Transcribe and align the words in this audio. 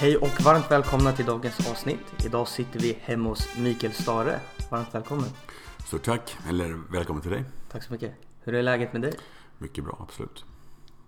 Hej 0.00 0.16
och 0.16 0.40
varmt 0.40 0.70
välkomna 0.70 1.12
till 1.12 1.24
dagens 1.24 1.70
avsnitt. 1.70 2.24
Idag 2.24 2.48
sitter 2.48 2.80
vi 2.80 2.98
hemma 3.00 3.28
hos 3.28 3.56
Mikael 3.58 3.92
Stare. 3.92 4.40
Varmt 4.70 4.94
välkommen. 4.94 5.24
Stort 5.86 6.02
tack, 6.02 6.36
eller 6.48 6.78
välkommen 6.92 7.22
till 7.22 7.30
dig. 7.30 7.44
Tack 7.72 7.82
så 7.82 7.92
mycket. 7.92 8.12
Hur 8.44 8.54
är 8.54 8.62
läget 8.62 8.92
med 8.92 9.02
dig? 9.02 9.12
Mycket 9.58 9.84
bra, 9.84 9.98
absolut. 10.00 10.44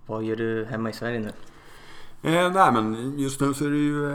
Vad 0.07 0.25
gör 0.25 0.37
du 0.37 0.65
hemma 0.65 0.91
i 0.91 0.93
Sverige 0.93 1.21
nu? 1.21 1.29
Eh, 2.31 2.53
nej 2.53 2.73
men 2.73 3.19
just 3.19 3.41
nu 3.41 3.55
så 3.55 3.65
är 3.65 3.71
det 3.71 3.77
ju 3.77 4.11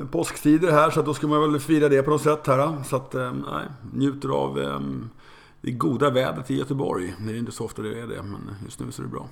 eh, 0.00 0.06
påsktider 0.06 0.72
här 0.72 0.90
så 0.90 1.02
då 1.02 1.14
ska 1.14 1.26
man 1.26 1.52
väl 1.52 1.60
fira 1.60 1.88
det 1.88 2.02
på 2.02 2.10
något 2.10 2.22
sätt 2.22 2.46
här. 2.46 2.82
Så 2.84 2.96
att, 2.96 3.14
eh, 3.14 3.32
nej, 3.32 3.66
njuter 3.92 4.28
av 4.28 4.60
eh, 4.60 4.80
det 5.60 5.70
goda 5.70 6.10
vädret 6.10 6.50
i 6.50 6.58
Göteborg. 6.58 7.14
Det 7.18 7.32
är 7.32 7.38
inte 7.38 7.52
så 7.52 7.64
ofta 7.64 7.82
det 7.82 8.00
är 8.00 8.06
det, 8.06 8.22
men 8.22 8.50
just 8.64 8.80
nu 8.80 8.92
så 8.92 9.02
är 9.02 9.06
det 9.06 9.12
bra. 9.12 9.28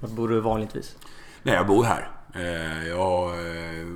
Var 0.00 0.08
bor 0.08 0.28
du 0.28 0.40
vanligtvis? 0.40 0.96
Nej, 1.44 1.54
jag 1.54 1.66
bor 1.66 1.84
här. 1.84 2.10
Eh, 2.34 2.88
jag, 2.88 3.28
eh, 3.28 3.86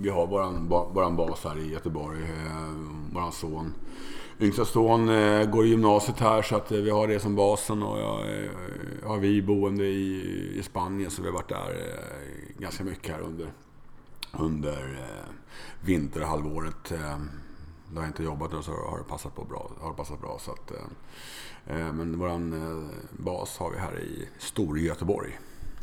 vi 0.00 0.08
har 0.08 0.26
våran, 0.26 0.68
våran 0.68 1.16
bas 1.16 1.44
här 1.44 1.58
i 1.58 1.72
Göteborg. 1.72 2.18
Vår 2.20 3.14
våran 3.14 3.32
son. 3.32 3.74
Yngsta 4.40 4.64
son 4.64 5.06
går 5.50 5.66
i 5.66 5.68
gymnasiet 5.68 6.20
här 6.20 6.42
så 6.42 6.56
att 6.56 6.72
vi 6.72 6.90
har 6.90 7.08
det 7.08 7.20
som 7.20 7.36
basen. 7.36 7.82
Och 7.82 7.98
jag 7.98 8.24
har 9.08 9.18
vi 9.18 9.42
boende 9.42 9.84
i, 9.84 10.58
i 10.58 10.62
Spanien 10.62 11.10
så 11.10 11.22
vi 11.22 11.28
har 11.28 11.34
varit 11.34 11.48
där 11.48 11.76
ganska 12.58 12.84
mycket 12.84 13.14
här 13.14 13.20
under, 13.20 13.52
under 14.32 14.98
vinterhalvåret. 15.80 16.92
Eh, 16.92 17.18
då 17.92 18.00
jag 18.00 18.08
inte 18.08 18.22
jobbat 18.22 18.64
så 18.64 18.72
har 18.72 18.98
det 18.98 19.04
passat, 19.04 19.34
på 19.34 19.44
bra, 19.44 19.70
har 19.80 19.90
det 19.90 19.96
passat 19.96 20.20
bra. 20.20 20.38
Så 20.40 20.50
att, 20.50 20.72
men 21.66 22.18
våran 22.18 22.90
bas 23.10 23.58
har 23.58 23.70
vi 23.70 23.78
här 23.78 24.00
i 24.00 24.28
Storgöteborg. 24.38 25.38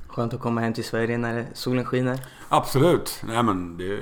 Skönt 0.08 0.34
att 0.34 0.40
komma 0.40 0.62
hem 0.62 0.74
till 0.74 0.84
Sverige 0.84 1.18
när 1.18 1.48
solen 1.54 1.86
skiner. 1.86 2.20
Absolut. 2.50 3.22
Nej, 3.28 3.44
men 3.44 3.78
det, 3.78 4.02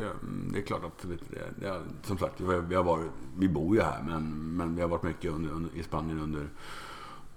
det 0.54 0.60
är 0.60 0.64
klart 0.64 0.84
att 0.84 1.06
det, 1.10 1.18
det, 1.62 1.82
som 2.04 2.18
sagt, 2.18 2.42
vi, 2.42 2.76
har 2.76 2.84
varit, 2.84 3.12
vi 3.38 3.50
bor 3.50 3.76
ju 3.76 3.82
här 3.82 4.04
men, 4.04 4.56
men 4.58 4.76
vi 4.76 4.82
har 4.82 4.90
varit 4.90 5.04
mycket 5.04 5.32
under, 5.32 5.52
under, 5.52 5.76
i 5.76 5.84
Spanien 5.84 6.20
under, 6.20 6.50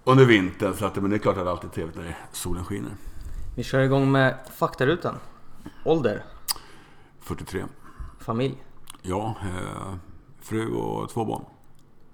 under 0.04 0.24
vintern. 0.24 0.74
Så 0.74 0.86
att, 0.86 0.96
men 0.96 1.10
det 1.10 1.16
är 1.16 1.18
klart 1.18 1.36
att 1.36 1.44
det 1.44 1.50
alltid 1.50 1.70
är 1.70 1.74
trevligt 1.74 1.96
när 1.96 2.16
solen 2.32 2.64
skiner. 2.64 2.92
Vi 3.56 3.64
kör 3.64 3.80
igång 3.80 4.12
med 4.12 4.38
faktarutan. 4.56 5.14
Ålder? 5.84 6.24
43. 7.20 7.64
Familj? 8.20 8.64
Ja, 9.02 9.36
eh, 9.42 9.94
fru 10.40 10.74
och 10.74 11.08
två 11.10 11.24
barn. 11.24 11.44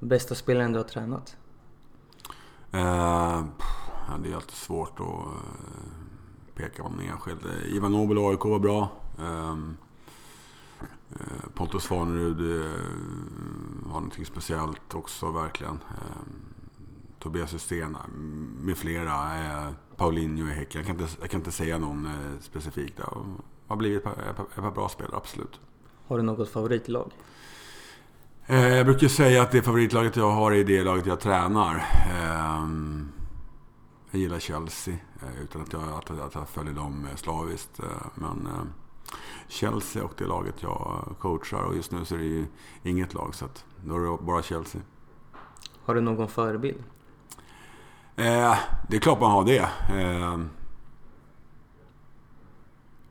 Bästa 0.01 0.35
spelaren 0.35 0.73
du 0.73 0.79
har 0.79 0.85
tränat? 0.85 1.37
Eh, 2.73 3.45
det 4.23 4.31
är 4.31 4.35
alltid 4.35 4.51
svårt 4.51 5.01
att 5.01 5.07
eh, 5.07 6.04
peka 6.55 6.83
på 6.83 6.89
någon 6.89 7.01
enskild. 7.01 7.41
Ivan 7.67 7.93
Nobel 7.93 8.19
AIK 8.19 8.45
var 8.45 8.59
bra. 8.59 8.89
Um, 9.19 9.77
Pontus 11.55 11.87
Farnerud 11.87 12.41
uh, 12.41 12.65
har 13.85 14.01
någonting 14.01 14.27
speciellt 14.27 14.95
också 14.95 15.31
verkligen. 15.31 15.73
Um, 15.73 16.55
Tobias 17.19 17.55
Hysén 17.55 17.97
med 18.61 18.77
flera. 18.77 19.13
Uh, 19.13 19.73
Paulinho 19.97 20.49
i 20.49 20.53
Häcken. 20.53 20.79
Jag 20.79 20.87
kan 20.87 21.01
inte, 21.01 21.17
jag 21.21 21.31
kan 21.31 21.41
inte 21.41 21.53
säga 21.53 21.79
någon 21.79 22.09
specifikt. 22.41 22.97
Det 22.97 23.05
har 23.67 23.77
blivit 23.77 23.99
ett 23.99 24.05
par, 24.05 24.47
ett 24.57 24.63
par 24.63 24.71
bra 24.71 24.89
spelare, 24.89 25.17
absolut. 25.17 25.61
Har 26.07 26.17
du 26.17 26.23
något 26.23 26.49
favoritlag? 26.49 27.13
Jag 28.47 28.87
brukar 28.87 29.09
säga 29.09 29.43
att 29.43 29.51
det 29.51 29.63
favoritlaget 29.63 30.17
jag 30.17 30.31
har 30.31 30.53
är 30.53 30.65
det 30.65 30.85
laget 30.85 31.07
jag 31.07 31.21
tränar. 31.21 31.85
Jag 34.15 34.21
gillar 34.21 34.39
Chelsea 34.39 34.95
eh, 35.23 35.43
utan 35.43 35.63
att 35.63 35.73
jag, 35.73 35.83
att, 35.83 36.11
att 36.11 36.35
jag 36.35 36.49
följer 36.49 36.75
dem 36.75 37.07
slaviskt. 37.17 37.81
Eh, 37.81 37.87
men 38.15 38.47
eh, 38.47 38.63
Chelsea 39.49 40.05
och 40.05 40.13
det 40.19 40.27
laget 40.27 40.63
jag 40.63 41.15
coachar 41.19 41.63
och 41.63 41.77
just 41.77 41.93
nu 41.93 42.05
så 42.05 42.15
är 42.15 42.19
det 42.19 42.25
ju 42.25 42.47
inget 42.83 43.15
lag 43.15 43.35
så 43.35 43.45
att 43.45 43.65
då 43.85 43.97
är 43.97 44.01
det 44.01 44.25
bara 44.25 44.43
Chelsea. 44.43 44.83
Har 45.85 45.95
du 45.95 46.01
någon 46.01 46.29
förebild? 46.29 46.83
Eh, 48.17 48.59
det 48.89 48.97
är 48.97 49.01
klart 49.01 49.21
man 49.21 49.31
har 49.31 49.45
det. 49.45 49.69
Eh, 49.89 50.39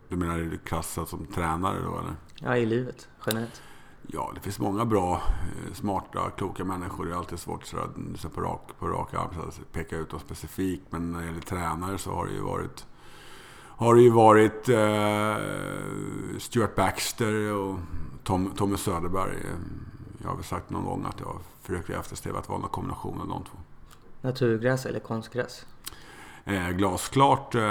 du 0.09 0.15
menar 0.15 0.57
klassad 0.65 1.07
som 1.07 1.25
tränare 1.25 1.79
då 1.81 1.99
eller? 1.99 2.15
Ja, 2.35 2.57
i 2.57 2.65
livet 2.65 3.09
generellt. 3.25 3.61
Ja, 4.07 4.31
det 4.35 4.41
finns 4.41 4.59
många 4.59 4.85
bra, 4.85 5.13
eh, 5.13 5.73
smarta, 5.73 6.29
kloka 6.29 6.63
människor. 6.63 7.05
Det 7.05 7.11
är 7.11 7.15
alltid 7.15 7.39
svårt 7.39 7.65
så 7.65 7.77
att, 7.77 8.19
så 8.19 8.29
på, 8.29 8.41
rak, 8.41 8.71
på 8.79 8.87
rak 8.87 9.13
arm 9.13 9.29
att 9.47 9.71
peka 9.71 9.97
ut 9.97 10.09
dem 10.09 10.19
specifikt. 10.19 10.83
Men 10.89 11.11
när 11.11 11.19
det 11.19 11.25
gäller 11.25 11.41
tränare 11.41 11.97
så 11.97 12.11
har 12.11 12.25
det 12.25 12.33
ju 12.33 12.41
varit 12.41 12.85
har 13.77 13.95
det 13.95 14.01
ju 14.01 14.09
varit 14.09 14.69
eh, 14.69 15.35
Stuart 16.39 16.75
Baxter 16.75 17.53
och 17.53 17.79
Tom, 18.23 18.51
Tommy 18.55 18.77
Söderberg. 18.77 19.37
Jag 20.21 20.29
har 20.29 20.35
väl 20.35 20.43
sagt 20.43 20.69
någon 20.69 20.85
gång 20.85 21.05
att 21.05 21.19
jag 21.19 21.39
försöker 21.61 21.99
eftersträva 21.99 22.39
att 22.39 22.49
vara 22.49 22.61
en 22.63 22.69
kombination 22.69 23.21
av 23.21 23.27
de 23.27 23.43
två. 23.43 23.57
Naturgräs 24.21 24.85
eller 24.85 24.99
konstgräs? 24.99 25.65
Eh, 26.45 26.69
glasklart 26.69 27.55
eh, 27.55 27.61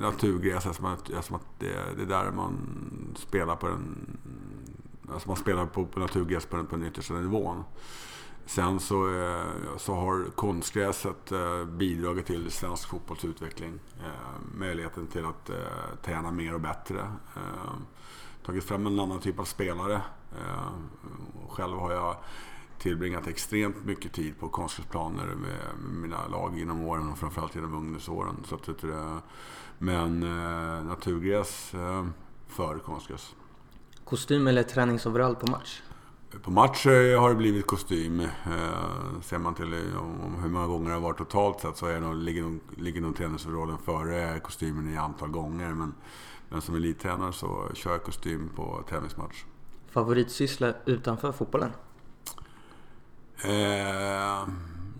naturgräs 0.00 0.66
eftersom 0.66 0.86
att, 0.86 1.10
eftersom 1.10 1.36
att 1.36 1.46
det, 1.58 1.96
det 1.96 2.02
är 2.02 2.06
där 2.06 2.30
man 2.30 2.58
spelar 3.16 3.56
på 3.56 3.68
den 3.68 4.18
Alltså 5.12 5.28
man 5.28 5.36
spelar 5.36 5.66
på, 5.66 5.86
på 5.86 6.00
naturgräs 6.00 6.46
på, 6.46 6.64
på 6.64 6.76
den 6.76 6.86
yttersta 6.86 7.14
nivån. 7.14 7.64
Sen 8.46 8.80
så, 8.80 9.22
eh, 9.22 9.76
så 9.76 9.94
har 9.94 10.30
konstgräset 10.34 11.32
eh, 11.32 11.64
bidragit 11.64 12.26
till 12.26 12.50
svensk 12.50 12.88
fotbolls 12.88 13.24
utveckling. 13.24 13.78
Eh, 14.00 14.58
möjligheten 14.58 15.06
till 15.06 15.24
att 15.24 15.50
träna 16.02 16.30
mer 16.30 16.54
och 16.54 16.60
bättre. 16.60 17.12
Tagit 18.44 18.64
fram 18.64 18.86
en 18.86 19.00
annan 19.00 19.20
typ 19.20 19.38
av 19.40 19.44
spelare. 19.44 20.00
Själv 21.48 21.78
har 21.78 21.92
jag 21.92 22.16
tillbringat 22.78 23.26
extremt 23.26 23.84
mycket 23.84 24.12
tid 24.12 24.40
på 24.40 24.48
konstgräsplaner 24.48 25.26
med 25.26 25.90
mina 26.00 26.28
lag 26.28 26.58
genom 26.58 26.84
åren 26.84 27.12
och 27.12 27.18
framförallt 27.18 27.54
genom 27.54 27.74
ungdomsåren. 27.74 28.36
Så 28.44 28.54
att, 28.54 28.84
men 29.78 30.20
naturgräs 30.86 31.74
före 32.48 32.78
konstgräs. 32.78 33.34
Kostym 34.06 34.46
eller 34.46 34.62
träningsoverall 34.62 35.36
på 35.36 35.50
match? 35.50 35.82
På 36.42 36.50
match 36.50 36.86
eh, 36.86 37.20
har 37.20 37.28
det 37.28 37.34
blivit 37.34 37.66
kostym. 37.66 38.20
Eh, 38.20 39.20
ser 39.22 39.38
man 39.38 39.54
till 39.54 39.72
eh, 39.72 39.98
om 39.98 40.36
hur 40.42 40.48
många 40.48 40.66
gånger 40.66 40.88
det 40.88 40.94
har 40.94 41.00
varit 41.00 41.18
totalt 41.18 41.60
sett 41.60 41.76
så 41.76 41.86
är 41.86 42.00
nog, 42.00 42.14
ligger, 42.14 42.42
nog, 42.42 42.60
ligger 42.76 43.00
nog 43.00 43.16
träningsoverallen 43.16 43.78
före 43.78 44.40
kostymen 44.40 44.94
i 44.94 44.96
antal 44.96 45.28
gånger. 45.28 45.74
Men, 45.74 45.94
men 46.48 46.60
som 46.60 46.74
elittränare 46.74 47.32
så 47.32 47.70
kör 47.74 47.90
jag 47.90 48.02
kostym 48.02 48.50
på 48.56 48.84
tävlingsmatch. 48.88 49.44
Favoritsyssla 49.90 50.74
utanför 50.84 51.32
fotbollen? 51.32 51.70
Eh, 53.44 54.48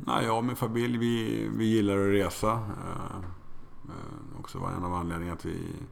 nej, 0.07 0.25
jag 0.25 0.37
och 0.37 0.45
min 0.45 0.57
familj 0.57 0.99
vi, 0.99 1.49
vi 1.57 1.65
gillar 1.65 1.99
att 1.99 2.13
resa. 2.13 2.53
Eh, 2.53 3.17
eh, 3.89 4.41
också 4.41 4.59
var 4.59 4.71
en 4.71 4.85
av 4.85 4.95
anledningarna 4.95 5.37
till 5.37 5.51
att 5.51 5.57
vi 5.57 5.87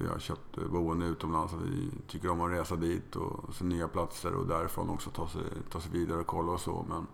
vi 0.00 0.08
har 0.08 0.18
köpt 0.18 0.58
eh, 0.58 0.64
boende 0.64 1.06
utomlands 1.06 1.52
och 1.52 1.60
vi 1.64 1.90
tycker 2.06 2.30
om 2.30 2.40
att 2.40 2.50
resa 2.50 2.76
dit 2.76 3.16
och 3.16 3.54
se 3.54 3.64
nya 3.64 3.88
platser 3.88 4.34
och 4.34 4.46
därifrån 4.46 4.90
också 4.90 5.10
ta 5.10 5.28
sig, 5.28 5.42
ta 5.70 5.80
sig 5.80 5.92
vidare 5.92 6.20
och 6.20 6.26
kolla 6.26 6.52
och 6.52 6.60
så. 6.60 6.86
Men 6.88 7.06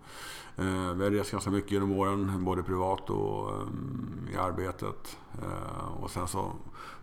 eh, 0.67 0.93
vi 0.93 1.03
har 1.03 1.11
rest 1.11 1.31
ganska 1.31 1.51
mycket 1.51 1.71
genom 1.71 1.91
åren, 1.91 2.45
både 2.45 2.63
privat 2.63 3.09
och 3.09 3.49
eh, 3.49 4.33
i 4.33 4.37
arbetet. 4.37 5.17
Eh, 5.41 6.03
och 6.03 6.09
sen 6.09 6.27
så 6.27 6.51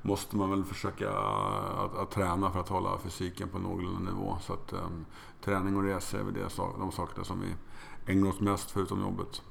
måste 0.02 0.36
man 0.36 0.50
väl 0.50 0.64
försöka 0.64 1.10
att, 1.10 1.96
att, 1.96 2.10
träna 2.10 2.50
för 2.50 2.60
att 2.60 2.68
hålla 2.68 2.98
fysiken 2.98 3.48
på 3.48 3.58
någorlunda 3.58 4.10
nivå. 4.10 4.36
Så 4.40 4.52
att 4.52 4.72
eh, 4.72 4.88
träning 5.44 5.76
och 5.76 5.82
resa 5.82 6.18
är 6.18 6.22
väl 6.22 6.34
det, 6.34 6.48
de 6.78 6.92
sakerna 6.92 7.24
som 7.24 7.40
vi 7.40 7.54
ägnar 8.12 8.30
oss 8.30 8.40
mest 8.40 8.70
förutom 8.70 9.00
jobbet. 9.00 9.42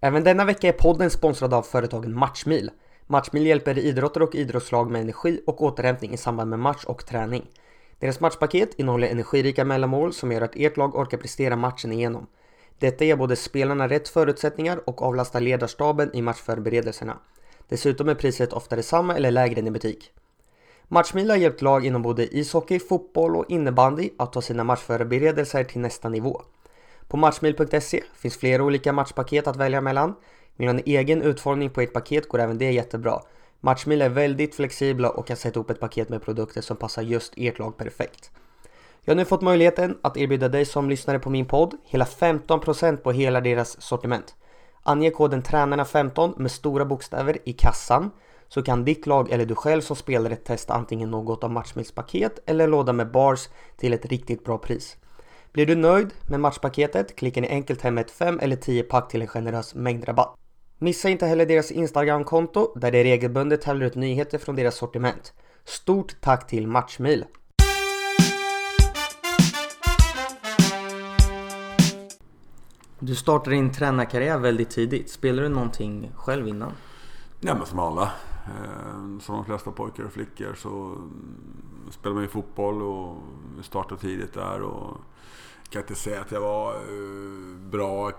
Även 0.00 0.24
denna 0.24 0.44
vecka 0.44 0.68
är 0.68 0.72
podden 0.72 1.10
sponsrad 1.10 1.54
av 1.54 1.62
företagen 1.62 2.14
Matchmil. 2.14 2.70
Matchmil 3.06 3.46
hjälper 3.46 3.78
idrottare 3.78 4.24
och 4.24 4.34
idrottslag 4.34 4.90
med 4.90 5.00
energi 5.00 5.40
och 5.46 5.62
återhämtning 5.62 6.12
i 6.12 6.16
samband 6.16 6.50
med 6.50 6.58
match 6.58 6.84
och 6.84 7.06
träning. 7.06 7.46
Deras 7.98 8.20
matchpaket 8.20 8.74
innehåller 8.74 9.08
energirika 9.08 9.64
mellanmål 9.64 10.12
som 10.12 10.32
gör 10.32 10.40
att 10.40 10.56
ert 10.56 10.76
lag 10.76 10.96
orkar 10.96 11.18
prestera 11.18 11.56
matchen 11.56 11.92
igenom. 11.92 12.26
Detta 12.78 13.04
ger 13.04 13.16
både 13.16 13.36
spelarna 13.36 13.88
rätt 13.88 14.08
förutsättningar 14.08 14.80
och 14.84 15.02
avlastar 15.02 15.40
ledarstaben 15.40 16.10
i 16.14 16.22
matchförberedelserna. 16.22 17.18
Dessutom 17.68 18.08
är 18.08 18.14
priset 18.14 18.52
ofta 18.52 18.76
detsamma 18.76 19.16
eller 19.16 19.30
lägre 19.30 19.60
än 19.60 19.66
i 19.66 19.70
butik. 19.70 20.12
Matchmil 20.88 21.30
har 21.30 21.36
hjälpt 21.36 21.62
lag 21.62 21.86
inom 21.86 22.02
både 22.02 22.36
ishockey, 22.36 22.78
fotboll 22.78 23.36
och 23.36 23.50
innebandy 23.50 24.10
att 24.18 24.32
ta 24.32 24.42
sina 24.42 24.64
matchförberedelser 24.64 25.64
till 25.64 25.80
nästa 25.80 26.08
nivå. 26.08 26.42
På 27.08 27.16
Matchmil.se 27.16 28.02
finns 28.14 28.36
flera 28.36 28.64
olika 28.64 28.92
matchpaket 28.92 29.46
att 29.46 29.56
välja 29.56 29.80
mellan. 29.80 30.14
Vill 30.56 30.68
ha 30.68 30.74
en 30.74 30.82
egen 30.86 31.22
utformning 31.22 31.70
på 31.70 31.80
ert 31.80 31.92
paket 31.92 32.28
går 32.28 32.38
även 32.38 32.58
det 32.58 32.72
jättebra. 32.72 33.20
Matchmil 33.60 34.02
är 34.02 34.08
väldigt 34.08 34.54
flexibla 34.54 35.10
och 35.10 35.26
kan 35.26 35.36
sätta 35.36 35.58
ihop 35.58 35.70
ett 35.70 35.80
paket 35.80 36.08
med 36.08 36.22
produkter 36.22 36.60
som 36.60 36.76
passar 36.76 37.02
just 37.02 37.32
ert 37.36 37.58
lag 37.58 37.76
perfekt. 37.76 38.30
Jag 39.04 39.14
har 39.14 39.16
nu 39.16 39.24
fått 39.24 39.42
möjligheten 39.42 39.98
att 40.02 40.16
erbjuda 40.16 40.48
dig 40.48 40.64
som 40.64 40.90
lyssnare 40.90 41.18
på 41.18 41.30
min 41.30 41.46
podd 41.46 41.76
hela 41.84 42.04
15% 42.04 42.96
på 42.96 43.12
hela 43.12 43.40
deras 43.40 43.82
sortiment. 43.82 44.34
Ange 44.82 45.10
koden 45.10 45.42
TRÄNARNA15 45.42 46.38
med 46.38 46.50
stora 46.50 46.84
bokstäver 46.84 47.38
i 47.44 47.52
kassan 47.52 48.10
så 48.48 48.62
kan 48.62 48.84
ditt 48.84 49.06
lag 49.06 49.30
eller 49.30 49.44
du 49.44 49.54
själv 49.54 49.80
som 49.80 49.96
spelare 49.96 50.36
testa 50.36 50.74
antingen 50.74 51.10
något 51.10 51.44
av 51.44 51.50
matchmilspaket 51.50 52.38
eller 52.46 52.64
en 52.64 52.70
låda 52.70 52.92
med 52.92 53.10
bars 53.10 53.48
till 53.76 53.92
ett 53.92 54.06
riktigt 54.06 54.44
bra 54.44 54.58
pris. 54.58 54.96
Blir 55.58 55.66
du 55.66 55.74
nöjd 55.74 56.14
med 56.26 56.40
matchpaketet 56.40 57.16
klickar 57.16 57.40
ni 57.40 57.48
enkelt 57.48 57.82
hem 57.82 57.98
ett 57.98 58.10
5 58.10 58.38
eller 58.40 58.56
10 58.56 58.82
pack 58.82 59.08
till 59.08 59.22
en 59.22 59.28
generös 59.28 59.74
mängdrabatt. 59.74 60.36
Missa 60.78 61.08
inte 61.08 61.26
heller 61.26 61.46
deras 61.46 61.70
Instagram-konto 61.70 62.72
där 62.78 62.92
de 62.92 63.04
regelbundet 63.04 63.60
tävlar 63.60 63.86
ut 63.86 63.94
nyheter 63.94 64.38
från 64.38 64.56
deras 64.56 64.74
sortiment. 64.74 65.32
Stort 65.64 66.20
tack 66.20 66.46
till 66.46 66.66
Matchmil! 66.66 67.24
Du 72.98 73.14
startade 73.14 73.56
din 73.56 73.72
tränarkarriär 73.72 74.38
väldigt 74.38 74.70
tidigt. 74.70 75.10
Spelade 75.10 75.48
du 75.48 75.54
någonting 75.54 76.10
själv 76.16 76.48
innan? 76.48 76.72
Ja 77.40 77.54
men 77.54 77.66
som 77.66 77.78
alla. 77.78 78.12
Eh, 78.46 79.18
som 79.20 79.34
de 79.34 79.44
flesta 79.44 79.70
pojkar 79.70 80.04
och 80.04 80.12
flickor 80.12 80.54
så 80.54 80.96
spelade 81.90 82.14
man 82.14 82.24
ju 82.24 82.28
fotboll 82.28 82.82
och 82.82 83.16
startade 83.62 84.00
tidigt 84.00 84.34
där. 84.34 84.62
Och 84.62 84.96
kan 85.70 85.82
inte 85.82 85.94
säga 85.94 86.20
att 86.20 86.32
jag 86.32 86.40
var 86.40 86.74
eh, 86.74 87.58
bra, 87.70 88.12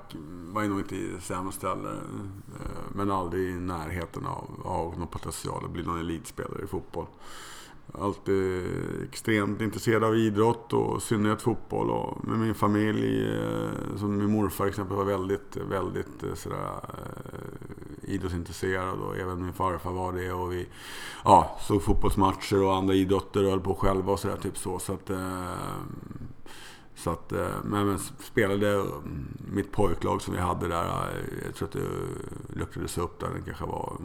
var 0.53 0.63
nog 0.63 0.79
inte 0.79 0.95
i 0.95 1.15
sämst 1.21 1.63
heller. 1.63 1.93
Eh, 1.93 2.95
men 2.95 3.11
aldrig 3.11 3.49
i 3.49 3.53
närheten 3.53 4.25
av, 4.25 4.61
av 4.63 4.99
någon 4.99 5.07
potential 5.07 5.65
att 5.65 5.71
bli 5.71 5.83
någon 5.83 5.99
elitspelare 5.99 6.63
i 6.63 6.67
fotboll 6.67 7.05
alltid 7.93 8.67
extremt 9.09 9.61
intresserad 9.61 10.03
av 10.03 10.17
idrott 10.17 10.73
och 10.73 10.97
i 10.97 11.01
synnerhet 11.01 11.41
fotboll. 11.41 11.89
Och 11.89 12.27
med 12.27 12.39
min 12.39 12.55
familj, 12.55 13.29
eh, 13.29 13.97
som 13.97 14.17
min 14.17 14.31
morfar 14.31 14.67
exempel 14.67 14.97
var 14.97 15.05
väldigt, 15.05 15.57
väldigt 15.69 16.23
sådär, 16.35 16.79
idrottsintresserad 18.01 18.99
och 18.99 19.17
även 19.17 19.43
min 19.43 19.53
farfar 19.53 19.91
var 19.91 20.13
det. 20.13 20.31
Och 20.31 20.51
vi 20.53 20.67
ja, 21.23 21.57
såg 21.61 21.83
fotbollsmatcher 21.83 22.63
och 22.63 22.75
andra 22.75 22.93
idrotter 22.93 23.43
och 23.43 23.49
höll 23.49 23.61
på 23.61 23.75
själva 23.75 24.11
och 24.11 24.19
sådär. 24.19 24.37
Typ 24.37 24.57
så. 24.57 24.79
så 24.79 24.93
att, 24.93 25.09
så 26.99 27.09
att, 27.09 27.31
men, 27.63 27.87
men 27.87 27.99
spelade 27.99 28.85
mitt 29.51 29.71
pojklag 29.71 30.21
som 30.21 30.33
vi 30.33 30.39
hade 30.39 30.67
där, 30.67 30.85
jag 31.45 31.55
tror 31.55 31.67
att 31.67 31.73
det 31.73 32.59
luckrades 32.59 32.97
upp 32.97 33.19
där, 33.19 33.27
det 33.35 33.41
kanske 33.41 33.65
var 33.65 33.97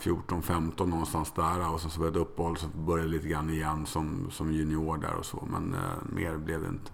14-15 0.00 0.86
någonstans 0.86 1.32
där 1.36 1.72
och 1.72 1.80
sen 1.80 1.90
så 1.90 2.00
var 2.00 2.10
det 2.10 2.18
uppehåll 2.18 2.56
så 2.56 2.66
började 2.66 3.10
lite 3.10 3.28
grann 3.28 3.50
igen 3.50 3.86
som, 3.86 4.30
som 4.30 4.52
junior 4.52 4.96
där 4.98 5.14
och 5.14 5.26
så. 5.26 5.48
Men 5.50 5.74
eh, 5.74 5.80
mer 6.12 6.36
blev 6.36 6.62
det 6.62 6.68
inte. 6.68 6.90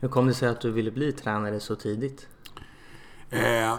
Hur 0.00 0.08
kom 0.08 0.26
det 0.26 0.34
sig 0.34 0.48
att 0.48 0.60
du 0.60 0.70
ville 0.70 0.90
bli 0.90 1.12
tränare 1.12 1.60
så 1.60 1.76
tidigt? 1.76 2.28
Eh, 3.30 3.76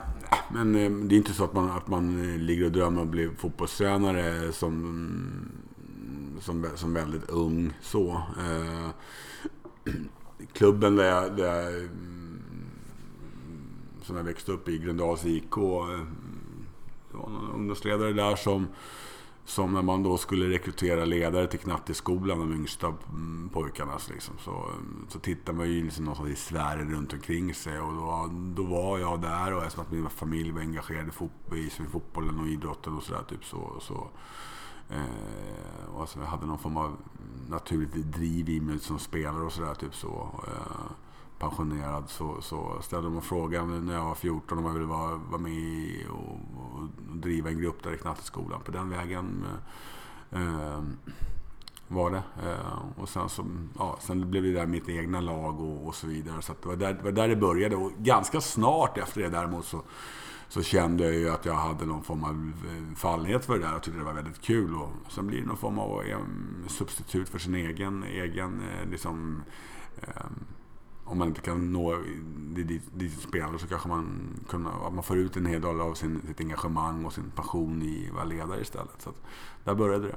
men 0.52 0.76
eh, 0.76 0.92
det 0.92 1.16
är 1.16 1.18
inte 1.18 1.34
så 1.34 1.44
att 1.44 1.54
man, 1.54 1.72
att 1.72 1.88
man 1.88 2.30
eh, 2.30 2.38
ligger 2.40 2.66
och 2.66 2.72
drömmer 2.72 3.02
om 3.02 3.08
att 3.08 3.12
bli 3.12 3.30
fotbollstränare 3.38 4.52
som, 4.52 5.52
som, 6.40 6.66
som 6.76 6.94
väldigt 6.94 7.30
ung 7.30 7.74
så. 7.82 8.22
Klubben 10.54 10.96
där 10.96 11.06
jag, 11.06 11.38
där 11.38 11.62
jag, 11.62 11.76
mm, 11.76 12.42
som 14.02 14.16
jag 14.16 14.24
växte 14.24 14.52
upp 14.52 14.70
i, 14.70 14.78
Gröndals 14.78 15.26
IK, 15.26 15.56
det 17.12 17.18
var 17.18 17.30
någon 17.30 17.52
ungdomsledare 17.54 18.14
där 18.14 18.36
som, 18.36 18.68
som 19.46 19.74
när 19.74 19.82
man 19.82 20.04
då 20.04 20.18
skulle 20.18 20.50
rekrytera 20.50 21.06
ledare 21.06 21.48
till 21.48 21.60
knatteskolan, 21.60 22.40
de 22.40 22.54
yngsta 22.54 22.94
mm, 23.10 23.50
pojkarna, 23.54 23.98
liksom, 24.10 24.36
så, 24.40 24.52
mm, 24.52 25.06
så 25.10 25.20
tittade 25.20 25.58
man 25.58 25.70
ju 25.70 25.84
liksom 25.84 26.06
någonstans 26.06 26.32
i 26.32 26.36
sfären 26.36 26.92
runt 26.92 27.14
omkring 27.14 27.54
sig. 27.54 27.80
Och 27.80 27.94
då, 27.94 28.30
då 28.56 28.64
var 28.64 29.00
jag 29.00 29.22
där 29.22 29.54
och 29.54 29.64
eftersom 29.64 29.86
att 29.86 29.92
min 29.92 30.10
familj 30.10 30.52
var 30.52 30.62
engagerad 30.62 31.08
i, 31.08 31.12
fot 31.12 31.32
i 31.54 31.70
fotbollen 31.92 32.40
och 32.40 32.48
idrotten 32.48 32.94
och 32.94 33.04
sådär. 33.04 33.24
Typ 33.30 33.46
så, 33.46 33.78
så, 33.80 34.10
eh, 34.90 35.94
och 35.94 36.02
alltså 36.02 36.20
jag 36.20 36.26
hade 36.26 36.46
någon 36.46 36.58
form 36.58 36.78
av 36.78 36.98
naturligt 37.50 37.94
driv 37.94 38.50
i 38.50 38.60
mig 38.60 38.80
som 38.80 39.00
spelare 39.00 39.44
och 39.44 39.52
sådär. 39.52 39.74
Typ 39.74 39.96
så. 39.96 40.30
Eh, 40.48 40.92
pensionerad 41.40 42.04
så, 42.08 42.42
så 42.42 42.82
ställde 42.82 43.10
de 43.10 43.22
frågan 43.22 43.86
när 43.86 43.94
jag 43.94 44.06
var 44.06 44.16
14 44.16 44.58
om 44.58 44.66
jag 44.66 44.74
ville 44.74 44.86
vara, 44.86 45.16
vara 45.16 45.42
med 45.42 46.08
och, 46.10 46.40
och 46.76 46.90
driva 47.16 47.50
en 47.50 47.60
grupp 47.60 47.84
där 47.84 47.94
i 47.94 47.98
knatteskolan. 47.98 48.62
På 48.62 48.72
den 48.72 48.90
vägen 48.90 49.46
eh, 50.32 50.42
eh, 50.42 50.82
var 51.88 52.12
det. 52.12 52.24
Eh, 52.50 53.02
och 53.02 53.10
sen, 53.10 53.30
så, 53.30 53.46
ja, 53.78 53.98
sen 54.02 54.32
blev 54.32 54.44
det 54.44 54.52
där 54.52 54.66
mitt 54.66 54.90
egna 54.90 55.22
lag 55.22 55.60
och, 55.60 55.88
och 55.88 55.96
så 55.96 56.08
vidare. 56.08 56.42
Så 56.42 56.54
det 56.62 56.68
var, 56.68 56.76
där, 56.76 56.94
det 56.94 57.04
var 57.04 57.12
där 57.12 57.28
det 57.28 57.36
började. 57.36 57.76
Och 57.76 57.92
ganska 57.98 58.42
snart 58.42 58.98
efter 58.98 59.22
det 59.22 59.30
däremot 59.30 59.66
så, 59.66 59.82
så 60.48 60.64
kände 60.64 61.04
jag 61.04 61.14
ju 61.14 61.30
att 61.30 61.46
jag 61.46 61.54
hade 61.54 61.86
någon 61.86 62.04
form 62.04 62.24
av 62.24 62.52
eh, 62.68 62.96
fallenhet 62.96 63.46
för 63.46 63.54
det 63.54 63.66
där 63.66 63.76
och 63.76 63.84
tyckte 63.84 64.00
det 64.00 64.06
var 64.06 64.14
väldigt 64.14 64.42
kul. 64.42 64.76
Och 64.76 65.12
sen 65.12 65.28
blir 65.28 65.42
det 65.42 65.48
någon 65.48 65.58
form 65.58 65.80
av 65.80 66.04
eh, 66.04 66.18
substitut 66.68 67.30
för 67.30 67.40
sin 67.40 67.56
egen, 67.56 68.04
egen 68.04 68.62
eh, 68.62 68.90
liksom, 68.90 69.44
om 71.06 71.18
man 71.18 71.28
inte 71.28 71.42
kan 71.42 71.74
nå 71.74 71.98
dit, 72.56 72.84
dit 72.94 73.22
spelare 73.22 73.60
så 73.60 73.68
kanske 73.68 73.88
man, 73.88 74.30
kunna, 74.50 74.90
man 74.90 75.04
får 75.04 75.18
ut 75.18 75.38
en 75.38 75.46
hel 75.46 75.62
del 75.62 75.82
av 75.82 75.94
sin, 75.94 76.22
sitt 76.28 76.40
engagemang 76.40 77.06
och 77.06 77.14
sin 77.14 77.32
passion 77.36 77.82
i 77.84 78.08
att 78.10 78.16
vara 78.16 78.24
ledare 78.24 78.62
istället. 78.62 79.02
Så 79.02 79.10
att, 79.10 79.22
där 79.64 79.76
började 79.76 80.08
det. 80.08 80.16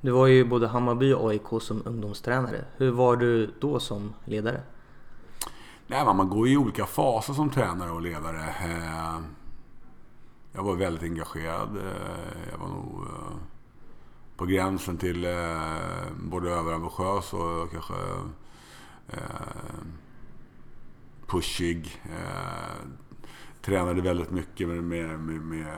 Du 0.00 0.10
var 0.10 0.26
ju 0.26 0.44
både 0.44 0.68
Hammarby 0.68 1.12
och 1.12 1.30
AIK 1.30 1.62
som 1.62 1.82
ungdomstränare. 1.84 2.64
Hur 2.76 2.90
var 2.90 3.16
du 3.16 3.54
då 3.60 3.80
som 3.80 4.14
ledare? 4.24 4.60
Nej, 5.86 6.04
man 6.04 6.28
går 6.28 6.48
i 6.48 6.56
olika 6.56 6.86
faser 6.86 7.32
som 7.32 7.50
tränare 7.50 7.90
och 7.90 8.02
ledare. 8.02 8.54
Jag 10.56 10.62
var 10.62 10.74
väldigt 10.74 11.02
engagerad. 11.02 11.76
Eh, 11.76 12.50
jag 12.50 12.58
var 12.58 12.68
nog 12.68 13.02
eh, 13.02 13.36
på 14.36 14.46
gränsen 14.46 14.96
till 14.96 15.24
eh, 15.24 15.60
både 16.16 16.50
överambitiös 16.50 17.32
och 17.32 17.70
kanske 17.70 17.94
pushig. 21.26 22.02
Tränade 23.62 24.02
väldigt 24.02 24.30
mycket 24.30 24.68
med, 24.68 24.84
med, 24.84 25.20
med, 25.20 25.40
med, 25.40 25.76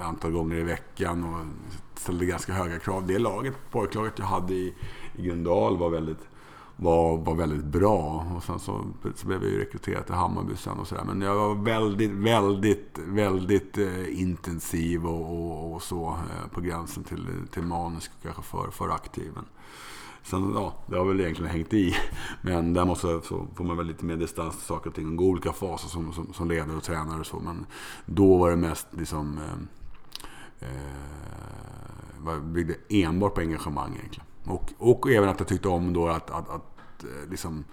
antal 0.00 0.32
gånger 0.32 0.56
i 0.56 0.62
veckan 0.62 1.24
och 1.24 1.46
ställde 2.00 2.26
ganska 2.26 2.52
höga 2.52 2.78
krav. 2.78 3.06
Det 3.06 3.18
laget, 3.18 3.54
pojklaget 3.70 4.18
jag 4.18 4.26
hade 4.26 4.54
i, 4.54 4.74
i 5.16 5.22
Gröndal 5.22 5.76
var 5.76 5.90
väldigt, 5.90 6.27
var, 6.80 7.18
var 7.18 7.34
väldigt 7.34 7.64
bra. 7.64 8.26
Och 8.36 8.42
sen 8.42 8.58
så, 8.58 8.84
så 9.14 9.26
blev 9.26 9.42
jag 9.42 9.52
ju 9.52 9.60
rekryterad 9.60 10.06
till 10.06 10.14
Hammarby 10.14 10.56
sen 10.56 10.78
och 10.78 10.86
sådär. 10.86 11.04
Men 11.04 11.20
jag 11.20 11.34
var 11.34 11.54
väldigt, 11.54 12.10
väldigt, 12.10 12.98
väldigt 13.06 13.78
eh, 13.78 14.20
intensiv 14.20 15.06
och, 15.06 15.32
och, 15.32 15.74
och 15.74 15.82
så. 15.82 16.08
Eh, 16.08 16.50
på 16.50 16.60
gränsen 16.60 17.04
till, 17.04 17.26
till 17.50 17.62
manisk 17.62 18.10
och 18.16 18.22
kanske 18.22 18.42
för, 18.42 18.70
för 18.70 18.88
aktiv. 18.88 19.32
Men, 19.34 19.44
Sen, 20.22 20.52
ja, 20.54 20.74
det 20.86 20.96
har 20.96 21.04
väl 21.04 21.20
egentligen 21.20 21.50
hängt 21.50 21.74
i. 21.74 21.94
Men 22.42 22.74
där 22.74 22.84
måste, 22.84 23.06
så 23.06 23.46
får 23.54 23.64
man 23.64 23.76
väl 23.76 23.86
lite 23.86 24.04
mer 24.04 24.16
distans 24.16 24.56
till 24.56 24.66
saker 24.66 24.90
och 24.90 24.96
ting. 24.96 25.16
Gå 25.16 25.24
olika 25.24 25.52
faser 25.52 25.88
som, 25.88 26.12
som, 26.12 26.32
som 26.32 26.48
ledare 26.48 26.76
och 26.76 26.82
tränare 26.82 27.20
och 27.20 27.26
så. 27.26 27.40
Men 27.40 27.66
då 28.06 28.36
var 28.36 28.50
det 28.50 28.56
mest 28.56 28.86
liksom... 28.90 29.38
Eh, 30.60 30.68
eh, 30.68 32.40
byggde 32.40 32.74
enbart 32.88 33.34
på 33.34 33.40
engagemang 33.40 33.94
egentligen. 33.94 34.27
Och, 34.50 34.72
och 34.78 35.10
även 35.10 35.28
att 35.28 35.38
jag 35.38 35.48
tyckte 35.48 35.68
om 35.68 35.92
då 35.92 36.08
att, 36.08 36.30
att, 36.30 36.50
att 36.50 37.04
eh, 37.04 37.30
liksom... 37.30 37.64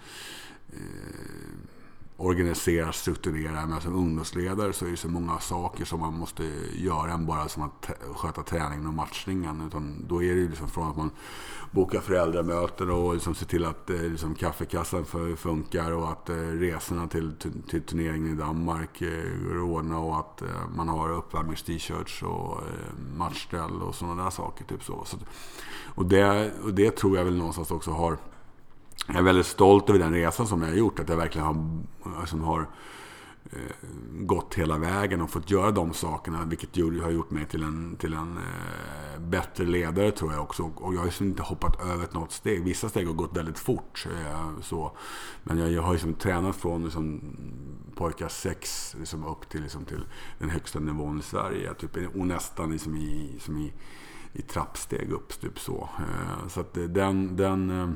Eh, 0.72 1.75
organisera, 2.16 2.92
strukturera. 2.92 3.66
Men 3.66 3.80
som 3.80 3.94
ungdomsledare 3.94 4.72
så 4.72 4.86
är 4.86 4.90
det 4.90 4.96
så 4.96 5.08
många 5.08 5.38
saker 5.38 5.84
som 5.84 6.00
man 6.00 6.14
måste 6.14 6.44
göra 6.74 7.12
än 7.12 7.26
bara 7.26 7.48
som 7.48 7.62
att 7.62 7.90
sköta 8.14 8.42
träningen 8.42 8.86
och 8.86 8.94
matchningen. 8.94 9.66
Utan 9.66 10.04
då 10.08 10.22
är 10.22 10.34
det 10.34 10.40
ju 10.40 10.48
liksom 10.48 10.68
från 10.68 10.90
att 10.90 10.96
man 10.96 11.10
bokar 11.70 12.00
föräldramöten 12.00 12.90
och 12.90 13.14
liksom 13.14 13.34
ser 13.34 13.46
till 13.46 13.64
att 13.64 13.90
eh, 13.90 14.02
liksom 14.02 14.34
kaffekassan 14.34 15.04
funkar 15.36 15.92
och 15.92 16.10
att 16.10 16.28
eh, 16.28 16.34
resorna 16.36 17.08
till, 17.08 17.32
till 17.68 17.82
turneringen 17.82 18.32
i 18.32 18.36
Danmark 18.36 19.02
eh, 19.02 19.48
går 19.48 19.56
att 19.56 19.62
ordna 19.62 19.98
och 19.98 20.18
att 20.18 20.42
eh, 20.42 20.48
man 20.76 20.88
har 20.88 21.10
uppvärmnings-t-shirts 21.10 22.22
och 22.22 22.58
eh, 22.58 23.16
matchställ 23.16 23.82
och 23.82 23.94
sådana 23.94 24.24
där 24.24 24.30
saker. 24.30 24.64
Typ 24.64 24.84
så. 24.84 25.04
och, 25.94 26.06
det, 26.06 26.52
och 26.62 26.74
det 26.74 26.96
tror 26.96 27.16
jag 27.16 27.24
väl 27.24 27.36
någonstans 27.36 27.70
också 27.70 27.90
har 27.90 28.18
jag 29.06 29.16
är 29.16 29.22
väldigt 29.22 29.46
stolt 29.46 29.90
över 29.90 29.98
den 29.98 30.14
resan 30.14 30.46
som 30.46 30.62
jag 30.62 30.68
har 30.68 30.76
gjort. 30.76 31.00
Att 31.00 31.08
jag 31.08 31.16
verkligen 31.16 31.46
har, 31.46 31.80
liksom 32.20 32.44
har 32.44 32.60
eh, 33.52 33.88
gått 34.10 34.54
hela 34.54 34.78
vägen 34.78 35.20
och 35.20 35.30
fått 35.30 35.50
göra 35.50 35.70
de 35.70 35.94
sakerna. 35.94 36.44
Vilket 36.44 36.76
har 37.02 37.10
gjort 37.10 37.30
mig 37.30 37.46
till 37.46 37.62
en, 37.62 37.96
till 37.96 38.12
en 38.12 38.36
eh, 38.36 39.20
bättre 39.20 39.64
ledare 39.64 40.10
tror 40.10 40.32
jag 40.32 40.42
också. 40.42 40.62
Och 40.62 40.94
jag 40.94 40.98
har 40.98 41.04
liksom 41.04 41.26
inte 41.26 41.42
hoppat 41.42 41.80
över 41.80 42.08
något 42.12 42.32
steg. 42.32 42.64
Vissa 42.64 42.88
steg 42.88 43.06
har 43.06 43.14
gått 43.14 43.36
väldigt 43.36 43.58
fort. 43.58 44.06
Eh, 44.06 44.60
så. 44.62 44.96
Men 45.42 45.58
jag, 45.58 45.72
jag 45.72 45.82
har 45.82 45.92
liksom 45.92 46.14
tränat 46.14 46.56
från 46.56 46.84
liksom, 46.84 47.20
pojkar 47.94 48.28
6 48.28 48.96
liksom, 48.98 49.24
upp 49.24 49.48
till, 49.48 49.62
liksom, 49.62 49.84
till 49.84 50.06
den 50.38 50.50
högsta 50.50 50.78
nivån 50.78 51.18
i 51.18 51.22
Sverige. 51.22 51.74
Typ, 51.74 51.96
och 52.16 52.26
nästan 52.26 52.72
liksom 52.72 52.96
i, 52.96 53.36
som 53.40 53.58
i, 53.58 53.72
i 54.32 54.42
trappsteg 54.42 55.12
upp. 55.12 55.40
Typ 55.40 55.58
så. 55.58 55.88
Eh, 55.98 56.48
så 56.48 56.60
att 56.60 56.76
eh, 56.76 56.84
den... 56.84 57.36
den 57.36 57.70
eh, 57.70 57.88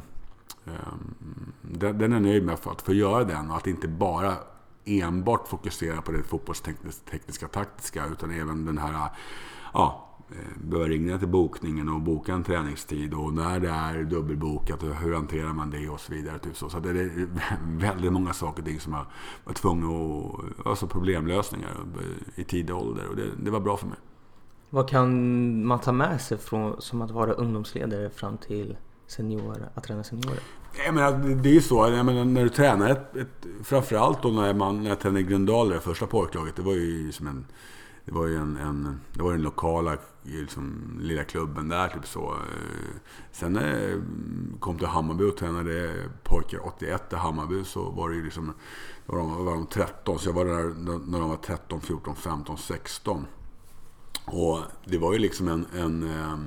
Ehm, 0.71 1.53
den, 1.63 2.01
är 2.01 2.17
jag 2.17 2.23
nöjd 2.23 2.45
med 2.45 2.59
för 2.59 2.71
att 2.71 2.83
få 2.83 2.93
göra 2.93 3.25
den 3.25 3.51
och 3.51 3.57
att 3.57 3.67
inte 3.67 3.89
bara 3.89 4.35
enbart 4.85 5.49
fokusera 5.49 6.03
på 6.03 6.13
det 6.13 6.23
fotbollstekniska 6.23 7.49
taktiska 7.49 8.07
utan 8.07 8.31
även 8.31 8.65
den 8.65 8.79
här 8.79 9.09
ja, 9.73 10.09
eh, 10.31 10.63
bör 10.65 10.89
ringa 10.89 11.19
till 11.19 11.29
bokningen 11.29 11.89
och 11.89 12.01
boka 12.01 12.35
en 12.35 12.45
träningstid 12.45 13.15
och 13.15 13.33
när 13.33 13.61
det 13.61 13.69
är 13.69 14.03
dubbelbokat 14.03 14.83
och 14.83 14.95
hur 14.95 15.15
hanterar 15.15 15.53
man 15.53 15.71
det 15.71 15.89
och 15.89 16.01
så 16.01 16.13
vidare. 16.13 16.39
Typ 16.39 16.57
så 16.57 16.69
så 16.69 16.79
det 16.79 16.91
är 16.91 17.29
väldigt 17.79 18.13
många 18.13 18.33
saker 18.33 18.63
och 18.63 18.69
ting 18.69 18.81
som 18.81 18.93
jag 18.93 19.07
var 19.45 19.55
tvungen 19.55 19.85
att... 19.85 20.67
Alltså 20.67 20.87
problemlösningar 20.87 21.71
i 22.35 22.45
tidig 22.45 22.77
ålder 22.77 23.09
och 23.09 23.17
det, 23.17 23.27
det 23.43 23.51
var 23.51 23.61
bra 23.61 23.77
för 23.77 23.87
mig. 23.87 23.99
Vad 24.71 24.89
kan 24.89 25.67
man 25.67 25.81
ta 25.81 25.93
med 25.93 26.21
sig 26.21 26.39
från, 26.39 26.81
som 26.81 27.03
att 27.03 27.11
vara 27.11 27.33
ungdomsledare 27.33 28.11
fram 28.11 28.39
till 28.39 28.77
senior, 29.07 29.69
att 29.75 29.85
träna 29.85 30.05
seniorer? 30.05 30.41
Jag 30.73 30.95
menar, 30.95 31.19
det 31.43 31.49
är 31.49 31.53
ju 31.53 31.63
så. 31.63 31.89
Jag 31.89 32.07
menar, 32.07 32.25
när 32.25 32.43
du 32.43 32.49
tränar 32.49 32.91
ett, 32.91 33.17
ett, 33.17 33.47
Framförallt 33.65 34.23
då 34.23 34.29
när, 34.29 34.55
man, 34.55 34.83
när 34.83 34.89
jag 34.89 35.01
tränade 35.01 35.21
i 35.21 35.25
Gröndal, 35.25 35.69
det 35.69 35.81
första 35.81 36.07
pojklaget. 36.07 36.57
Det 36.57 36.63
var 36.63 36.73
ju 36.73 37.13
som 37.13 37.27
en... 37.27 37.47
Det 38.05 38.13
var 38.13 38.27
ju 38.27 38.37
en, 38.37 38.57
en, 38.57 39.01
det 39.15 39.23
var 39.23 39.33
den 39.33 39.43
lokala 39.43 39.97
liksom, 40.23 40.99
lilla 41.01 41.25
klubben 41.25 41.69
där. 41.69 41.89
Typ 41.89 42.07
så. 42.07 42.31
Eh, 42.31 42.97
sen 43.33 43.53
när 43.53 43.81
jag 43.81 44.03
kom 44.61 44.79
till 44.79 44.87
Hammarby 44.87 45.25
och 45.25 45.37
tränade 45.37 45.95
pojkar 46.23 46.67
81 46.67 47.13
i 47.13 47.17
Hammarby 47.17 47.65
så 47.65 47.91
var 47.91 48.09
det 48.09 48.17
ju 48.17 48.25
liksom... 48.25 48.53
Då 49.07 49.13
var 49.13 49.19
de, 49.19 49.45
var 49.45 49.55
de 49.55 49.67
13, 49.67 50.19
så 50.19 50.29
jag 50.29 50.35
var 50.35 50.45
där 50.45 50.75
när 51.07 51.21
de 51.21 51.29
var 51.29 51.37
13, 51.37 51.81
14, 51.81 52.17
15, 52.17 52.59
16. 52.59 53.27
Och 54.25 54.61
det 54.85 54.99
var 54.99 55.13
ju 55.13 55.19
liksom 55.19 55.49
en... 55.49 55.67
en 55.75 56.03
eh, 56.03 56.39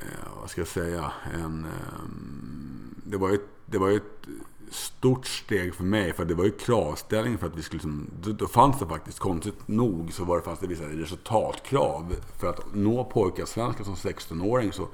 Eh, 0.00 0.40
vad 0.40 0.50
ska 0.50 0.60
jag 0.60 0.68
säga? 0.68 1.12
En... 1.34 1.64
Eh, 1.64 2.00
det 3.04 3.16
var 3.16 3.30
ju 3.30 3.38
det 3.70 3.78
var 3.78 3.90
ett 3.90 4.26
stort 4.70 5.26
steg 5.26 5.74
för 5.74 5.84
mig. 5.84 6.12
För 6.12 6.24
det 6.24 6.34
var 6.34 6.44
ju 6.44 6.50
kravställning 6.50 7.38
för 7.38 7.46
att 7.46 7.56
vi 7.56 7.62
skulle... 7.62 7.82
Liksom, 7.82 8.10
då, 8.38 8.48
fanns 8.48 8.78
det 8.78 8.86
faktiskt, 8.86 9.18
konstigt 9.18 9.68
nog, 9.68 10.12
så 10.12 10.24
var 10.24 10.36
det, 10.36 10.42
fanns 10.42 10.58
det 10.58 10.66
vissa 10.66 10.84
resultatkrav. 10.84 12.14
För 12.38 12.46
att 12.46 12.74
nå 12.74 13.04
pojkarsvenska 13.04 13.84
som 13.84 13.94
16-åring 13.94 14.72
så 14.72 14.88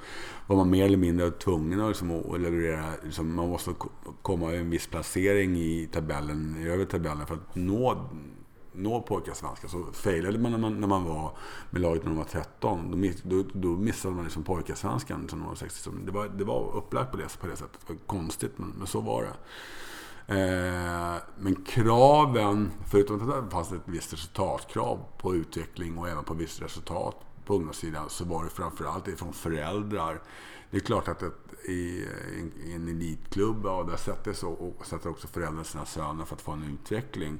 var 0.46 0.56
man 0.56 0.70
mer 0.70 0.84
eller 0.84 0.96
mindre 0.96 1.30
tvungen 1.30 1.80
att, 1.80 1.88
liksom, 1.88 2.10
att 2.10 2.40
leverera... 2.40 2.84
Liksom, 3.04 3.34
man 3.34 3.48
måste 3.48 3.74
komma 4.22 4.54
i 4.54 4.56
en 4.56 4.70
viss 4.70 4.86
placering 4.86 5.56
i 5.56 5.88
tabellen, 5.92 6.56
i 6.60 6.68
övre 6.68 6.86
tabellen 6.86 7.26
för 7.26 7.34
att 7.34 7.54
nå 7.54 8.10
nå 8.76 9.02
pojkarsvenska. 9.02 9.68
Så 9.68 9.84
failade 9.92 10.38
man 10.38 10.52
när, 10.52 10.58
man 10.58 10.80
när 10.80 10.88
man 10.88 11.04
var 11.04 11.30
med 11.70 11.82
laget 11.82 12.02
när 12.02 12.10
man 12.10 12.18
var 12.18 12.24
13. 12.24 12.90
Då, 12.90 12.96
miss, 12.96 13.22
då, 13.22 13.44
då 13.52 13.68
missade 13.68 14.14
man 14.14 14.24
liksom 14.24 14.42
pojkarsvenskan 14.42 15.28
som 15.28 15.44
var 15.44 15.54
60. 15.54 15.90
Det 16.06 16.12
var, 16.12 16.28
det 16.28 16.44
var 16.44 16.76
upplagt 16.76 17.10
på 17.10 17.16
det, 17.16 17.40
på 17.40 17.46
det 17.46 17.56
sättet. 17.56 17.80
Det 17.86 17.92
var 17.92 18.00
konstigt, 18.06 18.52
men, 18.56 18.68
men 18.68 18.86
så 18.86 19.00
var 19.00 19.22
det. 19.22 19.32
Eh, 20.28 21.22
men 21.38 21.64
kraven, 21.64 22.70
förutom 22.90 23.30
att 23.30 23.44
det 23.44 23.50
fanns 23.50 23.72
ett 23.72 23.80
visst 23.84 24.12
resultatkrav 24.12 24.98
på 25.18 25.34
utveckling 25.34 25.98
och 25.98 26.08
även 26.08 26.24
på 26.24 26.34
visst 26.34 26.62
resultat 26.62 27.16
på 27.44 27.54
ungdomssidan 27.54 28.10
så 28.10 28.24
var 28.24 28.44
det 28.44 28.50
framförallt 28.50 29.08
ifrån 29.08 29.32
föräldrar. 29.32 30.22
Det 30.70 30.76
är 30.76 30.80
klart 30.80 31.08
att 31.08 31.22
ett, 31.22 31.68
i, 31.68 32.06
i, 32.64 32.72
en 32.74 32.88
elitklubb, 32.88 33.60
ja, 33.64 33.82
där 33.82 33.96
sätter, 33.96 34.32
så, 34.32 34.50
och 34.50 34.86
sätter 34.86 35.10
också 35.10 35.28
föräldrar 35.28 35.64
sina 35.64 35.84
söner 35.84 36.24
för 36.24 36.34
att 36.34 36.42
få 36.42 36.52
en 36.52 36.64
utveckling. 36.64 37.38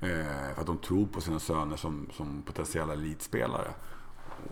Eh, 0.00 0.54
för 0.54 0.60
att 0.60 0.66
de 0.66 0.78
tror 0.78 1.06
på 1.06 1.20
sina 1.20 1.38
söner 1.38 1.76
som, 1.76 2.08
som 2.12 2.42
potentiella 2.42 2.92
elitspelare. 2.92 3.68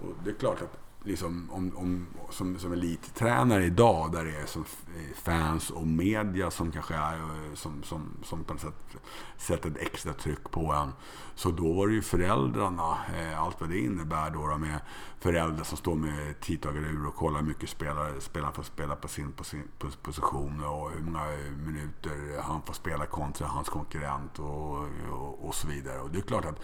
Och 0.03 0.13
det 0.25 0.31
är 0.31 0.35
klart 0.35 0.63
att 0.63 0.84
liksom, 1.05 1.51
om, 1.51 1.77
om, 1.77 2.07
som, 2.31 2.59
som 2.59 2.73
elittränare 2.73 3.65
idag, 3.65 4.13
där 4.13 4.25
det 4.25 4.37
är 4.37 4.47
som 4.47 4.65
eh, 4.97 5.17
fans 5.17 5.71
och 5.71 5.87
media 5.87 6.51
som 6.51 6.73
kanske 6.73 6.95
är 6.95 7.15
eh, 7.15 7.55
som, 7.55 7.83
som, 7.83 8.11
som 8.23 8.45
på 8.45 8.53
något 8.53 8.63
sätt 8.63 8.97
sätter 9.37 9.71
ett 9.71 9.79
extra 9.79 10.13
tryck 10.13 10.51
på 10.51 10.73
en. 10.73 10.93
Så 11.35 11.51
då 11.51 11.73
var 11.73 11.87
det 11.87 11.95
ju 11.95 12.03
föräldrarna, 12.03 12.99
eh, 13.19 13.43
allt 13.43 13.61
vad 13.61 13.71
det 13.71 13.79
innebär 13.79 14.31
då, 14.31 14.47
då 14.47 14.59
med 14.59 14.81
föräldrar 15.19 15.65
som 15.65 15.79
står 15.79 15.95
med 15.95 16.41
tidtagarur 16.41 17.07
och 17.07 17.15
kollar 17.15 17.41
hur 17.41 17.47
mycket 17.47 17.69
spelare, 17.69 18.21
spelaren 18.21 18.55
får 18.55 18.63
spela 18.63 18.97
på 18.97 19.09
sin, 19.09 19.33
på 19.33 19.45
sin 19.45 19.63
position 20.03 20.65
och 20.65 20.91
hur 20.91 21.03
många 21.03 21.27
minuter 21.67 22.43
han 22.43 22.63
får 22.63 22.75
spela 22.75 23.07
kontra 23.07 23.47
hans 23.47 23.69
konkurrent 23.69 24.39
och, 24.39 24.79
och, 25.11 25.49
och 25.49 25.55
så 25.55 25.69
vidare. 25.69 26.01
Och 26.01 26.11
det 26.11 26.19
är 26.19 26.23
klart 26.23 26.45
att 26.45 26.61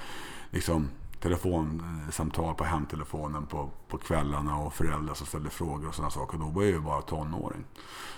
liksom 0.50 0.88
telefonsamtal 1.20 2.54
på 2.54 2.64
hemtelefonen 2.64 3.46
på, 3.46 3.70
på 3.88 3.98
kvällarna 3.98 4.56
och 4.56 4.74
föräldrar 4.74 5.14
som 5.14 5.26
ställde 5.26 5.50
frågor 5.50 5.88
och 5.88 5.94
sådana 5.94 6.10
saker. 6.10 6.38
Då 6.38 6.44
var 6.44 6.62
jag 6.62 6.72
ju 6.72 6.80
bara 6.80 7.02
tonåring. 7.02 7.64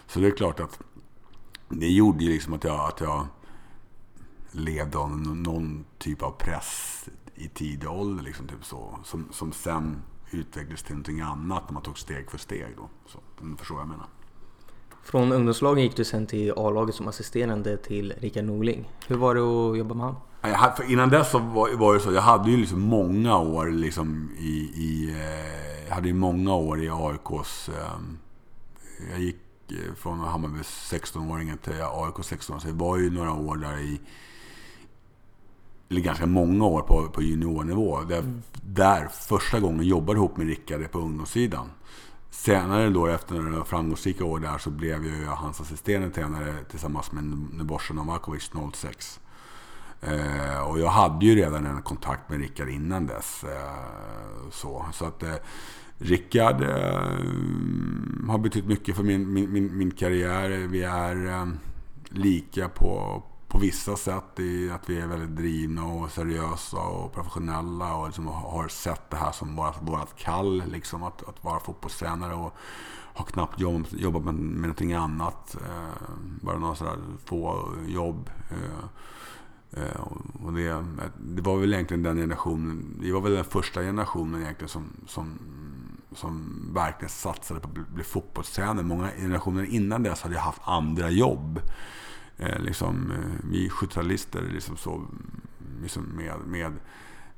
Så 0.06 0.20
det 0.20 0.26
är 0.26 0.30
klart 0.30 0.60
att 0.60 0.80
det 1.68 1.88
gjorde 1.88 2.24
ju 2.24 2.30
liksom 2.30 2.52
att 2.52 2.64
jag, 2.64 2.88
att 2.88 3.00
jag 3.00 3.26
levde 4.50 4.98
under 4.98 5.30
någon 5.30 5.84
typ 5.98 6.22
av 6.22 6.30
press 6.30 7.04
i 7.34 7.48
tidig 7.48 7.90
ålder. 7.90 8.24
Liksom, 8.24 8.48
typ 8.48 8.64
så, 8.64 8.98
som, 9.04 9.28
som 9.30 9.52
sen 9.52 10.02
utvecklades 10.30 10.82
till 10.82 10.94
någonting 10.94 11.20
annat 11.20 11.62
när 11.66 11.72
man 11.72 11.82
tog 11.82 11.98
steg 11.98 12.30
för 12.30 12.38
steg. 12.38 12.66
Då. 12.76 12.88
Så, 13.06 13.18
om 13.40 13.50
du 13.50 13.56
förstår 13.56 13.74
vad 13.74 13.82
jag 13.82 13.88
menar. 13.88 14.06
Från 15.02 15.32
ungdomslagen 15.32 15.82
gick 15.82 15.96
du 15.96 16.04
sen 16.04 16.26
till 16.26 16.52
A-laget 16.56 16.94
som 16.94 17.08
assisterande 17.08 17.76
till 17.76 18.14
Rickard 18.18 18.44
Norling. 18.44 18.88
Hur 19.06 19.16
var 19.16 19.34
det 19.34 19.40
att 19.40 19.78
jobba 19.78 19.94
med 19.94 20.06
honom? 20.06 20.20
För 20.76 20.90
innan 20.92 21.08
dess 21.08 21.30
så 21.30 21.38
var, 21.38 21.76
var 21.76 21.94
det 21.94 22.00
så, 22.00 22.12
jag 22.12 22.22
hade 22.22 22.50
ju 22.50 22.56
liksom 22.56 22.80
många 22.80 23.38
år 23.38 23.70
liksom 23.70 24.30
i, 24.38 24.70
i 24.74 25.10
eh, 25.10 25.88
jag 25.88 25.94
hade 25.94 26.08
ju 26.08 26.14
många 26.14 26.54
år 26.54 26.82
i 26.82 26.90
AIKs... 26.90 27.68
Eh, 27.68 28.00
jag 29.10 29.20
gick 29.20 29.36
eh, 29.68 29.94
från 29.94 30.20
Hammarby 30.20 30.58
16-åringen 30.60 31.56
till 31.56 31.72
AIK 31.72 32.24
16 32.24 32.60
så 32.60 32.66
det 32.66 32.72
var 32.72 32.98
ju 32.98 33.10
några 33.10 33.32
år 33.32 33.56
där 33.56 33.78
i... 33.78 34.00
Eller 35.90 36.00
ganska 36.00 36.26
många 36.26 36.64
år 36.64 36.82
på, 36.82 37.08
på 37.08 37.22
juniornivå. 37.22 38.00
Där, 38.00 38.18
mm. 38.18 38.42
där 38.62 39.08
första 39.08 39.60
gången 39.60 39.86
jobbade 39.86 40.18
ihop 40.18 40.36
med 40.36 40.46
Rickard 40.46 40.90
på 40.90 40.98
ungdomssidan. 40.98 41.70
Senare 42.30 42.90
då 42.90 43.06
efter 43.06 43.34
några 43.34 43.64
framgångsrika 43.64 44.24
år 44.24 44.38
där 44.38 44.58
så 44.58 44.70
blev 44.70 45.06
jag 45.06 45.36
hans 45.36 45.60
assisterande 45.60 46.10
tränare 46.10 46.54
tillsammans 46.70 47.12
med 47.12 47.24
Nebojsa 47.52 47.94
Novakovic 47.94 48.50
06. 48.74 49.20
Eh, 50.02 50.60
och 50.60 50.78
jag 50.78 50.88
hade 50.88 51.26
ju 51.26 51.34
redan 51.34 51.66
en 51.66 51.82
kontakt 51.82 52.28
med 52.30 52.40
Rickard 52.40 52.68
innan 52.68 53.06
dess. 53.06 53.44
Eh, 53.44 54.50
så, 54.50 54.86
så 54.92 55.04
att 55.04 55.22
eh, 55.22 55.34
Rickard 55.98 56.62
eh, 56.62 58.28
har 58.28 58.38
betytt 58.38 58.66
mycket 58.66 58.96
för 58.96 59.02
min, 59.02 59.32
min, 59.32 59.52
min, 59.52 59.78
min 59.78 59.90
karriär. 59.90 60.48
Vi 60.50 60.82
är 60.82 61.26
eh, 61.26 61.46
lika 62.08 62.68
på, 62.68 63.22
på 63.48 63.58
vissa 63.58 63.96
sätt 63.96 64.40
i 64.40 64.70
att 64.70 64.90
vi 64.90 65.00
är 65.00 65.06
väldigt 65.06 65.36
drivna 65.36 65.84
och 65.84 66.10
seriösa 66.10 66.78
och 66.78 67.12
professionella 67.12 67.94
och 67.94 68.06
liksom 68.06 68.26
har 68.26 68.68
sett 68.68 69.10
det 69.10 69.16
här 69.16 69.32
som 69.32 69.56
vårt, 69.56 69.82
vårt 69.82 70.18
kall. 70.18 70.62
Liksom, 70.66 71.02
att, 71.02 71.28
att 71.28 71.44
vara 71.44 71.60
fotbollstränare 71.60 72.34
och 72.34 72.54
har 73.14 73.24
knappt 73.24 73.60
jobb, 73.60 73.86
jobbat 73.90 74.24
med, 74.24 74.34
med 74.34 74.60
någonting 74.60 74.92
annat. 74.92 75.56
Eh, 75.60 76.10
bara 76.40 76.58
några 76.58 76.74
sådär 76.74 76.96
få 77.24 77.68
jobb. 77.86 78.30
Eh. 78.50 78.84
Eh, 79.76 80.00
och 80.44 80.52
det, 80.52 80.84
det, 81.18 81.42
var 81.42 81.58
väl 81.58 81.74
egentligen 81.74 82.02
den 82.02 82.16
generationen, 82.16 82.96
vi 83.00 83.10
var 83.10 83.20
väl 83.20 83.32
den 83.32 83.44
första 83.44 83.80
generationen 83.80 84.42
egentligen 84.42 84.68
som, 84.68 84.86
som, 85.06 85.38
som 86.12 86.68
verkligen 86.74 87.10
satsade 87.10 87.60
på 87.60 87.68
att 87.68 87.88
bli 87.88 88.04
fotbollstränare. 88.04 88.84
Många 88.84 89.10
generationer 89.10 89.64
innan 89.64 90.02
dess 90.02 90.22
hade 90.22 90.38
haft 90.38 90.60
andra 90.64 91.10
jobb. 91.10 91.60
Eh, 92.36 92.58
liksom, 92.58 93.10
eh, 93.10 93.48
vi 93.50 93.68
70-talister 93.68 94.52
liksom 94.52 94.76
så, 94.76 95.04
liksom 95.82 96.02
med, 96.02 96.34
med, 96.46 96.72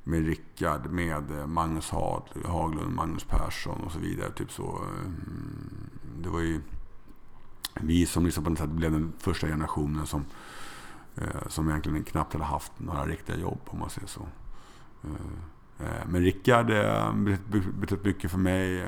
med 0.04 0.26
Rickard, 0.26 0.90
med 0.90 1.38
eh, 1.38 1.46
Magnus 1.46 1.90
Haglund, 2.44 2.94
Magnus 2.94 3.24
Persson 3.24 3.80
och 3.80 3.92
så 3.92 3.98
vidare. 3.98 4.30
Typ 4.30 4.52
så. 4.52 4.64
Eh, 4.64 5.10
det 6.22 6.28
var 6.28 6.40
ju 6.40 6.60
vi 7.80 8.06
som 8.06 8.24
liksom 8.24 8.44
på 8.44 8.50
något 8.50 8.58
sätt 8.58 8.70
blev 8.70 8.92
den 8.92 9.12
första 9.18 9.46
generationen 9.46 10.06
som 10.06 10.24
Eh, 10.24 10.43
Eh, 11.16 11.48
som 11.48 11.68
egentligen 11.68 12.04
knappt 12.04 12.32
hade 12.32 12.44
haft 12.44 12.72
några 12.76 13.06
riktiga 13.06 13.36
jobb 13.36 13.60
om 13.66 13.78
man 13.78 13.90
säger 13.90 14.08
så. 14.08 14.26
Eh, 15.04 15.86
eh, 15.86 16.06
men 16.06 16.22
Rickard 16.22 16.66
betytt 17.80 18.04
mycket 18.04 18.30
för 18.30 18.38
mig. 18.38 18.86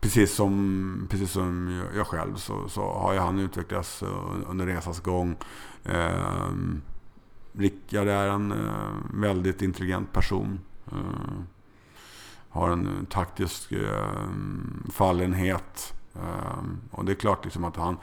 Precis 0.00 0.34
som, 0.34 1.06
precis 1.10 1.30
som 1.30 1.82
jag 1.96 2.06
själv 2.06 2.36
så, 2.36 2.68
så 2.68 2.92
har 2.92 3.14
han 3.14 3.38
utvecklats 3.38 4.02
under 4.46 4.66
resans 4.66 5.00
gång. 5.00 5.36
Rickard 7.52 8.08
är 8.08 8.28
en 8.28 8.54
väldigt 9.14 9.62
intelligent 9.62 10.12
person. 10.12 10.60
Har 12.48 12.70
en 12.70 13.06
taktisk 13.10 13.72
fallenhet. 14.90 15.94
Och 16.90 17.04
det 17.04 17.12
är 17.12 17.16
klart 17.16 17.44
liksom 17.44 17.64
att 17.64 17.76
han, 17.76 17.96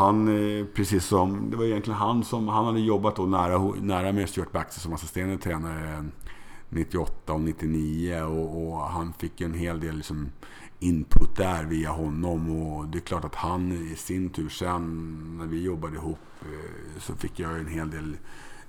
han, 0.00 0.28
eh, 0.28 0.66
precis 0.66 1.04
som, 1.04 1.50
det 1.50 1.56
var 1.56 1.64
egentligen 1.64 1.98
han 1.98 2.24
som, 2.24 2.48
han 2.48 2.64
hade 2.64 2.80
jobbat 2.80 3.16
då 3.16 3.26
nära, 3.26 3.58
nära 3.80 4.12
med 4.12 4.28
Stuart 4.28 4.52
Baxter 4.52 4.80
som 4.80 4.92
assisterande 4.92 5.38
tränare 5.38 5.94
eh, 5.94 6.04
98 6.68 7.32
och 7.32 7.40
99 7.40 8.22
och, 8.22 8.72
och 8.72 8.80
han 8.80 9.12
fick 9.12 9.40
en 9.40 9.54
hel 9.54 9.80
del 9.80 9.96
liksom 9.96 10.28
input 10.78 11.36
där 11.36 11.64
via 11.64 11.90
honom. 11.90 12.50
Och 12.50 12.88
det 12.88 12.98
är 12.98 13.00
klart 13.00 13.24
att 13.24 13.34
han 13.34 13.72
i 13.72 13.96
sin 13.96 14.30
tur 14.30 14.48
sen 14.48 15.38
när 15.38 15.46
vi 15.46 15.62
jobbade 15.62 15.96
ihop 15.96 16.18
eh, 16.42 17.00
så 17.00 17.14
fick 17.14 17.38
jag 17.38 17.58
en 17.58 17.66
hel 17.66 17.90
del 17.90 18.16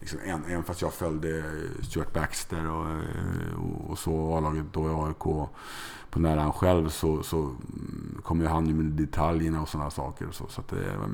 liksom, 0.02 0.20
även 0.48 0.64
fast 0.64 0.82
jag 0.82 0.94
följde 0.94 1.38
eh, 1.40 1.84
Stuart 1.84 2.14
Baxter 2.14 2.70
och, 2.70 2.90
eh, 2.90 3.64
och, 3.64 3.90
och 3.90 4.00
så 4.00 4.38
A-laget 4.38 4.66
då 4.72 4.90
i 4.90 4.94
AIK 4.94 5.50
på 6.10 6.20
nära 6.20 6.42
han 6.42 6.54
själv 6.54 6.90
så, 6.90 7.24
så 7.24 7.38
mm, 7.38 8.22
kom 8.24 8.42
ju 8.42 8.48
han 8.48 8.68
ju 8.68 8.74
med 8.74 8.86
detaljerna 8.86 9.62
och 9.62 9.70
sådana 9.70 9.90
saker. 9.90 10.28
Och 10.28 10.36
så, 10.36 10.48
så 10.48 10.62
att 10.62 10.74
eh, 10.74 10.80
det 10.80 10.98
var, 10.98 11.10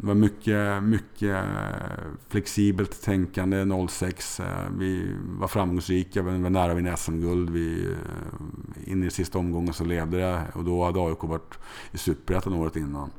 det 0.00 0.06
var 0.06 0.14
mycket, 0.14 0.82
mycket 0.82 1.44
flexibelt 2.28 3.02
tänkande 3.02 3.86
06. 3.88 4.40
Vi 4.78 5.16
var 5.38 5.48
framgångsrika, 5.48 6.22
vi 6.22 6.38
var 6.38 6.50
nära 6.50 6.72
att 6.72 6.78
vinna 6.78 6.96
SM-guld. 6.96 7.50
Vi, 7.50 7.96
in 8.84 9.04
i 9.04 9.10
sista 9.10 9.38
omgången 9.38 9.74
så 9.74 9.84
ledde 9.84 10.16
det 10.16 10.42
och 10.54 10.64
då 10.64 10.84
hade 10.84 11.00
AIK 11.00 11.22
varit 11.22 11.58
i 11.92 11.98
Superettan 11.98 12.52
året 12.52 12.76
innan. 12.76 13.10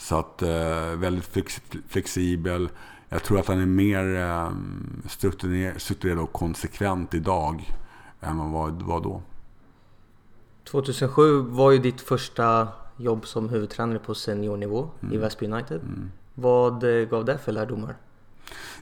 Så 0.00 0.18
att 0.18 0.42
väldigt 0.96 1.52
flexibel. 1.88 2.68
Jag 3.08 3.22
tror 3.22 3.38
att 3.38 3.46
han 3.46 3.60
är 3.60 3.66
mer 3.66 4.48
strukturerad 5.78 6.18
och 6.18 6.32
konsekvent 6.32 7.14
idag 7.14 7.72
än 8.20 8.52
vad 8.52 8.78
det 8.78 8.84
var 8.84 9.00
då. 9.00 9.22
2007 10.64 11.40
var 11.40 11.70
ju 11.70 11.78
ditt 11.78 12.00
första 12.00 12.68
jobb 12.96 13.26
som 13.26 13.48
huvudtränare 13.48 13.98
på 13.98 14.14
seniornivå 14.14 14.88
mm. 15.00 15.14
i 15.14 15.18
Väsby 15.18 15.46
United. 15.46 15.80
Mm. 15.80 16.10
Vad 16.34 16.84
eh, 16.84 17.08
gav 17.08 17.24
det 17.24 17.38
för 17.38 17.52
lärdomar? 17.52 17.96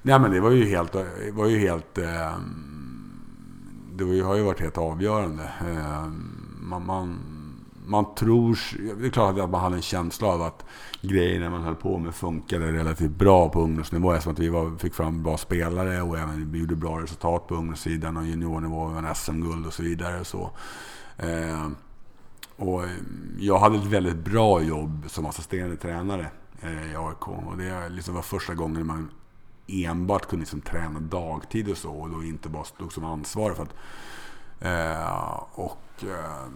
Nej 0.03 0.19
men 0.19 0.31
det 0.31 0.41
var 0.41 0.51
ju 0.51 0.65
helt... 0.65 0.95
Var 1.33 1.47
ju 1.47 1.59
helt 1.59 1.99
eh, 1.99 2.37
det 3.93 4.21
har 4.21 4.37
ju 4.37 4.43
varit 4.43 4.61
helt 4.61 4.79
avgörande. 4.79 5.43
Eh, 5.61 6.07
man, 6.61 6.87
man, 6.87 7.19
man 7.89 8.15
tror... 8.15 8.59
Det 9.01 9.07
är 9.07 9.11
klart 9.11 9.39
att 9.39 9.51
man 9.51 9.61
hade 9.61 9.77
en 9.77 9.83
känsla 9.83 10.29
av 10.29 10.43
att 10.43 10.65
grejerna 11.03 11.51
man 11.51 11.63
höll 11.63 11.75
på 11.75 11.99
med 11.99 12.15
funkade 12.15 12.73
relativt 12.73 13.11
bra 13.11 13.49
på 13.49 13.63
ungdomsnivå. 13.63 14.13
Eftersom 14.13 14.33
att 14.33 14.39
vi 14.39 14.49
var, 14.49 14.79
fick 14.79 14.95
fram 14.95 15.23
bra 15.23 15.37
spelare 15.37 16.03
och 16.03 16.19
även 16.19 16.55
gjorde 16.55 16.77
bra 16.77 17.03
resultat 17.03 17.47
på 17.47 17.55
ungdomssidan 17.55 18.17
och 18.17 18.27
juniornivå. 18.27 18.89
Vi 18.89 19.15
SM-guld 19.15 19.67
och 19.67 19.73
så 19.73 19.83
vidare. 19.83 20.25
Så, 20.25 20.51
eh, 21.17 21.69
och 22.57 22.85
eh, 22.85 22.91
jag 23.39 23.59
hade 23.59 23.79
ett 23.79 23.85
väldigt 23.85 24.17
bra 24.17 24.63
jobb 24.63 25.05
som 25.07 25.27
assisterande 25.27 25.77
tränare 25.77 26.31
eh, 26.63 26.93
i 26.93 26.97
AIK. 26.97 27.29
Och 27.29 27.57
det 27.57 27.89
liksom 27.89 28.15
var 28.15 28.23
första 28.23 28.55
gången 28.55 28.87
man 28.87 29.11
enbart 29.67 30.29
kunde 30.29 30.43
liksom 30.43 30.61
träna 30.61 31.01
dagtid 31.01 31.71
och 31.71 31.77
så. 31.77 31.91
Och 31.91 32.11
då 32.11 32.25
inte 32.25 32.49
bara 32.49 32.65
stod 32.65 32.93
som 32.93 33.05
ansvarig 33.05 33.57
för 33.57 33.63
att... 33.63 33.75
Eh, 34.61 35.43
och... 35.53 35.85
Eh, 36.03 36.49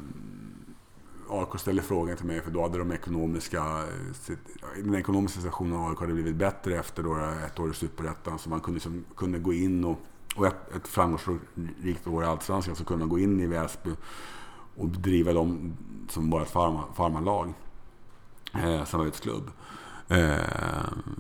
AIK 1.33 1.61
ställde 1.61 1.83
frågan 1.83 2.17
till 2.17 2.27
mig 2.27 2.41
för 2.41 2.51
då 2.51 2.63
hade 2.63 2.79
de 2.79 2.93
ekonomiska... 2.93 3.85
Den 4.77 4.95
ekonomiska 4.95 5.41
situationen 5.41 5.77
av 5.77 5.91
AIK 5.91 5.99
hade 6.01 6.13
blivit 6.13 6.37
bättre 6.37 6.79
efter 6.79 7.03
då 7.03 7.17
ett 7.47 7.61
år 7.61 7.71
i 7.71 7.75
Superettan. 7.75 8.39
Så 8.39 8.51
man 8.51 8.61
kunde, 8.61 8.81
som, 8.81 9.05
kunde 9.17 9.39
gå 9.39 9.53
in 9.53 9.85
och... 9.85 9.99
Och 10.37 10.47
ett, 10.47 10.77
ett 10.77 10.89
framgångsrikt 10.89 12.07
år 12.07 12.25
i 12.25 12.27
Allsvenskan 12.27 12.77
så 12.77 12.85
kunde 12.85 13.01
man 13.01 13.09
gå 13.09 13.19
in 13.19 13.41
i 13.41 13.47
Väsby 13.47 13.91
och 14.77 14.89
driva 14.89 15.33
dem 15.33 15.77
som 16.09 16.31
bara 16.31 16.43
ett 16.43 16.51
farmarlag. 16.51 17.55
Eh, 18.55 18.85
samarbetsklubb. 18.85 19.51
Eh, 20.09 20.37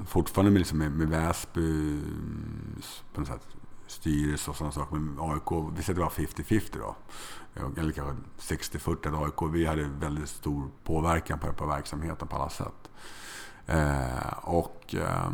fortfarande 0.06 0.50
med, 0.50 0.58
liksom 0.58 0.78
med, 0.78 0.92
med 0.92 1.08
Väsby 1.08 1.60
mm, 1.60 2.82
på 3.14 3.20
något 3.20 3.28
sätt, 3.28 3.46
styrelse 3.86 4.50
och 4.50 4.56
sådana 4.56 4.72
saker. 4.72 4.96
Men 4.96 5.30
AIK, 5.30 5.72
vi 5.76 5.82
säger 5.82 6.02
att 6.02 6.16
det 6.16 6.22
var 6.22 6.28
50-50 6.44 6.78
då. 6.78 6.96
Eller 7.54 7.92
kanske 7.92 8.14
60-40 8.54 9.24
AIK. 9.24 9.54
Vi 9.54 9.66
hade 9.66 9.88
väldigt 10.00 10.28
stor 10.28 10.70
påverkan 10.84 11.38
på, 11.38 11.52
på 11.52 11.66
verksamheten 11.66 12.28
på 12.28 12.36
alla 12.36 12.48
sätt. 12.48 12.90
Eh, 13.66 14.38
och 14.42 14.94
eh, 14.94 15.30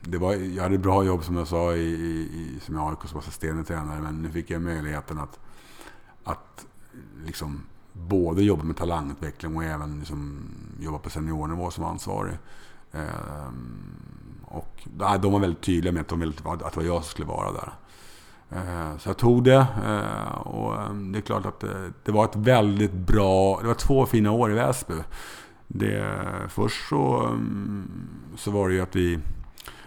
det 0.00 0.18
var, 0.18 0.34
jag 0.34 0.62
hade 0.62 0.74
ett 0.74 0.80
bra 0.80 1.04
jobb 1.04 1.24
som 1.24 1.36
jag 1.36 1.48
sa 1.48 1.74
i, 1.74 1.88
i, 1.88 2.60
som 2.60 2.88
AIK 2.88 3.08
som 3.08 3.18
assisterande 3.18 3.64
tränare. 3.64 4.00
Men 4.00 4.22
nu 4.22 4.30
fick 4.30 4.50
jag 4.50 4.62
möjligheten 4.62 5.18
att, 5.18 5.40
att 6.24 6.66
liksom 7.24 7.62
både 7.92 8.42
jobba 8.42 8.64
med 8.64 8.76
talangutveckling 8.76 9.56
och 9.56 9.64
även 9.64 9.98
liksom 9.98 10.40
jobba 10.80 10.98
på 10.98 11.10
seniornivå 11.10 11.70
som 11.70 11.84
ansvarig. 11.84 12.38
Eh, 12.92 13.52
och 14.44 14.88
de 15.20 15.32
var 15.32 15.40
väldigt 15.40 15.62
tydliga 15.62 15.92
med 15.92 16.00
att, 16.00 16.08
de 16.08 16.20
ville, 16.20 16.34
att 16.44 16.58
det 16.58 16.76
var 16.76 16.82
jag 16.82 17.04
som 17.04 17.10
skulle 17.10 17.28
vara 17.28 17.52
där. 17.52 17.72
Eh, 18.50 18.96
så 18.98 19.08
jag 19.08 19.16
tog 19.16 19.44
det 19.44 19.66
eh, 19.86 20.38
och 20.38 20.82
ehm, 20.82 21.12
det 21.12 21.18
är 21.18 21.20
klart 21.20 21.46
att 21.46 21.62
eh, 21.64 21.70
det, 22.04 22.12
var 22.12 22.24
ett 22.24 22.36
väldigt 22.36 22.92
bra... 22.92 23.58
Det 23.60 23.66
var 23.66 23.74
två 23.74 24.06
fina 24.06 24.30
år 24.30 24.50
i 24.50 24.54
Väsby. 24.54 24.94
Det, 25.66 26.18
först 26.48 26.88
så, 26.88 27.26
ehm, 27.26 28.08
så 28.36 28.50
var 28.50 28.68
det 28.68 28.74
ju 28.74 28.80
att 28.80 28.96
vi... 28.96 29.18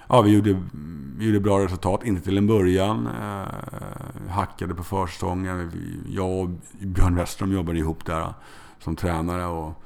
Ja, 0.09 0.21
vi 0.21 0.31
gjorde, 0.31 0.63
vi 1.17 1.25
gjorde 1.25 1.39
bra 1.39 1.59
resultat, 1.59 2.03
inte 2.03 2.21
till 2.21 2.37
en 2.37 2.47
början. 2.47 3.07
Eh, 3.21 4.31
hackade 4.31 4.75
på 4.75 4.83
försäsongen. 4.83 5.71
Jag 6.09 6.39
och 6.39 6.49
Björn 6.79 7.15
Westerholm 7.15 7.53
jobbade 7.53 7.79
ihop 7.79 8.05
där 8.05 8.33
som 8.79 8.95
tränare. 8.95 9.45
Och 9.45 9.83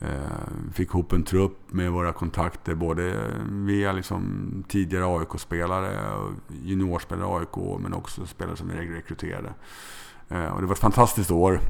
Eh, 0.00 0.72
fick 0.72 0.88
ihop 0.88 1.12
en 1.12 1.22
trupp 1.22 1.58
med 1.72 1.92
våra 1.92 2.12
kontakter 2.12 2.74
både 2.74 3.14
via 3.50 3.92
liksom 3.92 4.64
tidigare 4.68 5.18
AIK-spelare, 5.18 6.14
och 6.14 6.32
juniorspelare 6.62 7.28
i 7.28 7.38
AIK 7.38 7.80
men 7.80 7.94
också 7.94 8.26
spelare 8.26 8.56
som 8.56 8.68
vi 8.68 8.74
rekryterade. 8.74 9.54
Eh, 10.28 10.46
och 10.46 10.60
det 10.60 10.66
var 10.66 10.74
ett 10.74 10.80
fantastiskt 10.80 11.30
år. 11.30 11.60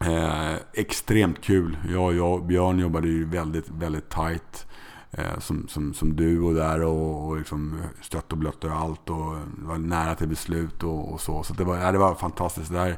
Eh, 0.00 0.54
extremt 0.72 1.40
kul. 1.40 1.76
Jag, 1.88 2.16
jag 2.16 2.34
och 2.34 2.44
Björn 2.44 2.78
jobbade 2.78 3.08
ju 3.08 3.24
väldigt, 3.24 3.68
väldigt 3.68 4.08
tight. 4.08 4.66
Eh, 5.12 5.38
som, 5.38 5.68
som, 5.68 5.94
som, 5.94 6.16
du 6.16 6.34
duo 6.36 6.52
där 6.52 6.82
och, 6.82 7.28
och 7.28 7.36
liksom 7.38 7.82
stött 8.00 8.32
och 8.32 8.38
blött 8.38 8.64
och 8.64 8.70
allt 8.70 9.10
och 9.10 9.36
var 9.56 9.78
nära 9.78 10.14
till 10.14 10.28
beslut 10.28 10.82
och, 10.82 11.12
och 11.12 11.20
så. 11.20 11.42
Så 11.42 11.54
det 11.54 11.64
var, 11.64 11.76
ja, 11.76 11.92
det 11.92 11.98
var 11.98 12.14
fantastiskt. 12.14 12.72
Där, 12.72 12.96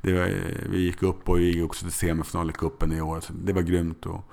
det 0.00 0.12
var, 0.12 0.34
vi 0.70 0.78
gick 0.78 1.02
upp 1.02 1.28
och 1.28 1.38
vi 1.38 1.44
gick 1.44 1.64
också 1.64 1.84
till 1.84 1.92
semifinal 1.92 2.50
i 2.50 2.52
cupen 2.52 2.92
i 2.92 3.00
år. 3.00 3.20
Så 3.20 3.32
det 3.32 3.52
var 3.52 3.62
grymt. 3.62 4.06
Och, 4.06 4.24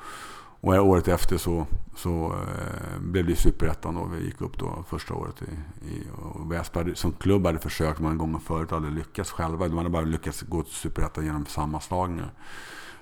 och 0.62 0.74
året 0.74 1.08
efter 1.08 1.38
så, 1.38 1.66
så 1.96 2.26
eh, 2.34 3.00
blev 3.00 3.26
det 3.26 3.36
superettan 3.36 3.96
då. 3.96 4.06
vi 4.06 4.26
gick 4.26 4.42
upp 4.42 4.60
då 4.60 4.84
första 4.90 5.14
året. 5.14 5.42
I, 5.42 5.46
i, 5.88 6.04
och 6.16 6.52
Väsby 6.52 6.96
som 6.96 7.12
klubb 7.12 7.46
hade 7.46 7.60
försökt 7.60 8.00
många 8.00 8.16
gånger 8.16 8.40
förut 8.40 8.72
och 8.72 8.82
hade 8.82 8.96
lyckats 8.96 9.32
själva. 9.32 9.68
De 9.68 9.78
hade 9.78 9.90
bara 9.90 10.02
lyckats 10.02 10.42
gå 10.42 10.64
till 10.64 10.74
superettan 10.74 11.26
genom 11.26 11.46
sammanslagningar. 11.46 12.32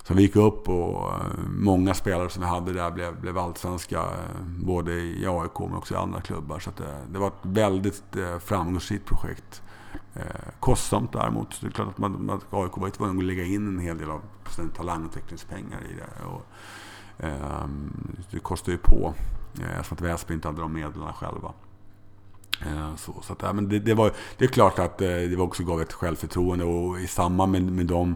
Så 0.07 0.13
vi 0.13 0.21
gick 0.21 0.35
upp 0.35 0.69
och 0.69 1.13
eh, 1.13 1.21
många 1.47 1.93
spelare 1.93 2.29
som 2.29 2.41
vi 2.41 2.47
hade 2.47 2.73
där 2.73 2.91
blev, 2.91 3.21
blev 3.21 3.37
allsvenska. 3.37 3.99
Eh, 3.99 4.41
både 4.65 4.93
i 4.93 5.25
AIK 5.27 5.59
men 5.59 5.75
också 5.75 5.93
i 5.93 5.97
andra 5.97 6.21
klubbar. 6.21 6.59
Så 6.59 6.71
det, 6.77 6.83
eh, 6.83 6.97
det, 7.09 7.19
var 7.19 7.27
ett 7.27 7.33
väldigt 7.41 8.03
framgångsrikt 8.39 9.05
projekt. 9.05 9.61
Eh, 10.13 10.21
kostsamt 10.59 11.13
däremot. 11.13 11.61
Det 11.61 11.67
är 11.67 11.71
klart 11.71 11.87
att 11.87 11.97
man, 11.97 12.29
att 12.29 12.53
AIK 12.53 12.77
var 12.77 12.89
tvungen 12.89 13.17
att 13.17 13.23
lägga 13.23 13.43
in 13.43 13.67
en 13.67 13.79
hel 13.79 13.97
del 13.97 14.09
av 14.09 14.21
talangutvecklingspengar 14.75 15.79
i 15.91 15.93
det. 15.93 16.25
Och, 16.25 16.45
eh, 17.25 17.67
det 18.31 18.39
kostar 18.39 18.71
ju 18.71 18.77
på. 18.77 19.13
Eh, 19.61 19.91
att 19.91 20.01
Väsby 20.01 20.33
inte 20.33 20.47
hade 20.47 20.61
de 20.61 20.73
medlen 20.73 21.13
själva. 21.13 21.53
Så, 22.97 23.21
så 23.21 23.33
att, 23.33 23.55
men 23.55 23.69
det, 23.69 23.79
det, 23.79 23.93
var, 23.93 24.11
det 24.37 24.45
är 24.45 24.49
klart 24.49 24.79
att 24.79 24.97
det 24.97 25.37
också 25.37 25.63
gav 25.63 25.81
ett 25.81 25.93
självförtroende 25.93 26.65
och 26.65 26.99
i 26.99 27.07
samband 27.07 27.51
med, 27.51 27.63
med 27.63 27.85
de 27.85 28.15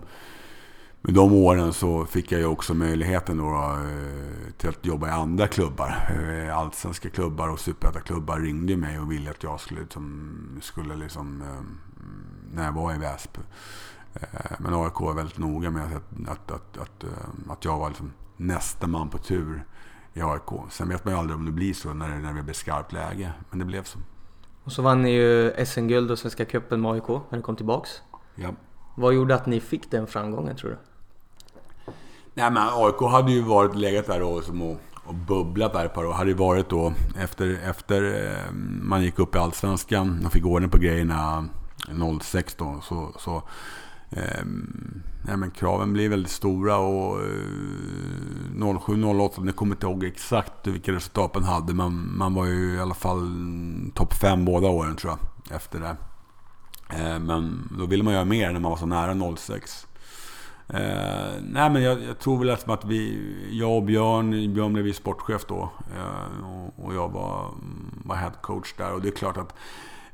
med 1.01 1.13
de 1.13 1.33
åren 1.33 1.73
så 1.73 2.05
fick 2.05 2.31
jag 2.31 2.41
ju 2.41 2.47
också 2.47 2.73
möjligheten 2.73 3.37
då, 3.37 3.53
eh, 3.53 4.53
till 4.57 4.69
att 4.69 4.85
jobba 4.85 5.07
i 5.07 5.11
andra 5.11 5.47
klubbar. 5.47 6.09
Eh, 6.09 6.57
allsvenska 6.57 7.09
klubbar 7.09 7.49
och 7.49 7.59
superettaklubbar 7.59 8.39
ringde 8.39 8.77
mig 8.77 8.99
och 8.99 9.11
ville 9.11 9.29
att 9.29 9.43
jag 9.43 9.59
skulle, 9.59 9.81
liksom, 9.81 10.59
skulle 10.61 10.95
liksom, 10.95 11.41
eh, 11.41 11.63
när 12.53 12.65
jag 12.65 12.71
var 12.71 12.95
i 12.95 12.97
Väsby. 12.97 13.39
Men 14.59 14.73
AIK 14.73 15.01
var 15.01 15.13
väldigt 15.13 15.37
noga 15.37 15.69
med 15.69 15.83
att, 15.83 16.29
att, 16.29 16.51
att, 16.51 16.77
att, 16.77 17.03
att 17.49 17.65
jag 17.65 17.79
var 17.79 17.89
liksom 17.89 18.11
nästa 18.37 18.87
man 18.87 19.09
på 19.09 19.17
tur 19.17 19.65
i 20.13 20.21
AIK. 20.21 20.71
Sen 20.71 20.89
vet 20.89 21.05
man 21.05 21.13
ju 21.13 21.19
aldrig 21.19 21.37
om 21.37 21.45
det 21.45 21.51
blir 21.51 21.73
så 21.73 21.93
när, 21.93 22.07
när 22.07 22.33
det 22.33 22.43
blir 22.43 22.53
skarpt 22.53 22.93
läge. 22.93 23.31
Men 23.49 23.59
det 23.59 23.65
blev 23.65 23.83
så. 23.83 23.99
Och 24.63 24.71
så 24.71 24.81
vann 24.81 25.01
ni 25.01 25.11
ju 25.11 25.65
SM-guld 25.65 26.11
och 26.11 26.19
Svenska 26.19 26.45
cupen 26.45 26.81
med 26.81 26.91
AIK 26.91 27.07
när 27.07 27.37
ni 27.37 27.41
kom 27.41 27.55
tillbaks. 27.55 27.89
Ja. 28.35 28.53
Vad 28.95 29.13
gjorde 29.13 29.35
att 29.35 29.45
ni 29.45 29.59
fick 29.59 29.91
den 29.91 30.07
framgången 30.07 30.55
tror 30.55 30.69
du? 30.69 30.77
Nej 32.33 32.51
men 32.51 32.67
AIK 32.71 33.11
hade 33.11 33.31
ju 33.31 33.41
varit 33.41 33.75
legat 33.75 34.07
där 34.07 34.21
och, 34.21 34.43
som 34.43 34.61
och, 34.61 34.77
och 35.05 35.15
bubblat 35.15 35.73
där 35.73 35.85
ett 35.85 35.93
par 35.93 36.05
år. 36.05 36.13
Hade 36.13 36.29
ju 36.29 36.35
varit 36.35 36.69
då 36.69 36.93
efter, 37.17 37.59
efter 37.69 38.03
eh, 38.03 38.53
man 38.81 39.03
gick 39.03 39.19
upp 39.19 39.35
i 39.35 39.37
Allsvenskan 39.37 40.25
och 40.25 40.31
fick 40.31 40.45
ordning 40.45 40.69
på 40.69 40.77
grejerna 40.77 41.49
06 42.21 42.55
då. 42.55 42.79
Så, 42.83 43.13
så 43.19 43.35
eh, 44.09 44.45
nej, 45.25 45.37
men 45.37 45.51
kraven 45.51 45.93
blir 45.93 46.09
väldigt 46.09 46.31
stora 46.31 46.77
och 46.77 47.21
eh, 47.21 47.25
07-08, 48.55 49.45
jag 49.45 49.55
kommer 49.55 49.75
inte 49.75 49.87
ihåg 49.87 50.03
exakt 50.03 50.67
vilka 50.67 50.91
resultat 50.91 51.33
man 51.33 51.43
hade. 51.43 51.73
Men 51.73 52.17
man 52.17 52.33
var 52.33 52.45
ju 52.45 52.75
i 52.75 52.79
alla 52.79 52.93
fall 52.93 53.27
topp 53.95 54.13
5 54.13 54.45
båda 54.45 54.67
åren 54.67 54.95
tror 54.95 55.13
jag. 55.13 55.55
Efter 55.55 55.79
det. 55.79 55.95
Eh, 56.89 57.19
men 57.19 57.69
då 57.79 57.85
ville 57.85 58.03
man 58.03 58.13
göra 58.13 58.25
mer 58.25 58.51
när 58.51 58.59
man 58.59 58.71
var 58.71 58.77
så 58.77 58.85
nära 58.85 59.35
06. 59.35 59.87
Eh, 60.69 61.41
nej 61.41 61.69
men 61.69 61.81
jag, 61.81 62.03
jag, 62.03 62.19
tror 62.19 62.39
väl 62.39 62.49
att 62.49 62.85
vi, 62.85 63.21
jag 63.51 63.75
och 63.75 63.83
Björn, 63.83 64.53
Björn 64.53 64.73
blev 64.73 64.87
ju 64.87 64.93
sportchef 64.93 65.45
då. 65.47 65.69
Eh, 65.97 66.45
och, 66.45 66.85
och, 66.85 66.95
jag 66.95 67.09
var, 67.09 67.45
mm, 67.45 68.01
var 68.05 68.15
head 68.15 68.33
coach 68.41 68.73
där. 68.77 68.93
Och 68.93 69.01
det 69.01 69.07
är 69.07 69.11
klart 69.11 69.37
att 69.37 69.55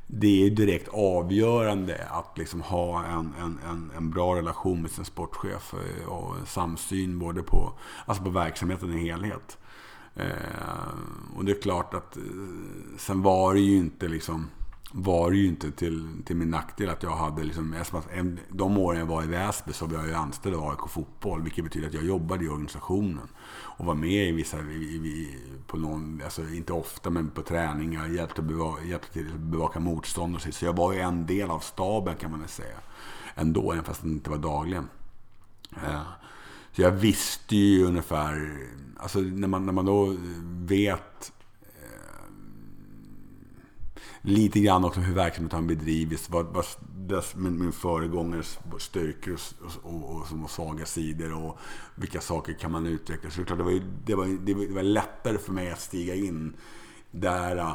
det 0.06 0.46
är 0.46 0.50
direkt 0.50 0.88
avgörande 0.88 2.06
att 2.10 2.38
liksom 2.38 2.60
ha 2.60 3.04
en, 3.04 3.34
en, 3.40 3.58
en, 3.70 3.90
en, 3.96 4.10
bra 4.10 4.36
relation 4.36 4.82
med 4.82 4.90
sin 4.90 5.04
sportchef 5.04 5.74
och 6.06 6.16
och 6.16 6.48
samsyn 6.48 7.18
både 7.18 7.42
på, 7.42 7.72
alltså 8.06 8.24
på 8.24 8.30
verksamheten 8.30 8.98
i 8.98 9.08
helhet. 9.08 9.58
Eh, 10.16 11.36
och 11.36 11.44
det 11.44 11.52
är 11.52 11.62
klart 11.62 11.94
att 11.94 12.16
eh, 12.16 12.22
sen 12.98 13.22
var 13.22 13.54
det 13.54 13.60
ju 13.60 13.76
inte 13.76 14.08
liksom 14.08 14.50
var 14.92 15.30
det 15.30 15.36
ju 15.36 15.46
inte 15.46 15.70
till, 15.70 16.22
till 16.24 16.36
min 16.36 16.50
nackdel 16.50 16.90
att 16.90 17.02
jag 17.02 17.16
hade 17.16 17.44
liksom, 17.44 17.74
de 18.48 18.78
åren 18.78 18.98
jag 18.98 19.06
var 19.06 19.22
i 19.22 19.26
Väsby 19.26 19.72
så 19.72 19.86
var 19.86 19.98
jag 19.98 20.06
ju 20.06 20.14
anställd 20.14 20.54
av 20.54 20.68
AIK 20.70 20.90
Fotboll. 20.90 21.42
Vilket 21.42 21.64
betyder 21.64 21.88
att 21.88 21.94
jag 21.94 22.04
jobbade 22.04 22.44
i 22.44 22.48
organisationen. 22.48 23.28
Och 23.48 23.84
var 23.84 23.94
med 23.94 24.28
i 24.28 24.32
vissa, 24.32 24.60
i, 24.60 24.74
i, 24.84 25.38
på 25.66 25.76
någon, 25.76 26.20
alltså 26.24 26.42
inte 26.42 26.72
ofta 26.72 27.10
men 27.10 27.30
på 27.30 27.42
träningar. 27.42 28.08
Hjälpte, 28.08 28.42
bevaka, 28.42 28.84
hjälpte 28.84 29.12
till 29.12 29.32
att 29.32 29.40
bevaka 29.40 29.80
motstånd 29.80 30.34
och 30.34 30.42
så. 30.42 30.52
Så 30.52 30.64
jag 30.64 30.76
var 30.76 30.92
ju 30.92 31.00
en 31.00 31.26
del 31.26 31.50
av 31.50 31.60
staben 31.60 32.16
kan 32.16 32.30
man 32.30 32.40
väl 32.40 32.48
säga. 32.48 32.76
Ändå, 33.34 33.72
även 33.72 33.84
fast 33.84 34.02
det 34.02 34.08
inte 34.08 34.30
var 34.30 34.38
dagligen. 34.38 34.88
Eh, 35.76 36.02
så 36.72 36.82
jag 36.82 36.90
visste 36.90 37.56
ju 37.56 37.84
ungefär, 37.84 38.58
alltså 38.96 39.18
när 39.18 39.48
man, 39.48 39.66
när 39.66 39.72
man 39.72 39.84
då 39.84 40.16
vet 40.42 41.32
lite 44.26 44.60
grann 44.60 44.84
också 44.84 45.00
hur 45.00 45.14
verksamheten 45.14 45.60
har 45.60 45.66
bedrivits. 45.66 46.30
Vad, 46.30 46.46
vad 46.46 46.64
dess, 46.96 47.36
min, 47.36 47.58
min 47.58 47.72
föregångares 47.72 48.58
styrkor 48.78 49.38
och, 49.82 49.94
och, 49.94 50.16
och, 50.16 50.42
och, 50.44 50.50
svaga 50.50 50.86
sidor 50.86 51.44
och 51.44 51.58
vilka 51.94 52.20
saker 52.20 52.52
kan 52.52 52.72
man 52.72 52.86
utveckla. 52.86 53.30
Så 53.30 53.40
det, 53.40 53.54
det, 53.54 53.62
var, 53.62 53.80
det, 54.04 54.14
var, 54.14 54.26
det 54.66 54.74
var 54.74 54.82
lättare 54.82 55.38
för 55.38 55.52
mig 55.52 55.70
att 55.70 55.80
stiga 55.80 56.14
in 56.14 56.56
där 57.10 57.56
äh, 57.56 57.72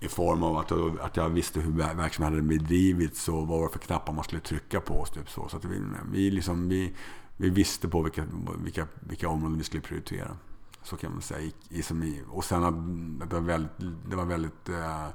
i 0.00 0.08
form 0.08 0.42
av 0.42 0.56
att, 0.56 0.72
att 1.00 1.16
jag 1.16 1.28
visste 1.28 1.60
hur 1.60 1.72
verksamheten 1.72 2.22
hade 2.22 2.42
bedrivits 2.42 3.28
och 3.28 3.46
vad 3.46 3.58
det 3.58 3.62
var 3.62 3.68
för 3.68 3.78
knappar 3.78 4.12
man 4.12 4.24
skulle 4.24 4.40
trycka 4.40 4.80
på. 4.80 5.04
Typ 5.04 5.30
så 5.30 5.48
så 5.48 5.56
att 5.56 5.64
vi, 5.64 5.82
vi, 6.12 6.30
liksom, 6.30 6.68
vi, 6.68 6.94
vi 7.36 7.50
visste 7.50 7.88
på 7.88 8.02
vilka, 8.02 8.24
vilka, 8.64 8.86
vilka 9.00 9.28
områden 9.28 9.58
vi 9.58 9.64
skulle 9.64 9.82
prioritera. 9.82 10.36
Så 10.82 10.96
kan 10.96 11.12
man 11.12 11.22
säga. 11.22 11.40
I, 11.40 11.78
i, 11.78 12.22
och 12.28 12.44
sen 12.44 12.64
att 12.64 13.30
det 13.30 13.36
var 13.36 13.40
väldigt, 13.40 13.78
det 14.10 14.16
var 14.16 14.24
väldigt 14.24 14.68
eh, 14.68 15.08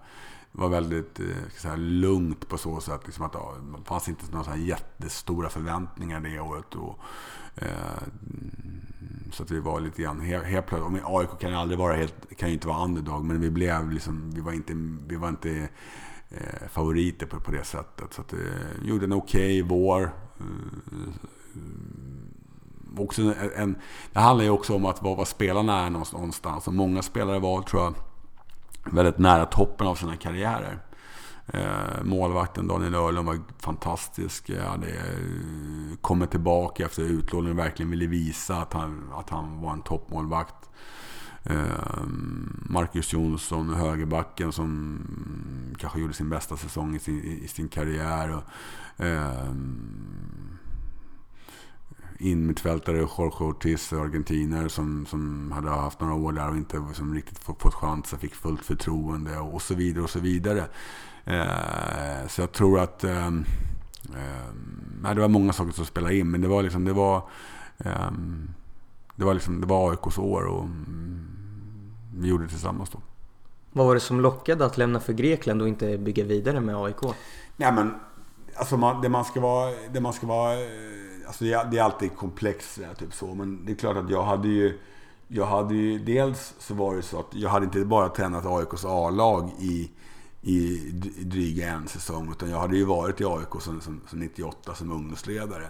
var 0.56 0.70
väldigt 0.70 1.20
eh, 1.20 1.26
säga, 1.58 1.76
lugnt 1.76 2.50
på 2.50 2.58
så 2.58 2.80
sätt. 2.80 3.02
Liksom 3.06 3.26
att, 3.26 3.34
ja, 3.34 3.56
det 3.78 3.86
fanns 3.86 4.10
inte 4.10 4.26
några 4.32 4.44
så 4.44 4.50
här 4.50 4.58
jättestora 4.58 5.50
förväntningar 5.50 6.20
det 6.20 6.40
året. 6.40 6.76
Och, 6.76 7.00
eh, 7.56 8.04
så 9.32 9.44
att 9.44 9.52
vi 9.52 9.60
var 9.60 9.80
lite 9.80 10.02
grann 10.02 10.20
helt, 10.20 10.46
helt 10.46 10.66
plötsligt. 10.66 11.04
AIK 11.06 11.40
kan 11.40 11.50
ju 11.50 11.56
aldrig 11.56 11.80
vara 11.80 11.96
helt, 11.96 12.38
kan 12.38 12.50
ju 12.50 12.54
inte 12.54 12.68
vara 12.68 12.84
underdog. 12.84 13.26
Men 13.26 13.42
vi 13.42 13.50
blev 13.50 13.92
liksom, 13.92 14.32
vi 14.32 14.42
var 14.42 14.52
inte, 14.52 14.74
vi 15.08 15.16
var 15.16 15.30
inte 15.30 15.70
eh, 16.30 16.68
favoriter 16.70 17.26
på, 17.26 17.40
på 17.40 17.52
det 17.52 17.64
sättet. 17.64 18.14
Så 18.14 18.22
att, 18.22 18.34
eh, 18.34 18.40
gjorde 18.84 19.06
en 19.06 19.14
okej 19.14 19.64
okay 19.64 19.78
vår. 19.78 20.02
Eh, 20.40 20.46
också 22.98 23.22
en, 23.22 23.52
en, 23.56 23.76
det 24.14 24.20
handlar 24.20 24.44
ju 24.44 24.52
också 24.52 24.76
om 24.76 24.86
att 24.86 25.02
vara 25.02 25.16
var 25.16 25.26
spelarna 25.26 25.86
är 25.86 25.90
någonstans. 25.90 26.68
Och 26.68 26.74
många 26.74 27.02
spelare 27.02 27.40
var, 27.40 27.62
tror 27.62 27.84
jag, 27.84 27.94
väldigt 28.84 29.18
nära 29.18 29.46
toppen 29.46 29.88
av 29.88 29.96
sina 29.96 30.18
karriärer. 30.18 30.80
Eh, 31.48 32.04
målvakten 32.04 32.68
Daniel 32.68 32.96
Öhrlund 32.96 33.28
var 33.28 33.40
fantastisk. 33.60 34.50
Han 34.50 34.70
hade 34.70 34.88
eh, 34.88 35.98
kommit 36.02 36.32
tillbaka 36.32 36.86
efter 36.86 37.04
utlåningen 37.04 37.60
och 37.60 37.66
verkligen 37.66 37.90
ville 37.90 38.08
visa 38.08 38.56
att 38.56 38.74
han, 38.74 39.10
att 39.14 39.30
han 39.30 39.62
var 39.62 39.74
en 39.74 39.82
toppmålvakt. 39.82 40.70
Eh, 41.44 42.04
Marcus 42.66 43.14
Jonsson, 43.14 43.74
högerbacken 43.74 44.52
som 44.52 45.00
kanske 45.80 46.00
gjorde 46.00 46.14
sin 46.14 46.30
bästa 46.30 46.58
säsong 46.58 46.96
i 46.96 47.00
sin, 47.00 47.24
i 47.24 47.48
sin 47.48 47.70
karriär. 47.70 48.36
Och, 48.36 49.06
eh, 49.06 49.54
innermittfältare, 52.24 52.98
Jorge 52.98 53.46
Ortiz, 53.46 53.94
argentiner 53.94 54.68
som, 54.68 55.06
som 55.06 55.52
hade 55.52 55.70
haft 55.70 56.00
några 56.00 56.14
år 56.14 56.32
där 56.32 56.50
och 56.50 56.58
inte 56.58 56.84
som 56.94 57.16
riktigt 57.16 57.40
fått, 57.40 57.62
fått 57.62 57.74
chansen, 57.74 58.20
fick 58.20 58.36
fullt 58.36 58.66
förtroende 58.66 59.40
och 59.40 59.62
så 59.62 59.76
vidare 59.76 60.04
och 60.04 60.10
så 60.10 60.20
vidare. 60.20 60.66
Eh, 61.26 62.28
så 62.28 62.42
jag 62.42 62.52
tror 62.52 62.80
att 62.80 63.04
eh, 63.04 63.28
eh, 63.28 65.14
det 65.14 65.22
var 65.22 65.28
många 65.28 65.54
saker 65.54 65.72
som 65.72 65.86
spelade 65.86 66.16
in, 66.16 66.32
men 66.32 66.42
det 66.42 66.48
var 66.48 66.64
liksom, 66.64 66.86
det 66.86 66.94
var 66.94 67.22
eh, 67.78 68.12
det 69.16 69.26
var 69.26 69.34
liksom, 69.34 69.62
det 69.62 69.68
var 69.68 69.92
AIKs 69.92 70.18
år 70.18 70.46
och 70.46 70.64
mm, 70.64 71.28
vi 72.18 72.28
gjorde 72.28 72.44
det 72.44 72.50
tillsammans 72.50 72.90
då. 72.90 73.00
Vad 73.72 73.88
var 73.88 73.94
det 73.94 74.00
som 74.00 74.22
lockade 74.22 74.66
att 74.66 74.78
lämna 74.78 75.00
för 75.00 75.14
Grekland 75.14 75.62
och 75.62 75.68
inte 75.68 75.98
bygga 75.98 76.24
vidare 76.24 76.60
med 76.60 76.76
AIK? 76.76 77.02
Nej 77.56 77.74
men, 77.74 77.94
alltså 78.56 78.78
man, 78.78 79.02
det 79.02 79.10
man 79.10 79.26
ska 79.26 79.40
vara, 79.40 79.72
det 79.94 80.02
man 80.02 80.14
ska 80.14 80.28
vara 80.28 80.54
Alltså 81.34 81.46
det, 81.46 81.54
är, 81.54 81.66
det 81.66 81.78
är 81.78 81.84
alltid 81.84 82.16
komplext 82.16 82.80
typ 82.98 83.14
så. 83.14 83.36
Men 83.36 83.66
det 83.66 83.72
är 83.72 83.76
klart 83.76 83.98
att 83.98 84.10
jag 84.10 84.24
hade 84.24 84.48
ju... 84.48 84.80
Jag 85.28 85.46
hade 85.46 85.76
ju 85.76 86.00
dels 86.00 86.54
så 86.60 86.74
var 86.74 86.96
det 86.96 87.02
så 87.02 87.20
att 87.20 87.26
jag 87.32 87.50
hade 87.50 87.66
inte 87.66 87.86
bara 87.86 88.10
tränat 88.10 88.46
AIKs 88.46 88.86
A-lag 88.86 89.52
i, 89.60 89.92
i 90.42 90.78
dryga 91.22 91.72
en 91.72 91.88
säsong. 91.88 92.32
Utan 92.32 92.50
jag 92.50 92.60
hade 92.60 92.78
ju 92.78 92.86
varit 92.86 93.22
i 93.22 93.26
AIK 93.26 93.62
sedan, 93.62 93.82
som, 93.82 94.02
98 94.12 94.76
som 94.76 94.92
ungdomsledare. 94.92 95.68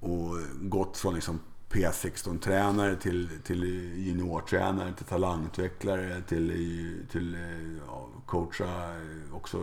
Och 0.00 0.36
gått 0.60 0.96
från 0.96 1.14
liksom 1.14 1.40
P16-tränare 1.70 2.96
till, 2.96 3.28
till 3.44 3.64
juniortränare, 3.96 4.92
till 4.92 5.06
talangutvecklare, 5.06 6.22
till, 6.28 7.06
till 7.12 7.36
ja, 7.86 8.08
coacha 8.26 8.94
också 9.32 9.58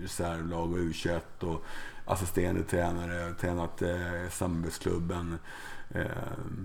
reservlag 0.00 0.72
och 0.72 0.78
U21 0.78 1.20
och 1.40 1.64
assisterande 2.06 2.62
tränare, 2.62 3.34
tränat 3.34 3.82
eh, 3.82 4.28
samarbetsklubben, 4.30 5.38
eh, 5.88 6.04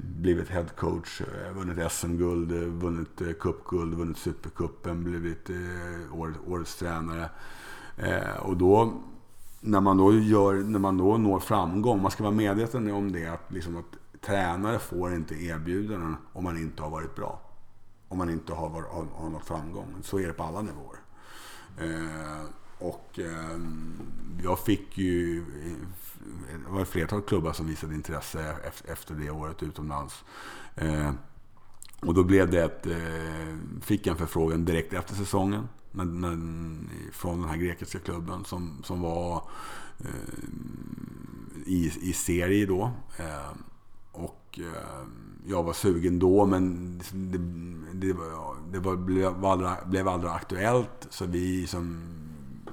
blivit 0.03 0.49
headcoach, 0.49 1.21
eh, 1.21 1.53
vunnit 1.53 1.91
SM-guld, 1.91 2.51
eh, 2.51 2.59
vunnit 2.59 3.21
eh, 3.21 3.33
cupguld, 3.33 3.93
vunnit 3.93 4.17
supercupen, 4.17 5.03
blivit 5.03 5.49
eh, 5.49 6.19
år, 6.19 6.33
årets 6.47 6.75
tränare. 6.75 7.29
Eh, 7.97 8.37
och 8.39 8.57
då, 8.57 8.93
när 9.59 9.81
man 9.81 9.97
då, 9.97 10.13
gör, 10.13 10.53
när 10.53 10.79
man 10.79 10.97
då 10.97 11.17
når 11.17 11.39
framgång, 11.39 12.01
man 12.01 12.11
ska 12.11 12.23
vara 12.23 12.33
medveten 12.33 12.91
om 12.91 13.11
det, 13.11 13.27
att, 13.27 13.51
liksom 13.51 13.77
att 13.77 14.21
tränare 14.21 14.79
får 14.79 15.13
inte 15.15 15.35
erbjudanden 15.35 16.17
om 16.33 16.43
man 16.43 16.57
inte 16.57 16.83
har 16.83 16.89
varit 16.89 17.15
bra. 17.15 17.41
Om 18.07 18.17
man 18.17 18.29
inte 18.29 18.53
har, 18.53 18.69
har, 18.69 19.05
har 19.15 19.29
nått 19.29 19.45
framgång. 19.45 19.95
Så 20.01 20.19
är 20.19 20.27
det 20.27 20.33
på 20.33 20.43
alla 20.43 20.61
nivåer. 20.61 20.97
Eh, 21.77 22.45
och 22.81 23.19
eh, 23.19 23.59
jag 24.43 24.59
fick 24.59 24.97
ju... 24.97 25.45
Det 26.65 26.71
var 26.71 26.81
ett 26.81 26.87
flertal 26.89 27.21
klubbar 27.21 27.53
som 27.53 27.67
visade 27.67 27.95
intresse 27.95 28.55
efter 28.85 29.15
det 29.15 29.29
året 29.29 29.63
utomlands. 29.63 30.23
Eh, 30.75 31.11
och 31.99 32.13
då 32.13 32.23
blev 32.23 32.51
det 32.51 32.65
att... 32.65 32.85
Eh, 32.87 33.57
fick 33.81 34.07
jag 34.07 34.11
en 34.11 34.17
förfrågan 34.17 34.65
direkt 34.65 34.93
efter 34.93 35.15
säsongen. 35.15 35.67
När, 35.91 36.05
när, 36.05 36.37
från 37.11 37.41
den 37.41 37.49
här 37.49 37.57
grekiska 37.57 37.99
klubben 37.99 38.45
som, 38.45 38.81
som 38.83 39.01
var 39.01 39.43
eh, 39.99 40.43
i, 41.65 41.93
i 42.01 42.13
serie 42.13 42.65
då. 42.65 42.91
Eh, 43.17 43.57
och 44.11 44.59
eh, 44.59 45.07
jag 45.45 45.63
var 45.63 45.73
sugen 45.73 46.19
då 46.19 46.45
men 46.45 46.97
det, 47.11 47.37
det, 48.07 48.13
var, 48.13 48.55
det 48.71 48.79
var, 48.79 48.95
blev, 48.95 49.45
aldrig, 49.45 49.71
blev 49.85 50.07
aldrig 50.07 50.31
aktuellt. 50.31 51.07
Så 51.09 51.25
vi 51.25 51.67
som 51.67 52.01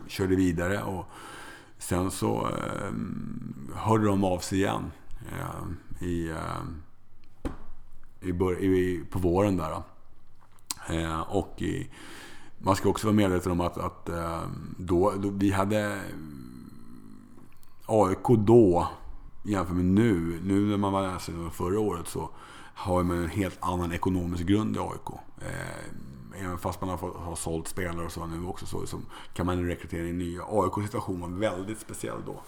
körde 0.09 0.37
vidare. 0.37 0.83
Och 0.83 1.07
sen 1.79 2.11
så 2.11 2.49
eh, 2.49 2.93
hörde 3.75 4.07
de 4.07 4.25
av 4.25 4.39
sig 4.39 4.59
igen 4.59 4.91
eh, 5.33 6.07
i, 6.09 6.31
eh, 6.31 7.51
i, 8.21 8.67
i, 8.67 9.05
på 9.11 9.19
våren 9.19 9.57
där. 9.57 9.83
Eh, 10.89 11.21
och 11.21 11.63
i, 11.63 11.91
man 12.59 12.77
ska 12.77 12.89
också 12.89 13.07
vara 13.07 13.17
medveten 13.17 13.53
om 13.53 13.61
att, 13.61 13.79
att 13.79 14.09
ehm, 14.09 14.75
då, 14.79 15.13
då, 15.19 15.31
vi 15.31 15.51
hade 15.51 16.01
AIK 17.87 18.27
då 18.39 18.89
jämfört 19.43 19.77
med 19.77 19.85
nu. 19.85 20.41
Nu 20.43 20.67
när 20.67 20.77
man 20.77 20.93
var 20.93 21.03
läsare 21.03 21.51
förra 21.51 21.81
året 21.81 22.09
så 22.09 22.31
har 22.75 23.03
man 23.03 23.19
en 23.19 23.29
helt 23.29 23.59
annan 23.61 23.93
ekonomisk 23.93 24.45
grund 24.45 24.77
i 24.77 24.79
AIK. 24.79 25.11
Eh, 25.41 25.93
Även 26.41 26.59
fast 26.59 26.81
man 26.81 26.91
har, 26.91 26.97
fått, 26.97 27.17
har 27.17 27.37
sålt 27.37 27.69
spelare 27.69 28.07
och 28.07 28.13
så 28.13 28.27
nu 28.27 28.47
också 28.47 28.67
så, 28.67 28.81
liksom, 28.81 29.07
kan 29.35 29.47
man 29.47 29.67
rekrytera 29.67 30.09
in 30.09 30.19
nya. 30.19 30.43
AIKs 30.49 30.87
situation 30.87 31.21
var 31.21 31.29
väldigt 31.29 31.79
speciell 31.79 32.19
då. 32.27 32.41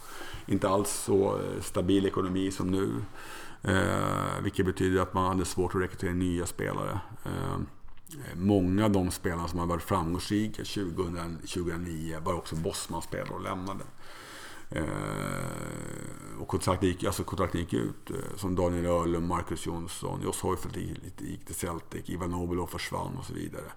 Inte 0.45 0.69
alls 0.69 0.89
så 0.89 1.37
eh, 1.37 1.61
stabil 1.61 2.05
ekonomi 2.05 2.51
som 2.51 2.67
nu. 2.67 2.91
Eh, 3.63 4.41
vilket 4.43 4.65
betyder 4.65 5.01
att 5.01 5.13
man 5.13 5.25
hade 5.25 5.45
svårt 5.45 5.75
att 5.75 5.81
rekrytera 5.81 6.13
nya 6.13 6.45
spelare. 6.45 6.99
Eh, 7.25 7.53
eh, 7.53 8.35
många 8.35 8.85
av 8.85 8.91
de 8.91 9.11
spelarna 9.11 9.47
som 9.47 9.59
har 9.59 9.65
varit 9.65 9.83
framgångsrika 9.83 10.63
2000, 10.63 11.37
2009 11.37 12.19
var 12.23 12.33
också 12.33 12.55
Bosman-spelare 12.55 13.33
och 13.33 13.43
lämnade. 13.43 13.83
Eh, 14.71 16.41
och 16.41 16.47
kontraktet 16.47 16.89
gick, 16.89 17.03
alltså 17.03 17.23
kontraktet 17.23 17.59
gick 17.61 17.73
ut. 17.73 18.09
Eh, 18.09 18.37
som 18.37 18.55
Daniel 18.55 18.85
Öhlund, 18.85 19.27
Marcus 19.27 19.65
Jonsson, 19.65 20.21
Jos 20.23 20.43
Heufeldt 20.43 20.77
gick 21.21 21.45
till 21.45 21.55
Celtic, 21.55 22.09
Ivan 22.09 22.31
Nobelov 22.31 22.67
försvann 22.67 23.17
och 23.17 23.25
så 23.25 23.33
vidare. 23.33 23.71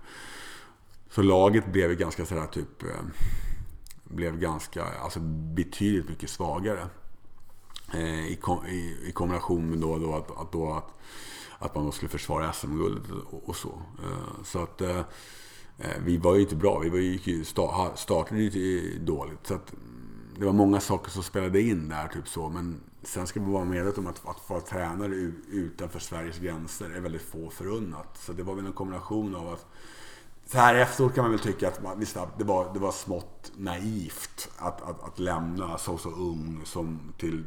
Så 1.11 1.22
laget 1.22 1.72
blev 1.72 1.94
ganska 1.94 2.26
sådär 2.26 2.46
typ... 2.46 2.83
Eh, 2.83 2.88
blev 4.04 4.38
ganska, 4.38 4.85
alltså 4.85 5.20
betydligt 5.54 6.09
mycket 6.09 6.30
svagare. 6.30 6.88
Eh, 7.92 8.26
i, 8.26 8.38
i, 8.68 9.09
i, 9.09 9.12
kombination 9.12 9.70
med 9.70 9.78
då, 9.78 9.98
då 9.98 10.14
att, 10.14 10.38
att, 10.38 10.52
då 10.52 10.72
att, 10.72 10.90
att 11.59 11.74
man 11.74 11.85
då 11.85 11.92
skulle 11.92 12.09
försvara 12.09 12.52
SM-guldet 12.52 13.11
och, 13.11 13.48
och, 13.48 13.57
så. 13.57 13.83
Eh, 14.02 14.44
så 14.44 14.62
att 14.62 14.80
eh, 14.80 15.00
vi 16.04 16.16
var 16.16 16.35
ju 16.35 16.40
inte 16.40 16.57
bra. 16.57 16.78
Vi 16.78 16.88
var 16.88 16.98
ju, 16.98 17.44
startade 17.94 18.40
ju 18.40 18.98
dåligt. 18.98 19.46
Så 19.46 19.54
att, 19.54 19.74
det 20.38 20.44
var 20.44 20.53
många 20.53 20.81
saker 20.81 21.11
som 21.11 21.23
spelade 21.23 21.61
in 21.61 21.88
där. 21.88 22.09
Typ 22.09 22.29
så. 22.29 22.49
Men 22.49 22.81
sen 23.03 23.27
ska 23.27 23.40
vi 23.40 23.53
vara 23.53 23.64
medvetna 23.64 24.01
om 24.01 24.07
att, 24.07 24.29
att 24.29 24.51
vara 24.51 24.61
tränare 24.61 25.14
utanför 25.51 25.99
Sveriges 25.99 26.38
gränser 26.38 26.90
är 26.90 27.01
väldigt 27.01 27.23
få 27.23 27.51
förunnat. 27.51 28.18
Så 28.18 28.33
det 28.33 28.42
var 28.42 28.55
väl 28.55 28.66
en 28.66 28.73
kombination 28.73 29.35
av 29.35 29.49
att 29.49 29.66
så 30.47 30.59
här 30.59 30.75
efteråt 30.75 31.14
kan 31.14 31.25
man 31.25 31.31
väl 31.31 31.40
tycka 31.40 31.68
att 31.68 31.83
man, 31.83 31.99
visst, 31.99 32.16
det, 32.38 32.44
var, 32.44 32.75
det 32.75 32.81
var 32.81 32.92
smått 32.92 33.53
naivt 33.57 34.51
att, 34.59 34.83
att, 34.83 35.05
att 35.05 35.18
lämna 35.18 35.79
så, 35.79 35.99
så 35.99 36.11
ung 36.11 36.61
som 36.64 37.01
till, 37.18 37.44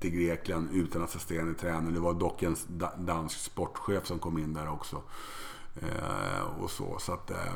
till 0.00 0.10
Grekland 0.10 0.68
utan 0.72 1.02
assisterande 1.02 1.54
tränare. 1.54 1.94
Det 1.94 2.00
var 2.00 2.14
dock 2.14 2.42
en 2.42 2.56
dansk 2.98 3.38
sportchef 3.38 4.06
som 4.06 4.18
kom 4.18 4.38
in 4.38 4.54
där 4.54 4.68
också. 4.68 5.02
Eh, 5.76 6.62
och 6.62 6.70
så. 6.70 6.98
så 6.98 7.12
att, 7.12 7.30
eh, 7.30 7.54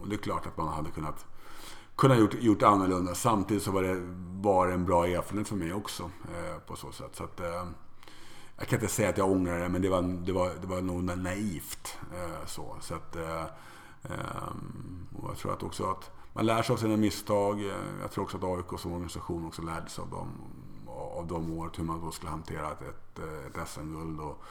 och 0.00 0.08
det 0.08 0.14
är 0.14 0.18
klart 0.18 0.46
att 0.46 0.56
man 0.56 0.68
hade 0.68 0.90
kunnat 0.90 1.26
kunnat 1.96 2.18
gjort, 2.18 2.34
gjort 2.34 2.62
annorlunda. 2.62 3.14
Samtidigt 3.14 3.62
så 3.62 3.70
var 3.70 3.82
det, 3.82 3.96
var 4.42 4.66
det 4.66 4.72
en 4.72 4.84
bra 4.84 5.06
erfarenhet 5.06 5.48
för 5.48 5.56
mig 5.56 5.72
också. 5.72 6.02
Eh, 6.02 6.58
på 6.66 6.76
så 6.76 6.92
sätt. 6.92 7.16
Så 7.16 7.24
att, 7.24 7.40
eh, 7.40 7.64
jag 8.56 8.68
kan 8.68 8.80
inte 8.80 8.92
säga 8.92 9.08
att 9.08 9.18
jag 9.18 9.30
ångrar 9.30 9.58
det, 9.58 9.68
men 9.68 9.82
det 9.82 9.88
var, 9.88 10.02
det 10.02 10.32
var, 10.32 10.50
det 10.60 10.66
var 10.66 10.80
nog 10.80 11.04
naivt. 11.04 11.98
Eh, 12.14 12.46
så. 12.46 12.76
så 12.80 12.94
att, 12.94 13.16
eh, 13.16 13.44
ehm, 14.02 15.06
och 15.22 15.30
jag 15.30 15.36
tror 15.36 15.52
att 15.52 15.62
också 15.62 15.84
att 15.84 16.10
man 16.32 16.46
lär 16.46 16.62
sig 16.62 16.72
av 16.72 16.76
sina 16.76 16.96
misstag. 16.96 17.60
Eh, 17.60 17.74
jag 18.00 18.10
tror 18.10 18.24
också 18.24 18.36
att 18.36 18.44
AIK 18.44 18.80
som 18.80 18.92
organisation 18.92 19.46
också 19.46 19.62
lärde 19.62 19.90
sig 19.90 20.02
av 20.02 20.10
dem, 20.10 20.28
av 21.16 21.26
de 21.26 21.58
året. 21.58 21.78
Hur 21.78 21.84
man 21.84 22.00
då 22.00 22.10
skulle 22.10 22.30
hantera 22.30 22.72
ett, 22.72 22.82
ett, 22.82 23.18
ett 23.56 23.68
SM-guld 23.68 24.20
och 24.20 24.42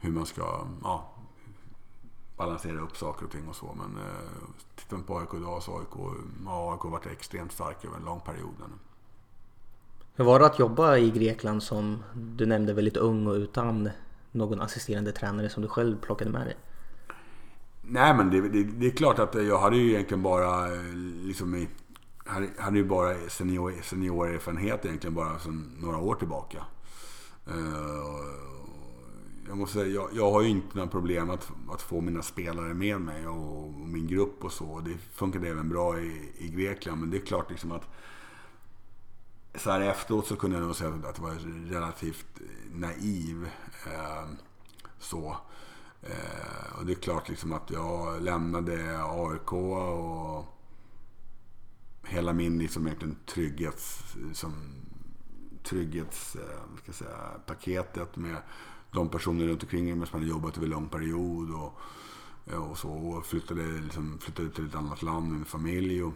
hur 0.00 0.12
man 0.12 0.26
ska 0.26 0.66
ja, 0.82 1.15
balansera 2.36 2.80
upp 2.80 2.96
saker 2.96 3.24
och 3.24 3.32
ting 3.32 3.48
och 3.48 3.56
så. 3.56 3.74
Men 3.74 4.04
eh, 4.04 4.12
tittar 4.76 4.96
man 4.96 5.06
på 5.06 5.18
AIK 5.18 5.34
idag 5.34 5.62
så 5.62 5.72
har 5.72 5.78
AIK, 5.78 6.16
ja, 6.44 6.72
AIK 6.72 6.84
varit 6.84 7.06
extremt 7.06 7.52
stark 7.52 7.84
över 7.84 7.96
en 7.96 8.04
lång 8.04 8.20
period. 8.20 8.54
Hur 10.14 10.24
var 10.24 10.38
det 10.38 10.46
att 10.46 10.58
jobba 10.58 10.96
i 10.96 11.10
Grekland 11.10 11.62
som 11.62 12.02
du 12.14 12.46
nämnde 12.46 12.72
väldigt 12.72 12.96
ung 12.96 13.26
och 13.26 13.34
utan 13.34 13.90
någon 14.32 14.60
assisterande 14.60 15.12
tränare 15.12 15.48
som 15.48 15.62
du 15.62 15.68
själv 15.68 16.00
plockade 16.00 16.30
med 16.30 16.46
dig? 16.46 16.56
Nej 17.82 18.14
men 18.16 18.30
det, 18.30 18.48
det, 18.48 18.64
det 18.64 18.86
är 18.86 18.90
klart 18.90 19.18
att 19.18 19.34
jag 19.34 19.58
hade 19.58 19.76
ju 19.76 19.90
egentligen 19.90 20.22
bara 20.22 20.66
liksom 21.24 21.54
i, 21.54 21.68
hade, 22.24 22.48
hade 22.58 22.78
ju 22.78 22.84
bara 22.84 23.14
senior, 23.28 23.82
seniorerfarenhet 23.82 24.84
egentligen 24.84 25.14
bara 25.14 25.38
sedan 25.38 25.76
några 25.78 25.98
år 25.98 26.14
tillbaka. 26.14 26.58
Uh, 27.48 28.55
jag 29.48 29.58
måste 29.58 29.78
säga, 29.78 29.94
jag, 29.94 30.08
jag 30.12 30.30
har 30.30 30.42
ju 30.42 30.48
inte 30.48 30.76
några 30.76 30.90
problem 30.90 31.30
att, 31.30 31.50
att 31.70 31.82
få 31.82 32.00
mina 32.00 32.22
spelare 32.22 32.74
med 32.74 33.00
mig 33.00 33.26
och, 33.26 33.64
och 33.64 33.72
min 33.72 34.06
grupp 34.06 34.44
och 34.44 34.52
så. 34.52 34.80
Det 34.80 34.94
funkade 35.12 35.48
även 35.48 35.68
bra 35.68 36.00
i, 36.00 36.32
i 36.38 36.48
Grekland. 36.48 37.00
Men 37.00 37.10
det 37.10 37.16
är 37.16 37.26
klart 37.26 37.50
liksom 37.50 37.72
att 37.72 37.88
så 39.54 39.70
här 39.70 39.80
efteråt 39.80 40.26
så 40.26 40.36
kunde 40.36 40.56
jag 40.56 40.66
nog 40.66 40.76
säga 40.76 40.90
att 40.90 41.14
det 41.14 41.22
var 41.22 41.34
relativt 41.70 42.40
naiv. 42.72 43.48
Eh, 43.86 44.24
så. 44.98 45.36
Eh, 46.02 46.78
och 46.78 46.86
det 46.86 46.92
är 46.92 46.96
klart 46.96 47.28
liksom 47.28 47.52
att 47.52 47.70
jag 47.70 48.22
lämnade 48.22 49.02
AIK 49.02 49.52
och 49.52 50.44
hela 52.02 52.32
min 52.32 52.58
liksom 52.58 52.86
egentligen 52.86 53.16
trygghets, 53.26 54.16
liksom, 54.28 54.52
trygghetspaketet 55.62 58.16
eh, 58.16 58.22
med 58.22 58.36
de 58.96 59.08
personer 59.08 59.46
runt 59.46 59.62
omkring 59.62 59.98
mig 59.98 60.08
som 60.08 60.18
hade 60.20 60.30
jobbat 60.30 60.56
över 60.56 60.66
lång 60.66 60.88
period 60.88 61.50
och, 61.50 61.80
eh, 62.52 62.70
och 62.70 62.78
så. 62.78 62.90
Och 62.90 63.26
flyttade, 63.26 63.62
liksom, 63.62 64.18
flyttade 64.20 64.50
till 64.50 64.66
ett 64.66 64.74
annat 64.74 65.02
land 65.02 65.28
med 65.28 65.36
min 65.36 65.44
familj. 65.44 66.02
Och, 66.02 66.12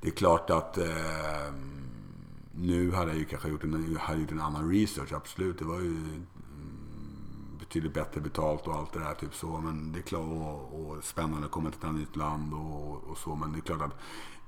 det 0.00 0.08
är 0.08 0.12
klart 0.12 0.50
att 0.50 0.78
eh, 0.78 1.52
nu 2.52 2.92
hade 2.92 3.10
jag 3.10 3.18
ju 3.18 3.24
kanske 3.24 3.48
gjort 3.48 3.64
en, 3.64 3.96
hade 4.00 4.20
gjort 4.20 4.30
en 4.30 4.40
annan 4.40 4.70
research, 4.70 5.12
absolut. 5.12 5.58
Det 5.58 5.64
var 5.64 5.80
ju 5.80 5.86
mm, 5.88 6.26
betydligt 7.58 7.94
bättre 7.94 8.20
betalt 8.20 8.66
och 8.66 8.74
allt 8.74 8.92
det 8.92 8.98
där. 8.98 9.14
Typ 9.14 9.34
så. 9.34 9.58
Men 9.58 9.92
det 9.92 9.98
är 9.98 10.02
klart, 10.02 10.26
och, 10.26 10.80
och 10.80 11.04
spännande 11.04 11.46
att 11.46 11.52
komma 11.52 11.70
till 11.70 11.88
ett 11.88 11.94
nytt 11.94 12.16
land 12.16 12.54
och, 12.54 13.04
och, 13.04 13.18
så. 13.18 13.34
Men 13.34 13.52
det 13.52 13.58
är 13.58 13.60
klart 13.60 13.82
att 13.82 13.98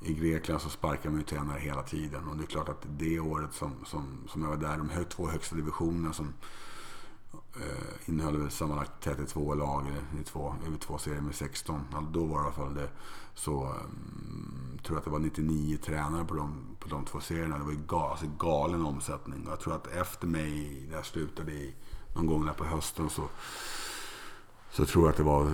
i 0.00 0.14
Grekland 0.14 0.60
så 0.60 0.68
sparkar 0.68 1.10
man 1.10 1.18
ju 1.18 1.24
tränare 1.24 1.58
hela 1.58 1.82
tiden. 1.82 2.28
Och 2.28 2.36
det 2.36 2.42
är 2.42 2.46
klart 2.46 2.68
att 2.68 2.86
det 2.98 3.20
året 3.20 3.52
som, 3.52 3.72
som, 3.84 4.18
som 4.28 4.42
jag 4.42 4.48
var 4.48 4.56
där, 4.56 4.78
de 4.78 5.04
två 5.04 5.28
högsta 5.28 5.56
divisionerna 5.56 6.12
som 6.12 6.32
eh, 7.56 8.08
innehöll 8.08 8.50
sammanlagt 8.50 8.92
32 9.02 9.54
lag 9.54 9.86
i 10.20 10.24
två, 10.24 10.54
över 10.66 10.78
två 10.78 10.98
serier 10.98 11.20
med 11.20 11.34
16. 11.34 11.80
Alltså 11.94 12.10
då 12.10 12.24
var 12.24 12.38
det 12.38 12.42
i 12.42 12.46
alla 12.46 12.52
fall 12.52 12.74
det. 12.74 12.90
Så 13.34 13.64
um, 13.64 14.78
tror 14.82 14.96
jag 14.96 14.98
att 14.98 15.04
det 15.04 15.10
var 15.10 15.18
99 15.18 15.76
tränare 15.76 16.24
på 16.24 16.34
de, 16.34 16.76
på 16.80 16.88
de 16.88 17.04
två 17.04 17.20
serierna. 17.20 17.58
Det 17.58 17.64
var 17.64 17.72
ju 17.72 17.82
gal, 17.86 18.10
alltså 18.10 18.26
galen 18.38 18.86
omsättning. 18.86 19.46
Och 19.46 19.52
Jag 19.52 19.60
tror 19.60 19.74
att 19.74 19.86
efter 19.86 20.26
mig, 20.26 20.84
när 20.88 20.96
jag 20.96 21.06
slutade 21.06 21.52
i, 21.52 21.74
någon 22.14 22.26
gång 22.26 22.46
där 22.46 22.52
på 22.52 22.64
hösten 22.64 23.10
så 23.10 23.28
så 24.70 24.84
tror 24.84 25.04
jag 25.04 25.10
att 25.10 25.16
det 25.16 25.22
var 25.22 25.52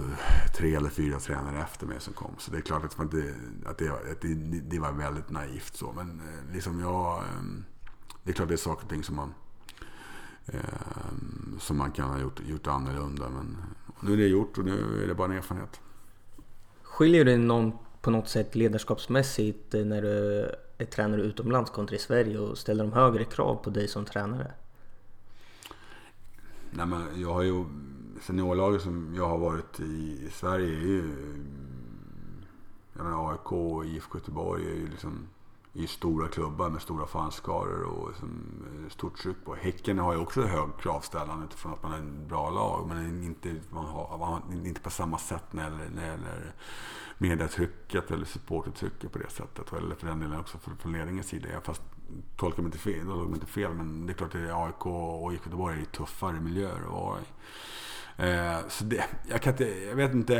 tre 0.56 0.74
eller 0.74 0.90
fyra 0.90 1.20
tränare 1.20 1.62
efter 1.62 1.86
mig 1.86 2.00
som 2.00 2.14
kom. 2.14 2.34
Så 2.38 2.50
det 2.50 2.56
är 2.56 2.60
klart 2.60 2.84
att, 2.84 3.10
det, 3.10 3.34
att, 3.66 3.78
det, 3.78 3.88
att 3.88 4.20
det, 4.20 4.34
det 4.60 4.78
var 4.78 4.92
väldigt 4.92 5.30
naivt 5.30 5.76
så. 5.76 5.92
Men 5.92 6.20
eh, 6.20 6.54
liksom 6.54 6.80
jag... 6.80 7.18
Eh, 7.18 7.42
det 8.22 8.30
är 8.30 8.34
klart 8.34 8.48
det 8.48 8.54
är 8.54 8.56
saker 8.56 8.84
och 8.84 8.90
ting 8.90 9.04
som 9.04 9.16
man 9.16 9.34
Eh, 10.46 10.60
som 11.58 11.76
man 11.76 11.92
kan 11.92 12.08
ha 12.08 12.20
gjort, 12.20 12.40
gjort 12.46 12.66
annorlunda. 12.66 13.28
Men 13.28 13.56
nu 14.00 14.12
är 14.12 14.16
det 14.16 14.26
gjort 14.26 14.58
och 14.58 14.64
nu 14.64 15.02
är 15.02 15.08
det 15.08 15.14
bara 15.14 15.32
en 15.32 15.38
erfarenhet. 15.38 15.80
Skiljer 16.82 17.24
det 17.24 17.36
någon 17.36 17.72
på 18.00 18.10
något 18.10 18.28
sätt 18.28 18.54
ledarskapsmässigt 18.54 19.72
när 19.72 20.02
du 20.02 20.40
är 20.78 20.84
tränare 20.84 21.22
utomlands 21.22 21.70
kontra 21.70 21.96
i 21.96 21.98
Sverige 21.98 22.38
och 22.38 22.58
ställer 22.58 22.84
de 22.84 22.92
högre 22.92 23.24
krav 23.24 23.54
på 23.54 23.70
dig 23.70 23.88
som 23.88 24.04
tränare? 24.04 24.52
Nej, 26.70 26.86
men 26.86 27.20
jag 27.20 27.34
har 27.34 27.42
ju 27.42 27.64
seniorlaget 28.22 28.82
som 28.82 29.14
jag 29.16 29.28
har 29.28 29.38
varit 29.38 29.80
i, 29.80 29.82
i 30.26 30.30
Sverige 30.32 30.76
är 30.76 30.80
ju 30.80 31.04
jag 32.96 33.04
menar, 33.04 33.32
AIK 33.32 33.52
och 33.52 33.86
IFK 33.86 34.18
Göteborg 34.18 34.66
är 34.66 34.74
ju 34.74 34.88
liksom 34.88 35.28
i 35.76 35.86
stora 35.86 36.28
klubbar 36.28 36.70
med 36.70 36.82
stora 36.82 37.06
fanskaror 37.06 37.82
och 37.82 38.08
liksom, 38.08 38.30
stort 38.90 39.18
tryck 39.18 39.36
på. 39.44 39.54
Häcken 39.54 39.98
har 39.98 40.12
ju 40.12 40.18
också 40.18 40.42
hög 40.42 40.68
kravställande 40.80 41.44
utifrån 41.44 41.72
att 41.72 41.82
man 41.82 41.92
är 41.92 41.98
en 41.98 42.28
bra 42.28 42.50
lag. 42.50 42.88
Men 42.88 43.24
inte, 43.24 43.54
man 43.70 43.84
har, 43.84 44.42
inte 44.64 44.80
på 44.80 44.90
samma 44.90 45.18
sätt 45.18 45.44
när 45.50 45.70
det 45.70 46.06
gäller 46.06 46.54
mediatrycket 47.18 48.10
eller 48.10 48.24
supportertrycket 48.24 49.12
på 49.12 49.18
det 49.18 49.30
sättet. 49.30 49.72
Eller 49.72 49.94
för 49.94 50.06
den 50.06 50.20
delen 50.20 50.40
också 50.40 50.58
från 50.58 50.92
ledningens 50.92 51.26
sida. 51.26 51.48
Fast 51.62 51.82
tolkar 52.36 52.62
mig 52.62 52.66
inte 52.66 52.78
fel, 52.78 53.06
tolkar 53.06 53.24
mig 53.24 53.34
inte 53.34 53.46
fel 53.46 53.74
men 53.74 54.06
det 54.06 54.12
är 54.12 54.14
klart 54.14 54.34
att 54.34 54.50
AIK 54.50 54.86
och 54.86 55.32
IFK 55.32 55.44
Göteborg 55.46 55.80
är 55.80 55.84
tuffare 55.84 56.40
miljöer 56.40 56.82
att 56.82 56.92
vara 56.92 57.20
i. 57.20 57.24
Eh, 58.16 58.68
så 58.68 58.84
det, 58.84 59.04
jag, 59.28 59.42
kan 59.42 59.52
inte, 59.52 59.64
jag 59.64 59.96
vet 59.96 60.14
inte, 60.14 60.34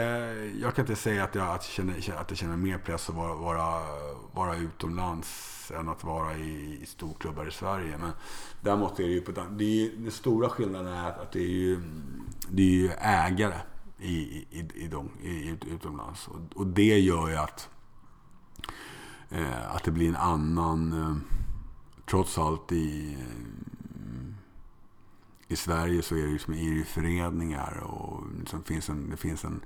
jag 0.60 0.74
kan 0.74 0.82
inte 0.82 0.96
säga 0.96 1.24
att 1.24 1.34
jag, 1.34 1.46
att 1.46 1.54
jag, 1.54 1.64
känner, 1.64 2.20
att 2.20 2.30
jag 2.30 2.38
känner 2.38 2.56
mer 2.56 2.78
press 2.78 3.08
att 3.08 3.14
vara, 3.14 3.34
vara, 3.34 3.82
vara 4.32 4.56
utomlands 4.56 5.70
än 5.70 5.88
att 5.88 6.04
vara 6.04 6.36
i, 6.36 6.78
i 6.82 6.86
storklubbar 6.86 7.48
i 7.48 7.50
Sverige. 7.50 7.98
Men 7.98 8.10
däremot 8.60 9.00
är 9.00 9.04
det 9.04 9.12
ju 9.12 9.20
på 9.20 9.32
det 9.32 9.64
är, 9.64 9.96
Den 9.96 10.10
stora 10.10 10.48
skillnaden 10.48 10.92
är 10.92 11.08
att 11.08 11.32
det 11.32 11.38
är 11.40 11.48
ju, 11.48 11.80
det 12.48 12.62
är 12.62 12.66
ju 12.66 12.90
ägare 12.98 13.56
i, 13.98 14.12
i, 14.50 14.68
i, 14.74 14.88
de, 14.88 15.10
i, 15.22 15.58
utomlands. 15.66 16.28
Och, 16.28 16.40
och 16.54 16.66
det 16.66 16.98
gör 16.98 17.28
ju 17.28 17.36
att, 17.36 17.68
eh, 19.30 19.74
att 19.74 19.84
det 19.84 19.90
blir 19.90 20.08
en 20.08 20.16
annan, 20.16 20.92
eh, 20.92 21.16
trots 22.06 22.38
allt 22.38 22.72
i 22.72 23.16
i 25.48 25.56
Sverige 25.56 26.02
så 26.02 26.14
är 26.14 26.22
det, 26.22 26.32
liksom, 26.32 26.54
är 26.54 26.78
det 26.78 26.84
föreningar 26.84 27.82
och 27.84 28.22
liksom 28.38 28.62
finns 28.62 28.88
en, 28.88 29.10
det, 29.10 29.16
finns 29.16 29.44
en, 29.44 29.60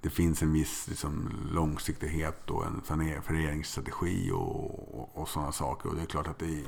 det 0.00 0.10
finns 0.10 0.42
en 0.42 0.52
viss 0.52 0.88
liksom, 0.88 1.30
långsiktighet 1.52 2.50
och 2.50 2.66
en 2.66 2.82
föreningsstrategi 3.22 4.30
och, 4.30 5.00
och, 5.00 5.22
och 5.22 5.28
sådana 5.28 5.52
saker. 5.52 5.88
Och 5.88 5.96
det 5.96 6.02
är 6.02 6.06
klart 6.06 6.28
att 6.28 6.38
det 6.38 6.46
är, 6.46 6.64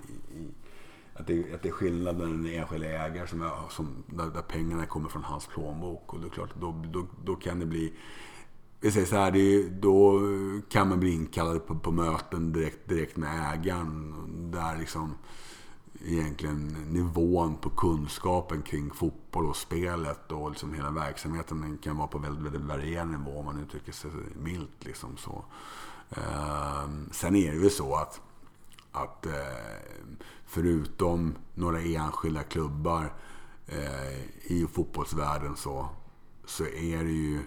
att 1.14 1.26
det, 1.26 1.54
att 1.54 1.62
det 1.62 1.68
är 1.68 1.72
skillnad 1.72 2.18
när 2.18 2.24
en 2.24 2.46
enskild 2.46 2.84
ägare 2.84 3.26
som, 3.26 3.42
är, 3.42 3.70
som, 3.70 4.04
där, 4.06 4.26
där 4.26 4.42
pengarna 4.42 4.86
kommer 4.86 5.08
från 5.08 5.24
hans 5.24 5.46
plånbok. 5.46 6.14
Och 6.14 6.20
det 6.20 6.26
är 6.26 6.30
klart 6.30 6.52
att 6.52 6.60
då, 6.60 6.84
då, 6.92 7.06
då 7.24 7.36
kan 7.36 7.60
det 7.60 7.66
bli 7.66 7.92
vi 8.84 8.90
säger 8.90 9.06
så 9.06 9.16
här, 9.16 9.30
det, 9.30 9.68
då 9.68 10.20
kan 10.68 10.88
man 10.88 11.00
bli 11.00 11.12
inkallad 11.12 11.66
på, 11.66 11.74
på 11.74 11.90
möten 11.90 12.52
direkt, 12.52 12.88
direkt 12.88 13.16
med 13.16 13.54
ägaren. 13.54 14.14
Där 14.50 14.78
liksom 14.78 15.14
egentligen 16.06 16.66
nivån 16.90 17.56
på 17.56 17.70
kunskapen 17.70 18.62
kring 18.62 18.90
fotboll 18.90 19.46
och 19.46 19.56
spelet 19.56 20.32
och 20.32 20.50
liksom 20.50 20.74
hela 20.74 20.90
verksamheten 20.90 21.60
den 21.60 21.78
kan 21.78 21.96
vara 21.96 22.08
på 22.08 22.18
väldigt, 22.18 22.44
väldigt 22.44 22.62
varierande 22.62 23.18
nivå 23.18 23.38
om 23.38 23.44
man 23.44 23.60
uttrycker 23.60 23.92
sig 23.92 24.10
milt. 24.42 24.84
Liksom 24.84 25.16
så. 25.16 25.44
Eh, 26.10 26.88
sen 27.10 27.36
är 27.36 27.52
det 27.52 27.58
ju 27.58 27.70
så 27.70 27.94
att, 27.94 28.20
att 28.92 29.26
eh, 29.26 29.32
förutom 30.46 31.34
några 31.54 31.80
enskilda 31.80 32.42
klubbar 32.42 33.12
eh, 33.66 34.52
i 34.52 34.66
fotbollsvärlden 34.72 35.56
så, 35.56 35.88
så 36.44 36.64
är 36.64 37.04
det 37.04 37.12
ju 37.12 37.40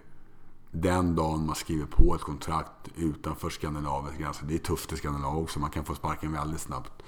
den 0.72 1.16
dagen 1.16 1.46
man 1.46 1.56
skriver 1.56 1.86
på 1.86 2.16
ett 2.16 2.22
kontrakt 2.22 2.88
utanför 2.96 3.50
Skandinaviens 3.50 4.18
gränser. 4.18 4.46
Det 4.46 4.56
är 4.56 4.60
tufft 4.60 4.94
i 4.94 4.98
Skandinavien 4.98 5.44
också. 5.44 5.60
Man 5.60 5.70
kan 5.70 5.86
få 5.86 5.96
sparken 5.96 6.32
väldigt 6.32 6.62
snabbt. 6.62 7.04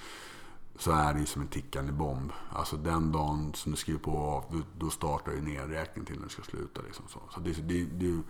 Så 0.79 0.91
är 0.91 1.13
det 1.13 1.19
ju 1.19 1.25
som 1.25 1.41
en 1.41 1.47
tickande 1.47 1.91
bomb. 1.91 2.31
Alltså 2.49 2.77
den 2.77 3.11
dagen 3.11 3.53
som 3.53 3.71
du 3.71 3.77
skriver 3.77 3.99
på 3.99 4.43
då 4.77 4.89
startar 4.89 5.31
ju 5.31 5.41
nedräkningen 5.41 6.05
till 6.05 6.15
när 6.15 6.23
du 6.23 6.29
ska 6.29 6.41
sluta. 6.41 6.81
Liksom 6.81 7.05
så. 7.07 7.19
Så 7.29 7.39
det, 7.39 7.51
det, 7.51 7.83
det, 7.83 8.21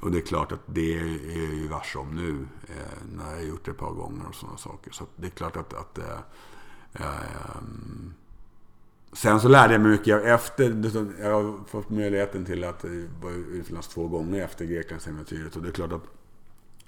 och 0.00 0.10
det 0.10 0.18
är 0.18 0.22
klart 0.26 0.52
att 0.52 0.60
det 0.66 0.98
är 0.98 1.04
jag 1.04 1.54
ju 1.54 1.68
varse 1.68 1.98
om 1.98 2.14
nu. 2.14 2.46
Eh, 2.68 3.16
när 3.16 3.30
jag 3.30 3.36
har 3.36 3.42
gjort 3.42 3.64
det 3.64 3.70
ett 3.70 3.78
par 3.78 3.92
gånger 3.92 4.28
och 4.28 4.34
sådana 4.34 4.58
saker. 4.58 4.90
Så 4.92 5.06
det 5.16 5.26
är 5.26 5.30
klart 5.30 5.56
att, 5.56 5.74
att 5.74 5.98
eh, 5.98 6.18
eh, 6.92 7.62
Sen 9.12 9.40
så 9.40 9.48
lärde 9.48 9.74
jag 9.74 9.80
mig 9.80 9.90
mycket 9.90 10.24
efter. 10.24 10.92
Jag 11.20 11.42
har 11.42 11.64
fått 11.66 11.90
möjligheten 11.90 12.44
till 12.44 12.64
att 12.64 12.84
eh, 12.84 12.90
vara 13.22 13.32
utomlands 13.32 13.88
två 13.88 14.08
gånger 14.08 14.44
efter 14.44 14.64
Greklandsäventyret. 14.64 15.56
Och 15.56 15.62
det 15.62 15.68
är 15.68 15.72
klart 15.72 15.92
att, 15.92 16.04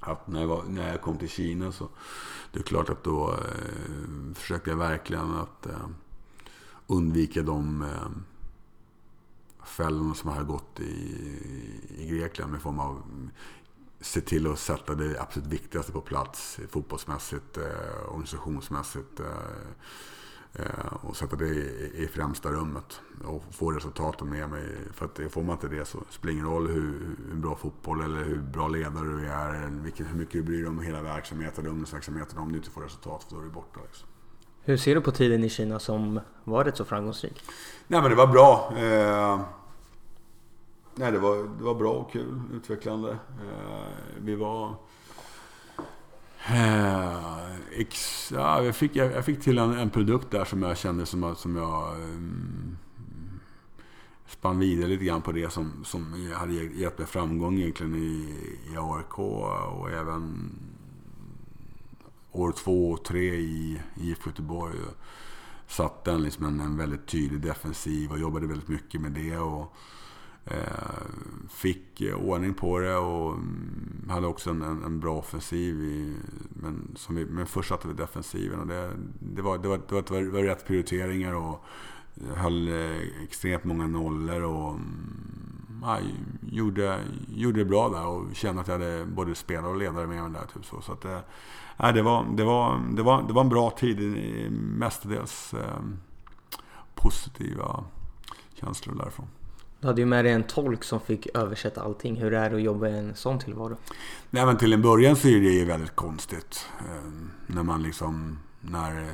att 0.07 0.27
när, 0.29 0.40
jag 0.40 0.49
var, 0.49 0.62
när 0.62 0.90
jag 0.90 1.03
kom 1.03 1.19
till 1.19 1.29
Kina 1.29 1.73
så 1.73 1.88
det 2.53 2.59
är 2.59 2.62
klart 2.62 2.90
att 2.90 3.05
då 3.05 3.33
eh, 3.33 4.35
försökte 4.35 4.71
jag 4.71 4.77
verkligen 4.77 5.35
att 5.35 5.67
eh, 5.67 5.88
undvika 6.87 7.43
de 7.43 7.83
eh, 7.83 8.09
fällorna 9.67 10.14
som 10.14 10.31
hade 10.31 10.45
gått 10.45 10.81
i, 10.81 11.14
i 11.99 12.09
Grekland 12.09 12.53
med 12.53 12.62
form 12.62 12.79
av 12.79 13.03
se 14.01 14.21
till 14.21 14.47
att 14.47 14.59
sätta 14.59 14.95
det 14.95 15.21
absolut 15.21 15.49
viktigaste 15.49 15.93
på 15.93 16.01
plats 16.01 16.59
fotbollsmässigt, 16.71 17.57
eh, 17.57 18.09
organisationsmässigt. 18.09 19.21
Eh, 19.21 19.27
och 21.01 21.17
sätta 21.17 21.37
det 21.37 21.49
i, 21.95 22.09
främsta 22.12 22.49
rummet 22.49 23.01
och 23.25 23.43
få 23.51 23.71
resultaten 23.71 24.29
med 24.29 24.51
mig. 24.51 24.64
För 24.93 25.05
att 25.05 25.33
får 25.33 25.43
man 25.43 25.53
inte 25.55 25.69
det 25.69 25.85
så 25.85 25.99
spelar 26.11 26.33
det 26.33 26.33
ingen 26.33 26.47
roll 26.47 26.69
hur, 26.69 27.17
hur 27.31 27.37
bra 27.37 27.57
fotboll 27.57 28.01
eller 28.01 28.25
hur 28.25 28.38
bra 28.38 28.69
ledare 28.69 29.05
du 29.05 29.27
är. 29.27 29.71
Vilken, 29.83 30.07
hur 30.07 30.19
mycket 30.19 30.33
du 30.33 30.43
bryr 30.43 30.59
dig 30.59 30.69
om 30.69 30.83
hela 30.83 31.03
verksamheten, 31.03 31.67
ungdomsverksamheten. 31.67 32.38
Om 32.38 32.53
du 32.53 32.57
inte 32.57 32.71
får 32.71 32.83
resultat, 32.83 33.27
då 33.31 33.38
är 33.38 33.43
du 33.43 33.51
borta. 33.51 33.81
Liksom. 33.87 34.09
Hur 34.61 34.77
ser 34.77 34.95
du 34.95 35.01
på 35.01 35.11
tiden 35.11 35.45
i 35.45 35.49
Kina 35.49 35.79
som 35.79 36.21
var 36.45 36.64
rätt 36.64 36.77
så 36.77 36.85
framgångsrik? 36.85 37.43
Nej 37.87 38.01
men 38.01 38.11
det 38.11 38.17
var 38.17 38.27
bra. 38.27 38.73
Eh, 38.77 39.40
nej, 40.95 41.12
det, 41.12 41.19
var, 41.19 41.37
det 41.59 41.64
var 41.64 41.75
bra 41.75 41.93
och 41.93 42.12
kul, 42.12 42.40
utvecklande. 42.53 43.11
Eh, 43.11 43.88
vi 44.19 44.35
var 44.35 44.69
Eh, 44.69 44.75
Eh, 46.46 47.54
ex, 47.72 48.33
ja, 48.35 48.62
jag, 48.62 48.76
fick, 48.76 48.96
jag, 48.96 49.12
jag, 49.12 49.24
fick 49.24 49.42
till 49.42 49.59
en, 49.59 49.72
en, 49.72 49.90
produkt 49.90 50.30
där 50.30 50.44
som 50.44 50.62
jag 50.62 50.78
kände 50.78 51.07
som, 51.07 51.37
som 51.37 51.57
jag 51.57 51.94
um, 51.94 52.78
spann 54.26 54.59
vidare 54.59 54.88
lite 54.88 55.04
grann 55.04 55.22
på 55.22 55.33
det 55.33 55.52
som, 55.52 55.85
som 55.85 56.33
hade 56.35 56.52
gett 56.52 56.98
mig 56.98 57.07
framgång 57.07 57.59
egentligen 57.59 57.94
i, 57.94 58.35
i 58.72 58.76
ARK 58.76 59.18
och 59.18 59.90
även 59.90 60.52
år 62.33 62.52
två 62.52 62.90
och 62.90 63.04
tre 63.04 63.35
i 63.35 63.80
IFK 63.96 64.30
Göteborg. 64.30 64.76
Satte 65.66 66.12
en, 66.12 66.22
liksom 66.22 66.44
en, 66.44 66.61
en 66.61 66.76
väldigt 66.76 67.07
tydlig 67.07 67.40
defensiv 67.40 68.11
och 68.11 68.18
jobbade 68.18 68.46
väldigt 68.46 68.68
mycket 68.68 69.00
med 69.00 69.12
det. 69.12 69.38
Och, 69.38 69.76
Eh, 70.46 71.48
fick 71.50 72.00
eh, 72.00 72.14
ordning 72.14 72.54
på 72.54 72.78
det 72.78 72.96
och 72.96 73.33
mm, 73.33 74.07
hade 74.11 74.26
också 74.26 74.50
en, 74.50 74.62
en, 74.62 75.00
bra 75.00 75.18
offensiv. 75.18 75.85
I, 75.85 76.16
men, 76.48 76.92
som 76.96 77.14
vi, 77.14 77.26
men 77.26 77.46
först 77.46 77.68
satte 77.68 77.88
vi 77.88 77.94
defensiven 77.94 78.61
och 78.61 78.66
det, 78.66 78.90
det, 79.20 79.42
var, 79.42 79.59
det, 79.59 79.68
var, 79.68 79.80
det, 79.88 79.94
var, 79.94 80.20
det 80.20 80.30
var 80.30 80.42
rätt 80.42 80.66
prioriteringar 80.66 81.35
och 81.35 81.64
eh, 82.16 82.37
höll 82.37 82.68
extremt 83.22 83.64
många 83.64 83.87
nollor 83.87 84.42
och 84.42 84.70
mm, 84.70 85.80
ja, 85.83 85.98
gjorde, 86.42 87.00
gjorde 87.28 87.59
det 87.59 87.64
bra 87.64 87.88
där 87.88 88.07
och 88.07 88.35
kände 88.35 88.61
att 88.61 88.68
jag 88.68 88.78
hade 88.78 89.04
både 89.04 89.35
spelare 89.35 89.70
och 89.70 89.78
ledare 89.78 90.07
med 90.07 90.22
mig 90.22 90.33
där. 90.33 90.46
Typ 90.54 90.64
så. 90.64 90.80
Så 90.80 90.92
att, 90.92 91.04
eh, 91.04 91.18
ja, 91.76 91.92
det, 91.92 92.02
var, 92.02 92.26
det, 92.37 92.44
var, 92.44 92.80
det, 92.96 93.02
var, 93.02 93.22
det 93.22 93.33
var 93.33 93.42
en 93.42 93.48
bra 93.48 93.70
tid, 93.70 93.98
mestadels 94.52 95.54
eh, 95.54 95.83
positiva 96.94 97.85
känslor 98.54 98.94
därifrån. 98.94 99.26
Du 99.85 99.88
hade 99.88 100.01
ju 100.01 100.07
med 100.07 100.25
dig 100.25 100.33
en 100.33 100.42
tolk 100.42 100.85
som 100.85 101.01
fick 101.01 101.27
översätta 101.35 101.83
allting. 101.83 102.16
Hur 102.16 102.35
är 102.35 102.51
det 102.51 102.57
att 102.57 102.62
jobba 102.62 102.88
i 102.88 102.99
en 102.99 103.14
sån 103.14 103.38
tillvaro? 103.38 103.77
Nej 104.31 104.47
men 104.47 104.57
till 104.57 104.73
en 104.73 104.83
början 104.83 105.16
så 105.16 105.29
är 105.29 105.40
det 105.40 105.51
ju 105.51 105.64
väldigt 105.64 105.97
konstigt. 105.97 106.66
Ehm, 106.79 107.31
när 107.47 107.62
man 107.62 107.83
liksom, 107.83 108.38
när, 108.61 109.07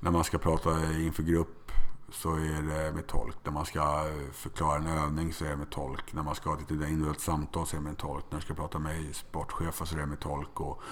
när 0.00 0.10
man 0.10 0.24
ska 0.24 0.38
prata 0.38 0.70
inför 0.94 1.22
grupp 1.22 1.72
så 2.12 2.34
är 2.34 2.62
det 2.62 2.92
med 2.92 3.06
tolk. 3.06 3.36
När 3.44 3.52
man 3.52 3.66
ska 3.66 4.04
förklara 4.32 4.76
en 4.76 4.86
övning 4.86 5.32
så 5.32 5.44
är 5.44 5.50
det 5.50 5.56
med 5.56 5.70
tolk. 5.70 6.12
När 6.12 6.22
man 6.22 6.34
ska 6.34 6.50
ha 6.50 6.56
ett 6.56 6.70
individuellt 6.70 7.20
samtal 7.20 7.66
så 7.66 7.76
är 7.76 7.80
det 7.80 7.84
med 7.84 7.98
tolk. 7.98 8.24
När 8.30 8.36
man 8.36 8.42
ska 8.42 8.54
prata 8.54 8.78
med 8.78 9.16
sportchefer 9.16 9.84
så 9.84 9.96
är 9.96 10.00
det 10.00 10.06
med 10.06 10.20
tolk. 10.20 10.60
Och, 10.60 10.82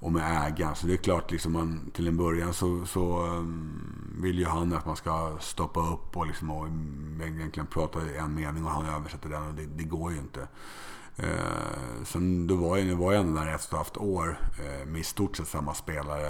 och 0.00 0.12
med 0.12 0.46
ägaren. 0.46 0.76
Så 0.76 0.86
det 0.86 0.92
är 0.92 0.96
klart, 0.96 1.30
liksom 1.30 1.52
man, 1.52 1.90
till 1.94 2.08
en 2.08 2.16
början 2.16 2.54
så, 2.54 2.86
så 2.86 3.26
um, 3.26 4.16
vill 4.22 4.38
ju 4.38 4.44
han 4.44 4.72
att 4.72 4.86
man 4.86 4.96
ska 4.96 5.36
stoppa 5.40 5.80
upp 5.80 6.16
och, 6.16 6.26
liksom, 6.26 6.50
och 6.50 6.68
egentligen 7.26 7.66
prata 7.66 8.00
en 8.00 8.34
mening 8.34 8.64
och 8.64 8.70
han 8.70 8.86
översätter 8.86 9.28
den 9.28 9.48
och 9.48 9.54
det, 9.54 9.66
det 9.66 9.84
går 9.84 10.12
ju 10.12 10.18
inte. 10.18 10.48
Eh, 11.16 12.04
sen 12.04 12.46
då 12.46 12.56
var 12.56 12.76
jag, 12.76 12.86
nu 12.86 12.94
var 12.94 13.12
jag 13.12 13.20
ändå 13.20 13.40
där 13.40 13.54
ett 13.54 13.60
och 13.60 13.64
ett 13.64 13.72
halvt 13.72 13.96
år 13.96 14.40
eh, 14.58 14.86
med 14.86 15.00
i 15.00 15.04
stort 15.04 15.36
sett 15.36 15.48
samma 15.48 15.74
spelare. 15.74 16.28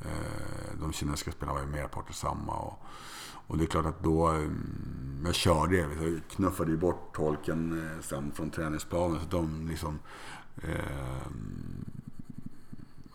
Eh, 0.00 0.78
de 0.80 0.92
kinesiska 0.92 1.32
spelarna 1.32 1.58
var 1.58 1.66
ju 1.66 1.72
merparten 1.72 2.14
samma. 2.14 2.52
Och, 2.52 2.82
och 3.46 3.58
det 3.58 3.64
är 3.64 3.66
klart 3.66 3.86
att 3.86 4.02
då, 4.02 4.28
um, 4.28 5.22
jag 5.26 5.34
körde, 5.34 5.76
jag 5.76 6.20
knuffade 6.30 6.70
ju 6.70 6.76
bort 6.76 7.14
tolken 7.14 7.86
eh, 7.86 8.02
sen 8.02 8.32
från 8.32 8.50
träningsplanen. 8.50 9.20
Så 9.20 9.26
de 9.36 9.68
liksom 9.68 9.98
eh, 10.62 11.28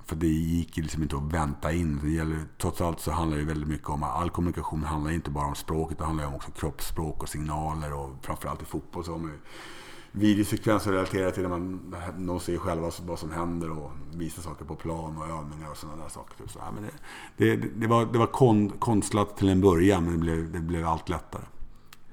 för 0.10 0.16
det 0.16 0.28
gick 0.28 0.78
liksom 0.78 1.04
inte 1.04 1.16
att 1.16 1.34
vänta 1.34 1.74
in. 1.74 2.00
Det 2.04 2.10
gäller, 2.10 2.38
trots 2.58 2.82
allt 2.82 3.00
så 3.00 3.12
handlar 3.12 3.38
det 3.38 3.44
väldigt 3.44 3.70
mycket 3.70 3.90
om 3.90 4.04
all 4.04 4.30
kommunikation 4.30 4.84
handlar 4.84 5.12
inte 5.12 5.30
bara 5.30 5.48
om 5.48 5.56
språket. 5.56 5.98
Det 5.98 6.06
handlar 6.06 6.36
också 6.36 6.48
om 6.48 6.54
kroppsspråk 6.54 7.24
och 7.24 7.30
signaler 7.30 7.94
och 7.94 8.10
framförallt 8.22 8.62
i 8.62 8.66
fotboll 8.66 9.04
så 9.04 9.12
har 9.12 9.20
man 9.20 9.32
ju 9.32 9.38
videosekvenser 10.12 10.92
relaterade 10.92 11.32
till 11.32 11.44
när 11.44 11.50
man, 11.50 11.96
de 12.18 12.40
ser 12.40 12.58
själva 12.58 12.92
vad 13.06 13.20
som 13.20 13.32
händer 13.32 13.72
och 13.72 13.92
visar 14.14 14.42
saker 14.42 14.66
på 14.66 14.76
plan 14.76 15.18
och 15.18 15.24
övningar 15.24 15.72
och 15.72 15.78
sådana 15.78 16.04
där 16.04 16.10
saker. 16.10 16.38
Typ 16.38 16.52
så, 16.52 16.60
ja, 16.60 16.72
men 16.72 16.84
det, 17.38 17.56
det, 17.56 17.70
det, 17.76 17.88
var, 17.88 18.06
det 18.06 18.18
var 18.18 18.28
kon, 18.28 18.70
konstlat 18.70 19.38
till 19.38 19.50
en 19.50 19.62
början 19.62 20.04
men 20.04 20.14
det 20.14 20.20
blev, 20.20 20.52
det 20.52 20.60
blev 20.60 20.88
allt 20.88 21.10
lättare. 21.10 21.44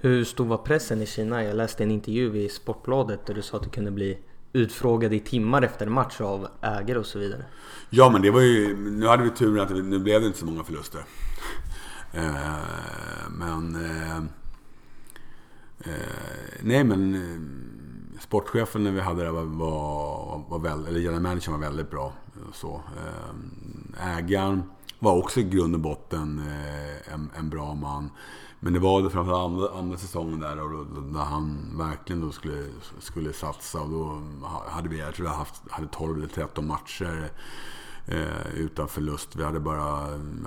Hur 0.01 0.25
stor 0.25 0.45
var 0.47 0.59
pressen 0.59 1.03
i 1.03 1.07
Kina? 1.07 1.45
Jag 1.45 1.57
läste 1.57 1.83
en 1.83 1.91
intervju 1.91 2.37
i 2.37 2.49
Sportbladet 2.49 3.27
där 3.27 3.35
du 3.35 3.43
sa 3.43 3.57
att 3.57 3.63
det 3.63 3.71
kunde 3.71 3.91
bli 3.91 4.19
utfrågad 4.57 5.13
i 5.13 5.21
timmar 5.21 5.63
efter 5.63 5.87
match 5.87 6.21
av 6.21 6.49
ägare 6.61 6.99
och 6.99 7.07
så 7.07 7.19
vidare. 7.19 7.45
Ja, 7.91 8.11
men 8.11 8.23
det 8.23 8.31
var 8.31 8.41
ju... 8.41 8.77
Nu 8.91 9.07
hade 9.07 9.23
vi 9.23 9.31
turen 9.31 9.61
att 9.61 9.71
nu 9.71 9.99
blev 9.99 10.21
det 10.21 10.27
inte 10.27 10.39
så 10.39 10.47
många 10.47 10.65
förluster. 10.65 11.05
Eh, 12.13 13.31
men... 13.31 13.85
Eh, 13.85 14.17
eh 14.17 14.23
nej, 16.61 16.85
men 16.85 17.15
eh, 17.15 18.21
sportchefen 18.21 18.85
när 18.85 18.91
vi 18.91 19.01
hade 19.01 19.25
det 19.25 19.31
var, 19.31 19.43
var, 19.43 20.45
var 20.49 20.59
väldigt, 20.59 20.89
eller 20.89 21.01
general 21.01 21.23
managern 21.23 21.53
var 21.53 21.61
väldigt 21.61 21.91
bra. 21.91 22.13
Så, 22.53 22.83
eh, 22.97 24.19
ägaren 24.19 24.63
var 24.99 25.17
också 25.17 25.41
i 25.41 25.43
grund 25.43 25.75
och 25.75 25.81
botten 25.81 26.43
en, 27.13 27.31
en 27.39 27.51
bra 27.51 27.75
man. 27.75 28.11
Men 28.67 28.73
det 28.73 28.79
var 28.79 29.03
det 29.03 29.11
framförallt 29.11 29.53
andra, 29.53 29.79
andra 29.79 29.99
säsongen 29.99 30.41
där 30.41 30.63
och 30.63 30.71
då, 30.71 31.01
där 31.01 31.21
han 31.21 31.73
verkligen 31.79 32.21
då 32.21 32.33
skulle, 32.33 32.65
skulle 32.99 33.33
satsa. 33.33 33.81
Och 33.81 33.91
då 33.91 34.23
hade 34.69 34.89
vi, 34.89 34.99
jag 34.99 35.15
tror 35.15 35.29
jag 35.29 35.35
haft, 35.35 35.71
hade 35.71 35.89
12 35.89 36.19
eller 36.19 36.29
13 36.29 36.67
matcher 36.67 37.31
eh, 38.07 38.55
utan 38.55 38.89
förlust. 38.89 39.37
Vi 39.37 39.45
hade 39.45 39.61
bara 39.61 39.83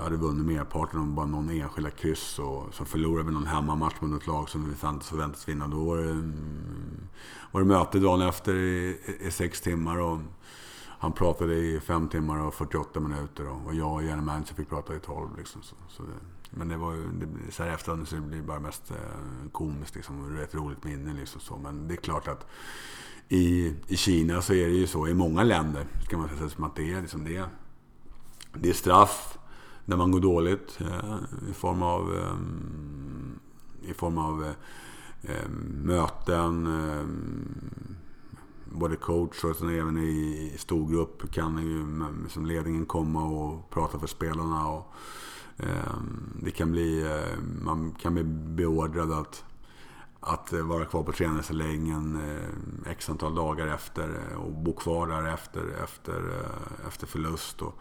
hade 0.00 0.16
vunnit 0.16 0.46
merparten 0.46 1.00
av 1.00 1.06
bara 1.06 1.26
någon 1.26 1.50
enskilda 1.50 1.90
kryss. 1.90 2.38
Och 2.38 2.74
så 2.74 2.84
förlorade 2.84 3.28
vi 3.28 3.34
någon 3.34 3.46
hemmamatch 3.46 4.00
mot 4.00 4.22
ett 4.22 4.26
lag 4.26 4.48
som 4.48 4.68
vi 4.68 4.74
förväntades 4.74 5.48
vinna. 5.48 5.68
Då 5.68 5.84
var 5.84 5.96
det, 5.96 6.10
mm, 6.10 7.08
var 7.52 7.60
det 7.60 7.66
möte 7.66 7.98
dagen 7.98 8.22
efter 8.22 8.54
i, 8.54 9.00
i 9.20 9.30
sex 9.30 9.60
timmar. 9.60 9.98
Och 9.98 10.18
han 10.98 11.12
pratade 11.12 11.54
i 11.54 11.80
fem 11.80 12.08
timmar 12.08 12.46
och 12.46 12.54
48 12.54 13.00
minuter. 13.00 13.48
Och 13.48 13.74
jag 13.74 13.92
och 13.92 14.02
general 14.02 14.24
manager 14.24 14.54
fick 14.54 14.68
prata 14.68 14.96
i 14.96 15.00
12. 15.00 15.28
Liksom, 15.38 15.62
så, 15.62 15.74
så 15.88 16.02
det, 16.02 16.39
men 16.50 16.68
det 16.68 16.76
var 16.76 16.94
ju, 16.94 17.08
det, 17.12 17.52
så 17.52 17.62
här 17.62 17.70
efterhand 17.70 18.08
så 18.08 18.20
blir 18.20 18.38
det 18.38 18.44
bara 18.44 18.60
mest 18.60 18.90
eh, 18.90 19.50
komiskt 19.52 19.94
liksom. 19.94 20.38
Ett 20.38 20.54
roligt 20.54 20.84
minne 20.84 21.14
liksom 21.14 21.40
så. 21.40 21.56
Men 21.56 21.88
det 21.88 21.94
är 21.94 21.96
klart 21.96 22.28
att 22.28 22.46
i, 23.28 23.74
i 23.86 23.96
Kina 23.96 24.42
så 24.42 24.52
är 24.52 24.68
det 24.68 24.74
ju 24.74 24.86
så, 24.86 25.08
i 25.08 25.14
många 25.14 25.42
länder, 25.42 25.86
ska 26.04 26.18
man 26.18 26.28
säga 26.28 26.48
som 26.48 26.64
att 26.64 26.76
det 26.76 26.92
är, 26.92 27.00
liksom 27.00 27.24
det, 27.24 27.44
det 28.54 28.68
är 28.68 28.72
straff 28.72 29.38
när 29.84 29.96
man 29.96 30.10
går 30.10 30.20
dåligt 30.20 30.80
eh, 30.80 31.16
i 31.50 31.52
form 31.52 31.82
av, 31.82 32.14
eh, 32.14 33.90
i 33.90 33.94
form 33.94 34.18
av 34.18 34.44
eh, 34.44 34.54
eh 35.22 35.48
möten. 35.84 36.66
Eh, 36.66 37.06
både 38.72 38.96
coach 38.96 39.44
och 39.44 39.56
sen 39.56 39.78
även 39.78 39.98
i 39.98 40.52
storgrupp 40.58 41.32
kan 41.32 41.58
ju 41.58 42.04
som 42.28 42.46
ledningen 42.46 42.86
komma 42.86 43.24
och 43.24 43.70
prata 43.70 43.98
för 43.98 44.06
spelarna. 44.06 44.68
Och, 44.68 44.94
Ehm, 45.62 46.40
det 46.42 46.50
kan 46.50 46.72
bli, 46.72 47.02
eh, 47.02 47.38
man 47.62 47.92
kan 47.92 48.14
bli 48.14 48.24
beordrad 48.24 49.12
att 49.12 49.44
att 50.20 50.52
eh, 50.52 50.62
vara 50.62 50.84
kvar 50.84 51.02
på 51.02 51.12
träningsanläggningen 51.12 52.20
eh, 52.30 52.90
x 52.92 53.10
antal 53.10 53.34
dagar 53.34 53.66
efter 53.66 54.36
och 54.36 54.52
bo 54.52 54.72
kvar 54.72 55.06
där 55.06 55.34
efter, 55.34 55.84
efter, 55.84 56.44
efter 56.88 57.06
förlust. 57.06 57.62
Och 57.62 57.74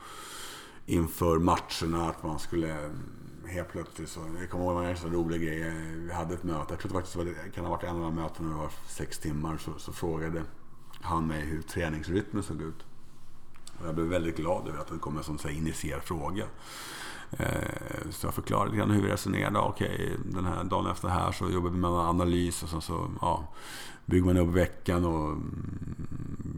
inför 0.86 1.40
matcherna 1.40 2.10
att 2.10 2.24
man 2.24 2.40
skulle 2.40 2.74
mm, 2.74 3.00
helt 3.48 3.70
plötsligt 3.70 4.10
så, 4.10 4.20
jag 4.40 4.50
kommer 4.50 4.66
ihåg 4.66 4.84
en 4.84 4.98
så 4.98 5.08
rolig 5.08 5.42
grej. 5.42 5.74
Vi 6.06 6.14
hade 6.14 6.34
ett 6.34 6.44
möte, 6.44 6.66
jag 6.70 6.80
tror 6.80 6.90
det, 6.90 6.94
faktiskt 6.94 7.16
var, 7.16 7.26
det 7.26 7.52
kan 7.56 7.66
ha 7.66 7.72
varit 7.72 7.84
en 7.84 7.96
av 7.96 8.02
de 8.02 8.16
mötena, 8.16 8.50
det 8.50 8.56
var 8.56 8.72
sex 8.88 9.20
timmar, 9.20 9.58
så, 9.58 9.72
så 9.78 9.94
frågade 9.94 10.44
han 11.02 11.28
mig 11.28 11.42
hur 11.42 11.62
träningsrytmen 11.62 12.44
såg 12.44 12.62
ut. 12.62 12.86
Och 13.80 13.88
jag 13.88 13.96
blev 13.96 14.08
väldigt 14.08 14.38
glad 14.38 14.68
över 14.68 14.80
att 14.80 14.88
det 14.88 14.98
kom 14.98 15.18
en 15.18 15.24
sån 15.24 15.50
initierad 15.50 16.02
fråga. 16.02 16.46
Eh, 17.32 18.10
så 18.12 18.28
jag 18.28 18.34
förklarade 18.34 18.72
lite 18.72 18.94
hur 18.94 19.02
vi 19.02 19.10
resonerade. 19.10 19.60
Okej, 19.60 20.18
den 20.26 20.46
här 20.46 20.64
dagen 20.64 20.92
efter 20.92 21.08
här 21.08 21.32
så 21.32 21.50
jobbar 21.50 21.70
vi 21.70 21.78
med 21.78 21.90
analys 21.90 22.64
och 22.64 22.70
sen 22.70 22.82
så 22.82 23.10
ja, 23.22 23.48
bygger 24.06 24.26
man 24.26 24.38
upp 24.38 24.48
veckan 24.48 25.06
och 25.06 25.28
mm, 25.28 25.96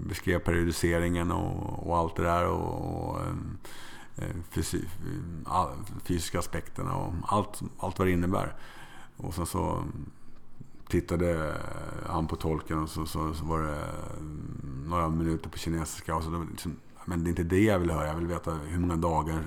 beskrev 0.08 0.40
periodiseringen 0.40 1.32
och, 1.32 1.88
och 1.88 1.98
allt 1.98 2.16
det 2.16 2.24
där. 2.24 2.48
Och, 2.48 3.10
och 3.10 3.20
eh, 3.20 3.34
eh, 4.16 4.36
fysi, 4.50 4.86
all, 5.46 5.70
fysiska 6.04 6.40
aspekterna 6.40 6.96
och 6.96 7.14
allt, 7.28 7.62
allt 7.80 8.00
vad 8.00 8.08
det 8.08 8.12
innebär. 8.12 8.56
Och 9.18 9.34
sen 9.34 9.46
så 9.46 9.84
tittade 10.88 11.58
han 12.08 12.28
på 12.28 12.36
tolken 12.36 12.80
och 12.80 12.90
så, 12.90 13.06
så, 13.06 13.34
så 13.34 13.46
var 13.46 13.62
det 13.62 13.84
mm, 14.20 14.84
några 14.88 15.10
minuter 15.10 15.50
på 15.50 15.58
kinesiska. 15.58 16.16
Och 16.16 16.24
så 16.24 16.30
det 16.30 16.46
liksom, 16.52 16.76
men 17.06 17.24
det 17.24 17.28
är 17.28 17.30
inte 17.30 17.44
det 17.44 17.64
jag 17.64 17.80
vill 17.80 17.92
höra. 17.92 18.08
Jag 18.08 18.16
vill 18.16 18.28
veta 18.28 18.52
hur 18.52 18.80
många 18.80 18.96
dagar 18.96 19.44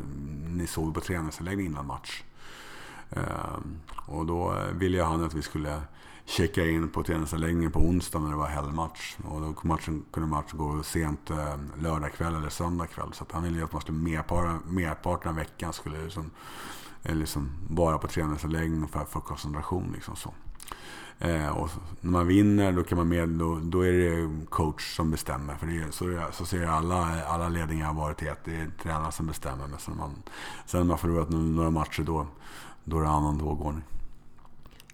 ni 0.48 0.66
sov 0.66 0.92
på 0.92 1.00
träningsanläggningen 1.00 1.72
innan 1.72 1.86
match. 1.86 2.22
Ehm, 3.10 3.80
och 4.06 4.26
då 4.26 4.56
ville 4.72 4.96
jag 4.96 5.06
han 5.06 5.24
att 5.24 5.34
vi 5.34 5.42
skulle 5.42 5.80
checka 6.24 6.66
in 6.66 6.88
på 6.88 7.02
träningsanläggningen 7.02 7.72
på 7.72 7.80
onsdag 7.80 8.18
när 8.18 8.30
det 8.30 8.36
var 8.36 8.46
helgmatch. 8.46 9.16
Och 9.24 9.40
då 9.40 9.54
matchen, 9.62 10.04
kunde 10.12 10.28
matchen 10.28 10.58
gå 10.58 10.82
sent 10.82 11.30
eh, 11.30 11.36
lördag 11.36 11.58
lördagkväll 11.82 12.34
eller 12.34 12.48
söndagkväll. 12.48 13.12
Så 13.12 13.24
han 13.30 13.42
ville 13.42 13.64
att 13.64 13.72
man 13.72 13.80
skulle 13.80 13.98
merparten, 13.98 14.74
merparten 14.74 15.28
av 15.28 15.36
veckan 15.36 15.72
skulle 15.72 16.04
liksom, 16.04 16.30
eh, 17.02 17.14
liksom 17.14 17.50
vara 17.68 17.98
på 17.98 18.06
träningsanläggningen 18.06 18.88
för, 18.88 19.04
för 19.04 19.20
koncentration. 19.20 19.92
Liksom 19.94 20.16
så. 20.16 20.34
Eh, 21.24 21.48
och 21.48 21.70
när 22.00 22.10
man 22.10 22.26
vinner 22.26 22.72
då, 22.72 22.82
kan 22.82 22.98
man 22.98 23.08
med, 23.08 23.28
då, 23.28 23.60
då 23.62 23.86
är 23.86 23.92
det 23.92 24.46
coach 24.48 24.96
som 24.96 25.10
bestämmer. 25.10 25.54
För 25.54 25.66
det, 25.66 25.92
så, 25.92 26.20
så 26.32 26.44
ser 26.44 26.66
alla, 26.66 27.24
alla 27.26 27.48
ledningar 27.48 27.86
har 27.86 27.94
varit 27.94 28.22
i 28.22 28.28
att 28.28 28.44
det 28.44 28.56
är 28.56 28.70
tränaren 28.82 29.12
som 29.12 29.26
bestämmer. 29.26 29.66
Men 29.66 29.78
sen, 29.78 29.96
man, 29.96 30.10
sen 30.66 30.80
när 30.80 30.86
man 30.86 30.98
förlorat 30.98 31.30
några 31.30 31.70
matcher 31.70 32.02
då, 32.02 32.26
då 32.84 32.98
är 32.98 33.02
det 33.02 33.08
annan 33.08 33.38
tågordning. 33.38 33.84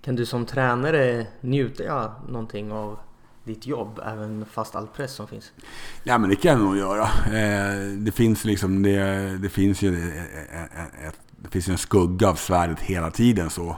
Kan 0.03 0.17
du 0.17 0.27
som 0.27 0.47
tränare 0.47 1.27
njuta 1.41 2.13
någonting 2.29 2.73
av 2.73 2.99
ditt 3.45 3.67
jobb, 3.67 4.01
även 4.07 4.45
fast 4.47 4.77
all 4.77 4.87
press 4.87 5.15
som 5.15 5.29
finns? 5.29 5.53
Ja, 6.03 6.19
men 6.19 6.31
det 6.31 6.37
kan 6.37 6.51
jag 6.53 6.61
nog 6.61 6.77
göra. 6.77 7.03
Eh, 7.27 7.89
det 7.97 8.13
finns 8.13 8.45
liksom, 8.45 8.83
det, 8.83 9.39
det 9.39 9.49
finns 9.49 9.83
ju 9.83 10.11
ett, 10.11 10.71
ett, 11.09 11.21
det 11.37 11.49
finns 11.49 11.69
en 11.69 11.79
skugga 11.79 12.29
av 12.29 12.35
svärdet 12.35 12.81
hela 12.81 13.11
tiden 13.11 13.51
så. 13.51 13.77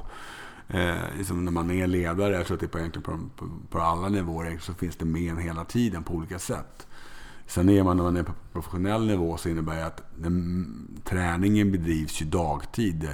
Eh, 0.73 1.17
liksom 1.19 1.45
när 1.45 1.53
man 1.53 1.71
är 1.71 1.87
ledare, 1.87 2.35
jag 2.35 2.47
tror 2.47 2.55
att 2.55 2.61
det 2.61 2.67
är 2.67 2.69
på, 2.69 2.79
egentligen 2.79 3.03
på, 3.03 3.19
på, 3.37 3.51
på 3.71 3.81
alla 3.81 4.09
nivåer, 4.09 4.59
så 4.59 4.75
finns 4.75 4.97
det 4.97 5.05
med 5.05 5.31
en 5.31 5.39
hela 5.39 5.65
tiden 5.65 6.03
på 6.03 6.15
olika 6.15 6.39
sätt. 6.39 6.87
Sen 7.47 7.69
är 7.69 7.83
man, 7.83 7.97
när 7.97 8.05
man 8.05 8.17
är 8.17 8.23
på 8.23 8.33
professionell 8.53 9.07
nivå 9.07 9.37
så 9.37 9.49
innebär 9.49 9.77
det 9.77 9.87
att 9.87 10.03
den, 10.19 11.03
träningen 11.05 11.73
bedrivs 11.73 12.23
ju 12.23 12.27
dagtid. 12.27 13.09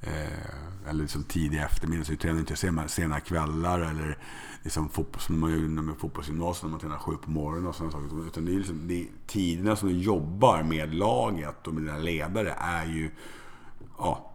Eh, 0.00 0.88
eller 0.88 1.02
liksom 1.02 1.24
tidig 1.24 1.58
eftermiddag. 1.58 2.04
Så 2.04 2.12
är 2.12 2.16
träningen 2.16 2.40
inte 2.40 2.56
sena, 2.56 2.88
sena 2.88 3.20
kvällar 3.20 3.80
eller 3.80 4.18
liksom 4.62 4.88
fotboll, 4.88 5.20
som 5.20 5.40
man 5.40 5.50
gör 5.50 5.58
med 5.58 5.96
fotbollsgymnasiet 5.96 6.62
när 6.62 6.70
man 6.70 6.80
tränar 6.80 6.98
sju 6.98 7.16
på 7.16 7.30
morgonen 7.30 7.66
och 7.66 7.74
sådana 7.74 7.92
saker. 7.92 8.26
Utan 8.26 8.44
det 8.44 8.52
är, 8.52 8.58
liksom, 8.58 8.88
det 8.88 9.00
är 9.00 9.06
tiderna 9.26 9.76
som 9.76 9.88
du 9.88 9.94
jobbar 9.94 10.62
med 10.62 10.94
laget 10.94 11.66
och 11.66 11.74
med 11.74 11.82
dina 11.82 11.98
ledare 11.98 12.54
är 12.58 12.86
ju 12.86 13.10
ja, 13.98 14.33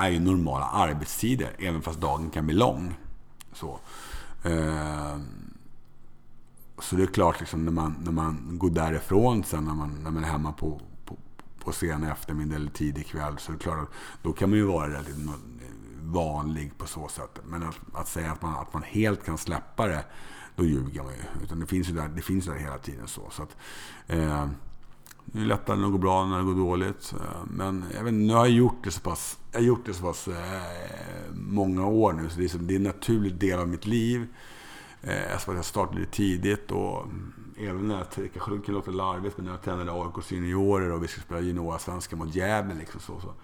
är 0.00 0.08
ju 0.08 0.20
normala 0.20 0.64
arbetstider, 0.64 1.56
även 1.58 1.82
fast 1.82 2.00
dagen 2.00 2.30
kan 2.30 2.46
bli 2.46 2.54
lång. 2.54 2.94
Så, 3.52 3.80
eh, 4.44 5.18
så 6.78 6.96
det 6.96 7.02
är 7.02 7.06
klart, 7.06 7.40
liksom, 7.40 7.64
när, 7.64 7.72
man, 7.72 7.96
när 8.04 8.12
man 8.12 8.58
går 8.58 8.70
därifrån 8.70 9.44
sen, 9.44 9.64
när 9.64 9.74
man, 9.74 9.90
när 10.02 10.10
man 10.10 10.24
är 10.24 10.28
hemma 10.28 10.52
på, 10.52 10.80
på, 11.04 11.16
på 11.64 11.72
sen 11.72 12.04
eftermiddag 12.04 12.56
eller 12.56 12.70
tidig 12.70 13.06
kväll, 13.06 13.38
så 13.38 13.52
är 13.52 13.56
det 13.56 13.62
klart 13.62 13.78
att 13.82 13.94
då 14.22 14.32
kan 14.32 14.50
man 14.50 14.58
ju 14.58 14.64
vara 14.64 14.88
relativt 14.88 15.30
vanlig 16.02 16.78
på 16.78 16.86
så 16.86 17.08
sätt. 17.08 17.40
Men 17.44 17.62
att, 17.62 17.78
att 17.94 18.08
säga 18.08 18.32
att 18.32 18.42
man, 18.42 18.54
att 18.54 18.72
man 18.72 18.82
helt 18.82 19.24
kan 19.24 19.38
släppa 19.38 19.86
det, 19.86 20.04
då 20.56 20.64
ljuger 20.64 21.02
man 21.02 21.12
ju. 21.12 21.44
Utan 21.44 21.60
det 21.60 21.66
finns 21.66 21.88
ju 21.88 21.92
där, 21.92 22.08
det 22.08 22.22
finns 22.22 22.46
där 22.46 22.54
hela 22.54 22.78
tiden. 22.78 23.08
så. 23.08 23.22
så 23.30 23.42
att, 23.42 23.56
eh, 24.06 24.46
det 25.32 25.40
är 25.40 25.44
lättare 25.44 25.76
när 25.76 25.84
det 25.84 25.90
går 25.90 25.98
bra 25.98 26.22
än 26.22 26.30
när 26.30 26.38
det 26.38 26.44
går 26.44 26.54
dåligt. 26.54 27.14
Ehm, 27.20 27.48
men 27.48 27.84
jag 27.94 28.04
vet, 28.04 28.14
nu 28.14 28.34
har 28.34 28.46
jag 28.46 28.54
gjort 28.54 28.84
det 28.84 28.90
så 28.90 29.00
pass, 29.00 29.38
jag 29.52 29.60
har 29.60 29.64
gjort 29.64 29.86
det 29.86 29.94
så 29.94 30.02
pass 30.02 30.28
eh, 30.28 30.34
många 31.32 31.86
år 31.86 32.12
nu. 32.12 32.28
Så 32.28 32.38
det 32.38 32.44
är, 32.44 32.48
som, 32.48 32.66
det 32.66 32.74
är 32.74 32.76
en 32.76 32.82
naturlig 32.82 33.34
del 33.34 33.58
av 33.58 33.68
mitt 33.68 33.86
liv. 33.86 34.26
Eh, 35.02 35.30
jag 35.46 35.64
startade 35.64 36.06
tidigt 36.06 36.70
och 36.70 37.06
även 37.58 37.88
när 37.88 37.96
jag, 37.98 38.06
det 38.14 38.28
kanske 38.28 38.58
kan 38.58 38.74
låta 38.74 38.90
larvigt, 38.90 39.36
men 39.36 39.46
när 39.46 39.52
jag 39.52 39.62
tränade 39.62 39.92
AIKs 39.92 40.32
juniorer 40.32 40.92
och 40.92 41.02
vi 41.02 41.08
skulle 41.08 41.24
spela 41.24 41.40
juniorsvenska 41.40 42.16
mot 42.16 42.34
Gävle 42.34 42.74
liksom 42.74 43.00
så, 43.00 43.20
så 43.20 43.34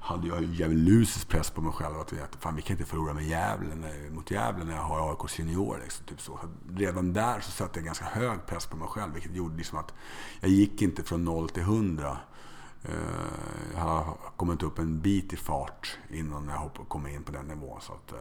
hade 0.00 0.28
jag 0.28 0.42
ju 0.42 0.54
djävulusisk 0.54 1.28
press 1.28 1.50
på 1.50 1.60
mig 1.60 1.72
själv 1.72 1.98
att 1.98 2.12
fan 2.40 2.56
vi 2.56 2.62
kan 2.62 2.76
inte 2.76 2.90
förlora 2.90 3.14
med 3.14 3.24
Gävle, 3.24 3.74
mot 4.10 4.30
Gävle 4.30 4.64
när 4.64 4.74
jag 4.74 4.82
har 4.82 5.10
AIKs 5.10 5.38
juniorer. 5.38 5.80
Liksom, 5.82 6.06
typ 6.06 6.20
så. 6.20 6.38
så. 6.42 6.48
redan 6.76 7.12
där 7.12 7.40
så 7.40 7.50
satte 7.50 7.78
jag 7.78 7.84
ganska 7.84 8.04
hög 8.04 8.46
press 8.46 8.66
på 8.66 8.76
mig 8.76 8.88
själv, 8.88 9.14
vilket 9.14 9.34
gjorde 9.34 9.56
liksom 9.56 9.78
att 9.78 9.94
jag 10.40 10.50
gick 10.50 10.82
inte 10.82 11.02
från 11.02 11.24
0 11.24 11.48
till 11.48 11.62
100. 11.62 12.18
Eh, 12.84 13.76
han 13.76 13.88
jag 13.88 14.04
har 14.04 14.16
kommit 14.36 14.62
upp 14.62 14.78
en 14.78 15.00
bit 15.00 15.32
i 15.32 15.36
fart 15.36 15.98
innan 16.10 16.48
jag 16.48 16.88
kom 16.88 17.06
in 17.06 17.22
på 17.22 17.32
den 17.32 17.46
nivån. 17.46 17.80
Så 17.80 17.92
att, 17.92 18.12
eh, 18.12 18.18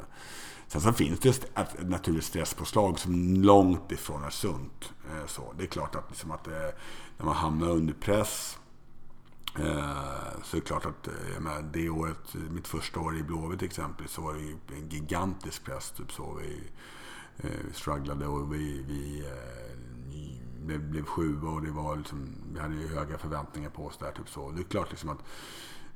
sen 0.68 0.82
så 0.82 0.94
finns 0.94 1.20
det 1.20 1.30
ett 1.56 1.90
naturligt 1.90 2.24
stresspåslag 2.24 3.00
som 3.00 3.44
långt 3.44 3.92
ifrån 3.92 4.24
är 4.24 4.30
sunt. 4.30 4.94
Eh, 5.12 5.28
så. 5.28 5.54
Det 5.58 5.64
är 5.64 5.68
klart 5.68 5.96
att, 5.96 6.10
liksom 6.10 6.32
att 6.32 6.46
när 7.18 7.26
man 7.26 7.36
hamnar 7.36 7.70
under 7.70 7.94
press 7.94 8.60
så 10.44 10.56
det 10.56 10.58
är 10.58 10.62
klart 10.62 10.86
att 10.86 11.08
menar, 11.40 11.62
det 11.74 11.90
året, 11.90 12.34
mitt 12.34 12.68
första 12.68 13.00
år 13.00 13.18
i 13.18 13.24
Blåvitt 13.24 13.60
till 13.60 13.68
exempel, 13.68 14.08
så 14.08 14.22
var 14.22 14.34
det 14.34 14.40
ju 14.40 14.58
en 14.76 14.90
gigantisk 14.90 15.64
press. 15.64 15.92
Typ 15.92 16.12
så. 16.12 16.34
Vi 16.34 16.64
vi 17.38 17.74
strugglade 17.74 18.28
och 18.28 18.54
vi, 18.54 18.84
vi 18.88 19.26
blev, 20.66 20.90
blev 20.90 21.06
sjua 21.06 21.50
och 21.50 21.62
det 21.62 21.72
var 21.72 21.96
liksom, 21.96 22.28
vi 22.54 22.60
hade 22.60 22.76
ju 22.76 22.88
höga 22.88 23.18
förväntningar 23.18 23.70
på 23.70 23.86
oss 23.86 23.98
där. 23.98 24.12
Typ 24.12 24.30
så. 24.30 24.52
Det 24.52 24.62
är 24.62 24.64
klart 24.64 24.90
liksom 24.90 25.10
att 25.10 25.24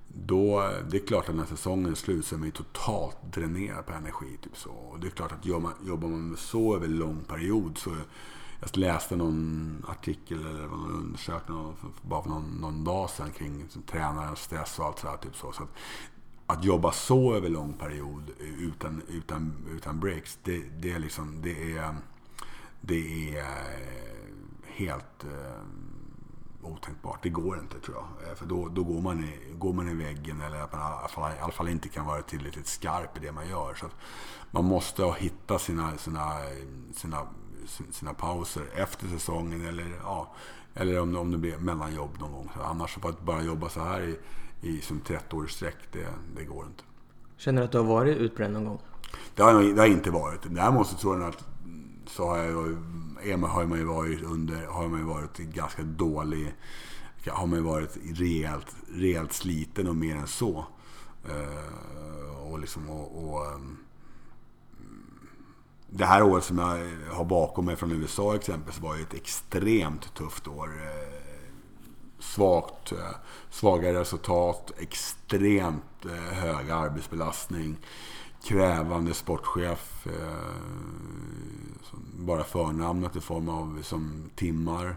då, 0.08 0.72
det 0.90 0.98
är 0.98 1.08
klart 1.08 1.30
att 1.30 1.36
när 1.36 1.46
säsongen 1.46 1.92
är 1.92 1.96
slut 1.96 2.26
så 2.26 2.36
är 2.36 2.40
man 2.40 2.48
ju 2.48 2.52
totalt 2.52 3.18
dränerad 3.34 3.86
på 3.86 3.94
energi. 3.94 4.38
Typ 4.42 4.58
så. 4.58 4.70
Och 4.70 5.00
det 5.00 5.08
är 5.08 5.12
klart 5.12 5.32
att 5.32 5.46
jobbar 5.46 5.62
man, 5.62 5.88
jobbar 5.88 6.08
man 6.08 6.38
så 6.38 6.76
över 6.76 6.86
en 6.86 6.98
lång 6.98 7.24
period 7.24 7.78
så 7.78 7.96
jag 8.60 8.78
läste 8.78 9.16
någon 9.16 9.86
artikel 9.88 10.46
eller 10.46 10.68
någon 10.68 10.92
undersökning 10.92 11.74
bara 12.02 12.24
för 12.24 12.30
någon, 12.30 12.58
någon 12.62 12.84
dag 12.84 13.10
sedan 13.10 13.32
kring 13.32 13.62
liksom, 13.62 13.82
tränarens 13.82 14.40
stress 14.40 14.80
och 14.80 14.86
allt 14.86 15.00
sådär. 15.00 15.18
Typ 15.18 15.36
så. 15.36 15.52
så 15.52 15.64
att, 15.64 15.70
att 16.46 16.64
jobba 16.64 16.92
så 16.92 17.34
över 17.34 17.50
lång 17.50 17.74
period 17.74 18.32
utan, 18.40 19.02
utan, 19.08 19.54
utan 19.76 20.00
breaks, 20.00 20.40
det, 20.44 20.64
det, 20.80 20.92
är 20.92 21.00
liksom, 21.00 21.42
det 21.42 21.78
är, 21.78 21.96
det 22.82 23.38
är 23.38 23.46
helt 24.78 25.24
eh, 25.24 26.72
otänkbart. 26.72 27.24
Det 27.24 27.30
går 27.30 27.60
inte 27.60 27.80
tror 27.80 27.98
jag. 27.98 28.30
Eh, 28.30 28.36
för 28.36 28.46
då, 28.46 28.68
då 28.68 28.84
går, 28.84 29.02
man 29.02 29.24
i, 29.24 29.40
går 29.58 29.74
man 29.74 29.90
i 29.90 29.94
väggen 29.94 30.42
eller 30.42 30.62
att 30.62 30.72
man 30.72 30.82
i 30.82 30.84
alla, 30.84 31.08
fall, 31.08 31.32
i 31.32 31.40
alla 31.40 31.52
fall 31.52 31.70
inte 31.70 31.90
kan 31.90 32.06
vara 32.06 32.22
tillräckligt 32.22 32.68
skarp 32.68 33.18
i 33.18 33.20
det 33.20 33.32
man 33.32 33.50
gör. 33.50 33.74
Så 33.74 33.86
man 34.52 34.66
måste 34.66 35.04
ha 35.04 35.14
hittat 35.14 35.62
sina, 35.62 35.98
sina, 35.98 36.34
sina 36.94 37.28
sina 37.92 38.14
pauser 38.14 38.64
efter 38.76 39.08
säsongen 39.08 39.68
eller, 39.68 39.86
ja, 40.04 40.34
eller 40.74 41.00
om, 41.00 41.16
om 41.16 41.32
det 41.32 41.38
blir 41.38 41.58
mellanjobb 41.58 42.20
någon 42.20 42.32
gång. 42.32 42.50
Så 42.56 42.62
annars 42.62 42.98
att 42.98 43.22
bara 43.22 43.44
jobba 43.44 43.70
så 43.70 43.80
här 43.80 44.02
i, 44.02 44.18
i 44.62 44.82
som 44.82 45.00
30 45.00 45.36
års 45.36 45.52
sträck, 45.52 45.78
det, 45.92 46.08
det 46.36 46.44
går 46.44 46.66
inte. 46.66 46.84
Känner 47.38 47.62
du 47.62 47.66
att 47.66 47.72
du 47.72 47.78
har 47.78 47.86
varit 47.86 48.18
utbränd 48.18 48.54
någon 48.54 48.66
gång? 48.66 48.82
Det 49.36 49.44
har, 49.44 49.64
det 49.64 49.82
har 49.82 49.88
inte 49.88 50.12
varit. 50.12 50.40
Däremot 50.44 50.88
så 50.88 50.98
tror 50.98 51.20
jag 51.20 51.30
att 51.30 51.44
så 52.08 52.28
har, 52.28 52.38
jag, 52.38 53.38
har 53.38 53.66
man 53.66 53.78
ju 53.78 53.84
varit 53.84 54.24
under, 54.24 54.66
har 54.66 54.88
man 54.88 55.00
ju 55.00 55.06
varit 55.06 55.38
ganska 55.38 55.84
dålig, 55.84 56.56
har 57.28 57.48
man 57.48 57.60
ju 57.60 57.66
varit 57.66 57.98
rejält, 58.16 58.76
rejält 58.94 59.34
sliten 59.34 59.88
och 59.88 59.96
mer 59.96 60.16
än 60.16 60.28
så. 60.28 60.66
Eh, 61.30 62.52
och 62.52 62.60
liksom 62.60 62.90
och, 62.90 63.24
och 63.24 63.46
ehm, 63.46 63.78
det 65.90 66.06
här 66.06 66.24
året 66.24 66.44
som 66.44 66.58
jag 66.58 67.14
har 67.14 67.26
bakom 67.26 67.66
mig 67.66 67.76
från 67.76 67.92
USA 67.92 68.36
exempelvis 68.36 68.82
var 68.82 68.96
ju 68.96 69.02
ett 69.02 69.14
extremt 69.14 70.14
tufft 70.14 70.48
år. 70.48 70.68
Eh, 70.68 71.18
svagt, 72.20 72.92
eh, 72.92 73.16
svaga 73.50 73.94
resultat, 73.94 74.72
extremt 74.78 75.84
hög 76.32 76.70
arbetsbelastning 76.70 77.78
krävande 78.44 79.14
sportchef. 79.14 80.08
Bara 82.18 82.44
förnamnet 82.44 83.16
i 83.16 83.22
form 83.22 83.50
av 83.50 83.82
som 83.82 84.30
timmar. 84.36 84.96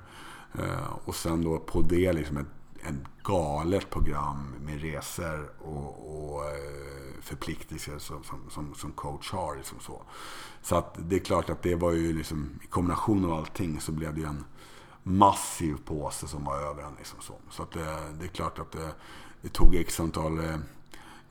Eh, 0.59 0.99
och 1.05 1.15
sen 1.15 1.45
då 1.45 1.59
på 1.59 1.83
det 1.83 2.13
liksom 2.13 2.37
ett, 2.37 2.47
ett 2.83 3.23
galet 3.23 3.91
program 3.91 4.55
med 4.61 4.81
resor 4.81 5.51
och, 5.59 6.35
och 6.35 6.45
eh, 6.45 7.21
förpliktelser 7.21 7.99
som, 7.99 8.25
som, 8.25 8.51
som, 8.51 8.75
som, 8.75 8.93
coach 8.93 9.33
har. 9.33 9.57
Liksom 9.57 9.81
så 9.81 10.03
så 10.63 10.77
att 10.77 10.99
det 10.99 11.17
är 11.17 11.21
klart 11.21 11.51
att 11.51 11.63
det 11.63 11.75
var 11.75 11.93
ju 11.93 12.13
liksom 12.13 12.61
i 12.63 12.67
kombination 12.67 13.25
av 13.25 13.33
allting 13.33 13.81
så 13.81 13.93
blev 13.93 14.15
det 14.15 14.25
en 14.25 14.45
massiv 15.03 15.77
påse 15.85 16.29
som 16.29 16.45
var 16.45 16.57
över 16.57 16.83
en. 16.83 16.95
Liksom 16.99 17.21
så 17.21 17.35
så 17.51 17.63
att 17.63 17.73
det, 17.73 17.97
det 18.19 18.25
är 18.25 18.29
klart 18.29 18.59
att 18.59 18.73
det, 18.73 18.95
det 19.43 19.49
tog 19.49 19.75
x 19.75 20.01
antal 20.01 20.39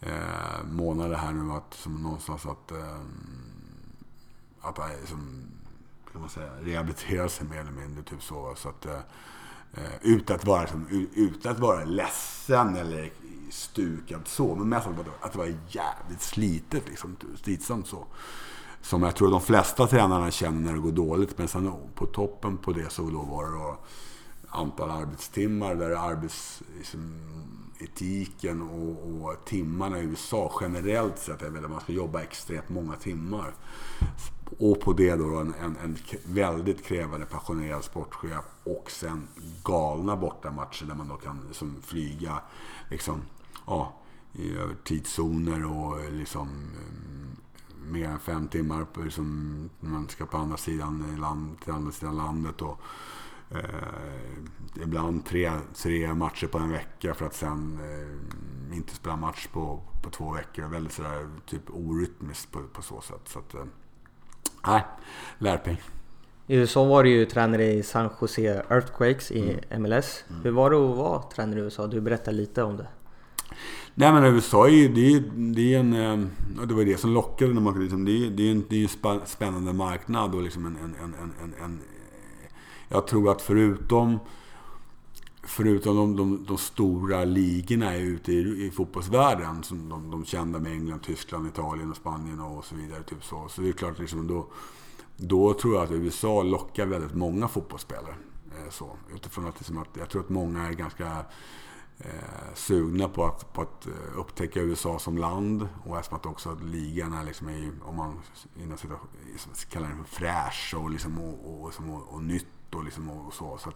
eh, 0.01 0.63
månader 0.71 1.15
här 1.15 1.31
nu 1.31 1.51
att 1.51 1.73
som 1.73 1.95
någonstans 1.95 2.45
att, 2.45 2.71
eh, 2.71 3.01
att 4.61 4.79
liksom, 5.01 5.48
Typ, 6.09 6.13
kan 6.13 6.21
man 6.21 6.29
säga, 6.29 6.49
rehabilitera 6.61 7.29
sig 7.29 7.47
mer 7.47 7.59
eller 7.59 7.71
mindre. 7.71 8.03
Typ 8.03 8.23
så. 8.23 8.53
så 8.57 8.69
att, 8.69 8.85
eh, 8.85 8.99
eh, 9.73 9.91
utan, 10.01 10.35
att 10.35 10.45
vara, 10.45 10.61
liksom, 10.61 11.07
utan 11.15 11.51
att 11.51 11.59
vara 11.59 11.85
ledsen 11.85 12.75
eller 12.75 13.11
stukad 13.49 14.27
så. 14.27 14.55
Men 14.55 14.69
mest 14.69 14.87
att 15.21 15.31
det 15.31 15.37
var 15.37 15.53
jävligt 15.67 16.21
slitet. 16.21 16.89
Liksom, 16.89 17.17
slitsamt 17.43 17.87
så. 17.87 18.07
Som 18.81 19.03
jag 19.03 19.15
tror 19.15 19.31
de 19.31 19.41
flesta 19.41 19.87
tränarna 19.87 20.31
känner 20.31 20.59
när 20.59 20.73
det 20.73 20.79
går 20.79 20.91
dåligt. 20.91 21.37
Men 21.37 21.47
sen 21.47 21.73
på 21.95 22.05
toppen 22.05 22.57
på 22.57 22.73
det 22.73 22.89
så 22.89 23.01
då 23.01 23.21
var 23.21 23.45
det 23.45 23.51
då 23.51 23.79
antal 24.49 24.91
arbetstimmar 24.91 25.75
där 25.75 25.89
arbets, 25.89 26.63
liksom, 26.77 27.13
etiken 27.79 28.61
och, 28.61 29.21
och 29.21 29.45
timmarna 29.45 29.99
i 29.99 30.03
USA 30.03 30.51
generellt 30.61 31.19
sett 31.19 31.41
är 31.41 31.49
väl 31.49 31.65
att 31.65 31.71
man 31.71 31.81
ska 31.81 31.93
jobba 31.93 32.21
extremt 32.21 32.69
många 32.69 32.95
timmar. 32.95 33.53
Och 34.57 34.79
på 34.79 34.93
det 34.93 35.15
då 35.15 35.37
en, 35.37 35.53
en, 35.53 35.77
en 35.83 35.97
väldigt 36.25 36.83
krävande 36.83 37.25
passionerad 37.25 37.83
sportchef 37.83 38.45
och 38.63 38.91
sen 38.91 39.27
galna 39.63 40.15
bortamatcher 40.15 40.85
där 40.85 40.95
man 40.95 41.07
då 41.07 41.15
kan 41.15 41.41
liksom, 41.47 41.75
flyga 41.81 42.41
liksom, 42.89 43.21
ja, 43.67 43.93
i 44.33 44.55
över 44.57 44.75
tidszoner 44.83 45.65
och 45.65 46.11
liksom 46.11 46.47
mm, 46.49 47.37
mer 47.91 48.09
än 48.09 48.19
fem 48.19 48.47
timmar 48.47 48.85
på, 48.85 49.01
liksom, 49.01 49.69
när 49.79 49.89
man 49.89 50.07
ska 50.07 50.25
på 50.25 50.37
andra 50.37 50.57
sidan, 50.57 51.17
land, 51.19 51.61
till 51.61 51.73
andra 51.73 51.91
sidan 51.91 52.17
landet. 52.17 52.61
Och, 52.61 52.81
Eh, 53.51 54.83
ibland 54.83 55.25
tre, 55.25 55.51
tre 55.75 56.13
matcher 56.13 56.47
på 56.47 56.57
en 56.57 56.71
vecka 56.71 57.13
för 57.13 57.25
att 57.25 57.35
sen 57.35 57.79
eh, 57.79 58.77
inte 58.77 58.95
spela 58.95 59.15
match 59.15 59.47
på, 59.47 59.81
på 60.03 60.09
två 60.09 60.33
veckor. 60.33 60.67
Väldigt 60.67 60.93
sådär 60.93 61.29
typ 61.45 61.69
orytmiskt 61.69 62.51
på, 62.51 62.63
på 62.73 62.81
så 62.81 63.01
sätt. 63.01 63.21
Så 63.25 63.39
att, 63.39 63.53
eh, 63.53 63.65
nej, 64.67 64.85
lärpeng. 65.37 65.81
I 66.47 66.55
USA 66.55 66.85
var 66.85 67.03
du 67.03 67.09
ju 67.09 67.25
tränare 67.25 67.73
i 67.73 67.83
San 67.83 68.09
Jose 68.21 68.63
Earthquakes 68.69 69.31
i 69.31 69.59
mm. 69.69 69.81
MLS. 69.81 70.23
Mm. 70.29 70.41
Hur 70.43 70.51
var 70.51 70.69
det 70.69 70.77
att 70.77 70.97
vara 70.97 71.21
tränare 71.21 71.59
i 71.59 71.63
USA? 71.63 71.87
Du 71.87 72.01
berättade 72.01 72.37
lite 72.37 72.63
om 72.63 72.77
det. 72.77 72.87
Nej 73.93 74.13
men 74.13 74.23
USA 74.23 74.67
är 74.67 74.71
ju 74.71 74.87
det 74.87 75.13
är, 75.13 75.23
det 75.53 75.73
är 75.73 75.79
en... 75.79 75.93
Eh, 75.93 76.65
det 76.67 76.73
var 76.73 76.85
det 76.85 76.99
som 76.99 77.13
lockade. 77.13 77.53
När 77.53 77.61
man, 77.61 77.83
liksom, 77.83 78.05
det, 78.05 78.11
är, 78.11 78.29
det, 78.29 78.47
är 78.47 78.51
en, 78.51 78.65
det 78.69 78.75
är 78.75 79.07
en 79.11 79.19
spännande 79.25 79.73
marknad 79.73 80.35
och 80.35 80.43
liksom 80.43 80.65
en, 80.65 80.75
en, 80.75 80.95
en, 81.03 81.33
en, 81.43 81.63
en 81.63 81.79
jag 82.89 83.07
tror 83.07 83.31
att 83.31 83.41
förutom 83.41 84.19
Förutom 85.43 85.95
de, 85.95 86.15
de, 86.15 86.45
de 86.45 86.57
stora 86.57 87.23
ligorna 87.23 87.95
ute 87.95 88.31
i, 88.31 88.65
i 88.65 88.71
fotbollsvärlden, 88.71 89.63
som 89.63 89.89
de, 89.89 90.11
de 90.11 90.25
kända 90.25 90.59
med 90.59 90.71
England, 90.71 90.99
Tyskland, 90.99 91.47
Italien 91.47 91.89
och 91.89 91.95
Spanien 91.95 92.39
och 92.39 92.65
så 92.65 92.75
vidare. 92.75 93.03
Typ 93.03 93.23
så. 93.23 93.47
så 93.49 93.61
det 93.61 93.69
är 93.69 93.73
klart, 93.73 93.99
liksom, 93.99 94.27
då, 94.27 94.47
då 95.17 95.53
tror 95.53 95.75
jag 95.75 95.83
att 95.83 95.91
USA 95.91 96.43
lockar 96.43 96.85
väldigt 96.85 97.15
många 97.15 97.47
fotbollsspelare. 97.47 98.15
Eh, 98.51 98.69
så, 98.69 98.97
utifrån 99.15 99.47
att, 99.47 99.59
liksom, 99.59 99.77
att 99.77 99.97
jag 99.97 100.09
tror 100.09 100.21
att 100.21 100.29
många 100.29 100.67
är 100.67 100.73
ganska 100.73 101.25
eh, 101.97 102.53
sugna 102.55 103.09
på 103.09 103.25
att, 103.25 103.53
på 103.53 103.61
att 103.61 103.87
eh, 103.87 104.19
upptäcka 104.19 104.61
USA 104.61 104.99
som 104.99 105.17
land. 105.17 105.67
Och 105.85 105.97
eftersom 105.97 106.17
att 106.17 106.25
också 106.25 106.49
att 106.49 106.63
ligan 106.63 107.13
är, 107.13 107.23
liksom, 107.23 107.47
är 107.47 107.71
om 107.83 107.95
man 107.95 108.19
inom 108.55 108.77
kallar 109.69 109.87
den 109.87 110.05
för 110.05 110.15
fräsch 110.15 110.75
och, 110.77 110.89
liksom, 110.89 111.19
och, 111.19 111.63
och, 111.63 111.73
och, 111.89 112.13
och 112.13 112.23
nytt 112.23 112.75
och, 112.75 112.83
liksom, 112.83 113.09
och 113.09 113.33
så. 113.33 113.57
så 113.57 113.69
att, 113.69 113.75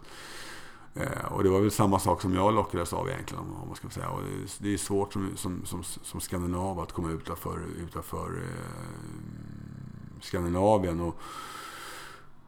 Eh, 0.94 1.32
och 1.32 1.44
det 1.44 1.50
var 1.50 1.60
väl 1.60 1.70
samma 1.70 1.98
sak 1.98 2.22
som 2.22 2.34
jag 2.34 2.54
lockades 2.54 2.92
av 2.92 3.08
egentligen. 3.08 3.44
Om 3.62 3.68
man 3.68 3.76
ska 3.76 3.88
säga. 3.88 4.08
Och 4.08 4.20
det, 4.58 4.74
är 4.74 4.78
svårt 4.78 5.12
som, 5.12 5.36
som, 5.36 5.64
som, 5.64 5.82
som 5.82 6.20
skandinav 6.20 6.80
att 6.80 6.92
komma 6.92 7.10
utanför, 7.10 7.58
utanför 7.78 8.42
eh, 8.42 10.20
Skandinavien. 10.20 11.00
Och, 11.00 11.16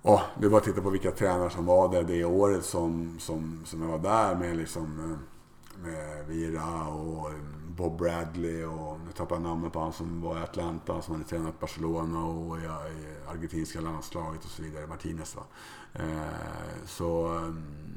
och 0.03 0.21
det 0.41 0.49
var 0.49 0.59
att 0.59 0.65
titta 0.65 0.81
på 0.81 0.91
vilka 0.91 1.11
tränare 1.11 1.51
som 1.51 1.67
var 1.67 1.93
där 1.93 2.03
det 2.03 2.25
året 2.25 2.65
som, 2.65 3.17
som, 3.19 3.63
som 3.65 3.83
jag 3.83 3.89
var 3.89 3.99
där 3.99 4.35
med. 4.35 4.57
Liksom, 4.57 5.01
eh, 5.01 5.19
med 5.83 6.27
Vira 6.27 6.87
och 6.89 7.31
Bob 7.77 7.99
Bradley 7.99 8.65
och 8.65 9.01
nu 9.07 9.13
tappar 9.13 9.37
jag 9.37 9.43
namnet 9.43 9.73
på 9.73 9.81
han 9.81 9.93
som 9.93 10.21
var 10.21 10.39
i 10.39 10.43
Atlanta 10.43 11.03
som 11.03 11.15
hade 11.15 11.29
tränat 11.29 11.61
Barcelona 11.61 12.25
och 12.25 12.59
i, 12.59 12.67
argentinska 13.29 13.81
landslaget 13.81 14.45
och 14.45 14.51
så 14.51 14.63
vidare. 14.63 14.87
Martinez 14.87 15.37
va. 15.37 15.43
Eh, 15.93 16.87
så, 16.87 17.29
ehm, 17.29 17.96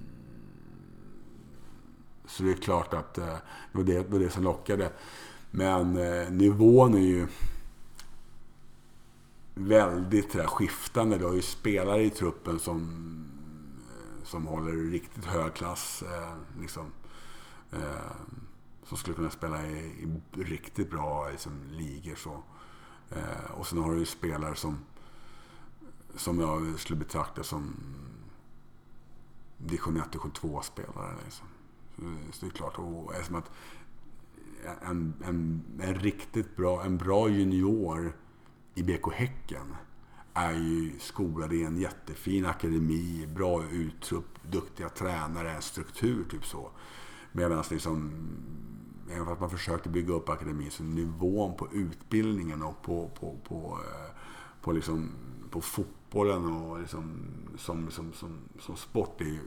så 2.29 2.43
det 2.43 2.51
är 2.51 2.55
klart 2.55 2.93
att 2.93 3.17
eh, 3.17 3.25
det 3.25 3.77
var 3.77 3.83
det, 3.83 3.93
det, 3.93 4.09
var 4.09 4.19
det 4.19 4.29
som 4.29 4.43
lockade. 4.43 4.91
Men 5.51 5.97
eh, 5.97 6.31
nivån 6.31 6.93
är 6.93 6.99
ju 6.99 7.27
väldigt 9.53 10.31
där, 10.31 10.47
skiftande. 10.47 11.17
Du 11.17 11.25
har 11.25 11.33
ju 11.33 11.41
spelare 11.41 12.03
i 12.03 12.09
truppen 12.09 12.59
som, 12.59 12.79
eh, 13.89 14.25
som 14.25 14.45
håller 14.45 14.91
riktigt 14.91 15.25
hög 15.25 15.53
klass. 15.53 16.03
Eh, 16.03 16.61
liksom, 16.61 16.91
eh, 17.71 18.11
som 18.83 18.97
skulle 18.97 19.15
kunna 19.15 19.29
spela 19.29 19.67
i, 19.67 19.77
i 20.37 20.43
riktigt 20.43 20.91
bra 20.91 21.29
liksom, 21.29 21.51
ligor. 21.71 22.15
Så. 22.15 22.43
och 23.49 23.67
sen 23.67 23.79
har 23.79 23.93
du 23.93 23.99
ju 23.99 24.05
spelare 24.05 24.55
som 24.55 24.77
som 26.15 26.39
jag 26.39 26.79
skulle 26.79 26.99
betrakta 26.99 27.43
som 27.43 27.75
division 29.57 29.97
1, 29.97 30.15
och 30.15 30.37
2-spelare. 30.37 31.15
Liksom. 31.23 31.47
Eh, 32.01 32.31
så, 32.31 32.45
det 32.45 32.51
är 32.51 32.55
klart, 32.55 32.79
och 32.79 33.13
eftersom 33.13 33.35
att 33.35 33.51
en, 34.81 35.13
en, 35.25 35.61
en 35.81 35.95
riktigt 35.95 36.55
bra, 36.55 36.83
en 36.83 36.97
bra 36.97 37.29
junior 37.29 38.13
i 38.75 38.83
BK 38.83 39.13
Häcken 39.13 39.75
är 40.33 40.53
ju 40.53 40.99
skolad 40.99 41.53
i 41.53 41.63
en 41.63 41.77
jättefin 41.77 42.45
akademi, 42.45 43.27
bra 43.35 43.63
uttrupp, 43.63 44.51
duktiga 44.51 44.89
tränare, 44.89 45.61
struktur 45.61 46.25
typ 46.29 46.45
så. 46.45 46.71
Medan 47.31 47.63
liksom, 47.71 48.11
även 49.11 49.25
fast 49.25 49.41
man 49.41 49.49
försökte 49.49 49.89
bygga 49.89 50.13
upp 50.13 50.29
akademin 50.29 50.71
så 50.71 50.83
nivån 50.83 51.55
på 51.55 51.67
utbildningen 51.73 52.61
och 52.61 52.81
på, 52.81 53.09
på, 53.19 53.37
på, 53.47 53.79
eh, 53.85 54.15
på, 54.61 54.71
liksom, 54.71 55.11
på 55.49 55.61
fotbollen 55.61 56.45
och 56.45 56.79
liksom, 56.79 57.27
som, 57.57 57.91
som, 57.91 58.13
som, 58.13 58.37
som 58.59 58.75
sport 58.75 59.21
är, 59.21 59.39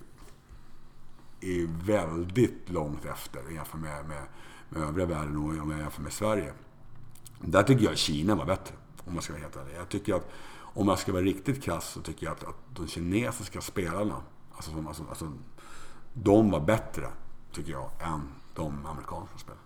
är 1.42 1.84
väldigt 1.84 2.70
långt 2.70 3.04
efter 3.04 3.50
jämfört 3.50 3.80
med, 3.80 4.06
med, 4.08 4.22
med 4.68 4.82
övriga 4.82 5.06
världen 5.06 5.36
och 5.36 5.62
om 5.62 5.70
jag 5.70 5.80
jämför 5.80 6.02
med 6.02 6.12
Sverige. 6.12 6.52
Där 7.40 7.62
tycker 7.62 7.84
jag 7.84 7.98
Kina 7.98 8.34
var 8.34 8.44
bättre, 8.44 8.74
om 9.04 9.14
man 9.14 9.22
ska 9.22 9.32
vara 9.32 9.42
helt 9.42 9.56
ärlig. 9.56 9.76
Jag 9.76 9.88
tycker 9.88 10.14
att, 10.14 10.30
om 10.54 10.88
jag 10.88 10.98
ska 10.98 11.12
vara 11.12 11.22
riktigt 11.22 11.62
krass, 11.62 11.90
så 11.90 12.00
tycker 12.00 12.26
jag 12.26 12.32
att, 12.32 12.44
att 12.44 12.56
de 12.76 12.88
kinesiska 12.88 13.60
spelarna, 13.60 14.22
alltså, 14.52 14.70
som, 14.70 14.86
alltså, 14.86 15.04
alltså, 15.08 15.32
de 16.12 16.50
var 16.50 16.60
bättre, 16.60 17.08
tycker 17.52 17.72
jag, 17.72 17.90
än 18.00 18.20
de 18.54 18.86
amerikanska 18.86 19.38
spelarna. 19.38 19.62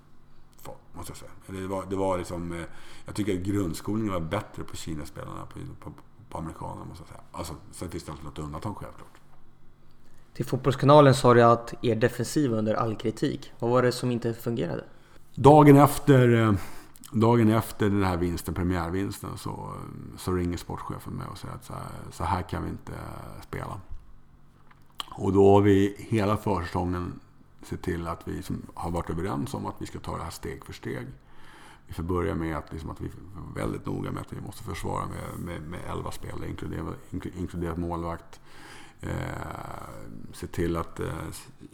Måste 0.97 1.11
jag 1.11 1.17
säga. 1.17 1.31
Det 1.47 1.67
var, 1.67 1.87
det 1.87 1.97
var 1.97 2.19
liksom, 2.19 2.53
eh, 2.53 2.65
jag 3.05 3.15
tycker 3.15 3.35
att 3.35 3.47
grundskolningen 3.47 4.13
var 4.13 4.21
bättre 4.21 4.65
på 4.65 4.77
Kinaspelarna 4.77 5.47
på, 5.47 5.59
på, 5.81 5.93
på 6.29 6.39
amerikanerna 6.39 6.85
måste 6.85 7.03
jag 7.03 7.09
säga. 7.09 7.21
Alltså, 7.33 7.55
sen 7.73 7.91
finns 7.91 8.05
det 8.05 8.13
alltid 8.13 8.25
något 8.25 8.39
undantag 8.39 8.77
självklart. 8.77 9.16
Till 10.37 10.45
Fotbollskanalen 10.45 11.15
sa 11.15 11.35
du 11.35 11.43
att 11.43 11.75
er 11.83 11.95
defensiv 11.95 12.53
under 12.53 12.75
all 12.75 12.97
kritik. 12.97 13.53
Vad 13.59 13.71
var 13.71 13.83
det 13.83 13.93
som 13.93 14.11
inte 14.11 14.35
fungerade? 14.35 14.85
Dagen 15.35 15.77
efter, 15.77 16.43
eh, 16.43 16.53
dagen 17.13 17.51
efter 17.51 17.91
den 17.91 18.03
här 18.03 18.17
vinsten, 18.17 18.55
premiärvinsten, 18.55 19.39
så, 19.39 19.51
eh, 19.51 20.19
så 20.19 20.33
ringer 20.33 20.57
sportchefen 20.57 21.13
mig 21.13 21.27
och 21.31 21.39
säger 21.39 21.55
att 21.55 21.65
så 21.65 21.73
här, 21.73 21.83
så 22.13 22.25
här 22.25 22.43
kan 22.43 22.63
vi 22.63 22.69
inte 22.69 22.93
eh, 22.93 23.43
spela. 23.43 23.81
Och 25.11 25.33
då 25.33 25.55
har 25.55 25.61
vi 25.61 25.97
hela 25.99 26.37
försäsongen 26.37 27.21
sett 27.63 27.83
till 27.83 28.07
att 28.07 28.29
vi 28.29 28.43
har 28.75 28.91
varit 28.91 29.11
överens 29.11 29.55
om 29.55 29.67
att 29.67 29.77
vi 29.79 29.87
ska 29.87 29.99
ta 29.99 30.17
det 30.17 30.23
här 30.23 30.31
steg 30.31 30.65
för 30.65 30.73
steg. 30.73 31.07
Vi 31.87 31.95
får 31.95 32.03
börja 32.03 32.35
med 32.35 32.57
att, 32.57 32.73
liksom, 32.73 32.91
att 32.91 33.01
vi 33.01 33.07
är 33.07 33.13
väldigt 33.55 33.87
noga 33.87 34.11
med 34.11 34.21
att 34.21 34.33
vi 34.33 34.41
måste 34.41 34.63
försvara 34.63 35.07
med, 35.07 35.39
med, 35.47 35.63
med 35.63 35.81
11 35.91 36.11
spelare, 36.11 36.49
inkluderat, 36.49 36.95
inkluderat 37.37 37.79
målvakt. 37.79 38.41
Eh, 39.01 39.11
se 40.33 40.47
till 40.47 40.77
att, 40.77 41.01
eh, 41.01 41.07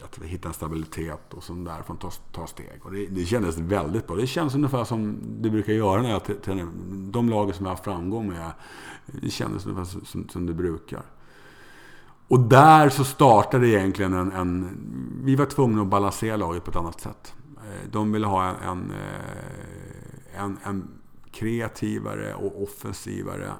att 0.04 0.18
hitta 0.22 0.48
en 0.48 0.54
stabilitet 0.54 1.34
och 1.34 1.42
sånt 1.42 1.66
där 1.66 1.82
för 1.82 1.94
att 1.94 2.00
ta, 2.00 2.10
ta 2.10 2.46
steg. 2.46 2.80
Och 2.82 2.92
det, 2.92 3.06
det 3.06 3.24
kändes 3.24 3.58
väldigt 3.58 4.06
bra. 4.06 4.16
Det 4.16 4.26
känns 4.26 4.54
ungefär 4.54 4.84
som 4.84 5.18
det 5.42 5.50
brukar 5.50 5.72
göra 5.72 6.02
när 6.02 6.10
jag 6.10 6.42
tränar. 6.42 6.68
De 7.12 7.28
lagen 7.28 7.54
som 7.54 7.66
jag 7.66 7.70
har 7.70 7.76
haft 7.76 7.84
framgång 7.84 8.28
med, 8.28 8.52
det 9.06 9.30
kändes 9.30 9.66
ungefär 9.66 10.04
som, 10.04 10.28
som 10.28 10.46
det 10.46 10.54
brukar. 10.54 11.02
Och 12.28 12.40
där 12.40 12.88
så 12.88 13.04
startade 13.04 13.68
egentligen 13.68 14.12
en, 14.12 14.32
en... 14.32 14.76
Vi 15.24 15.36
var 15.36 15.46
tvungna 15.46 15.82
att 15.82 15.88
balansera 15.88 16.36
laget 16.36 16.64
på 16.64 16.70
ett 16.70 16.76
annat 16.76 17.00
sätt. 17.00 17.34
Eh, 17.56 17.90
de 17.90 18.12
ville 18.12 18.26
ha 18.26 18.44
en, 18.44 18.56
en, 18.62 18.90
eh, 18.90 20.42
en, 20.42 20.58
en 20.64 20.88
kreativare 21.30 22.34
och 22.34 22.62
offensivare 22.62 23.52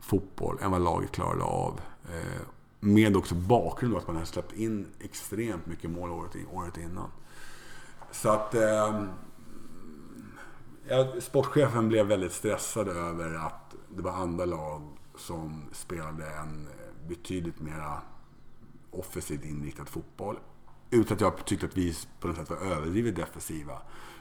fotboll 0.00 0.58
än 0.62 0.70
vad 0.70 0.82
laget 0.82 1.12
klarade 1.12 1.42
av. 1.42 1.80
Eh, 2.04 2.42
med 2.80 3.16
också 3.16 3.34
bakgrund 3.34 3.96
att 3.96 4.06
man 4.06 4.16
hade 4.16 4.26
släppt 4.26 4.52
in 4.52 4.86
extremt 5.00 5.66
mycket 5.66 5.90
mål 5.90 6.10
året, 6.10 6.36
året 6.52 6.76
innan. 6.76 7.10
Så 8.10 8.28
att... 8.28 8.54
Eh, 8.54 9.04
sportchefen 11.20 11.88
blev 11.88 12.06
väldigt 12.06 12.32
stressad 12.32 12.88
över 12.88 13.34
att 13.34 13.74
det 13.96 14.02
var 14.02 14.12
andra 14.12 14.44
lag 14.44 14.82
som 15.16 15.62
spelade 15.72 16.30
en 16.30 16.68
betydligt 17.08 17.60
mer 17.60 18.00
offensivt 18.90 19.44
inriktad 19.44 19.84
fotboll. 19.84 20.38
Utan 20.90 21.14
att 21.14 21.20
jag 21.20 21.44
tyckte 21.44 21.66
att 21.66 21.76
vi 21.76 21.94
på 22.20 22.28
något 22.28 22.36
sätt 22.36 22.50
var 22.50 22.56
överdrivet 22.56 23.16
defensiva. 23.16 23.78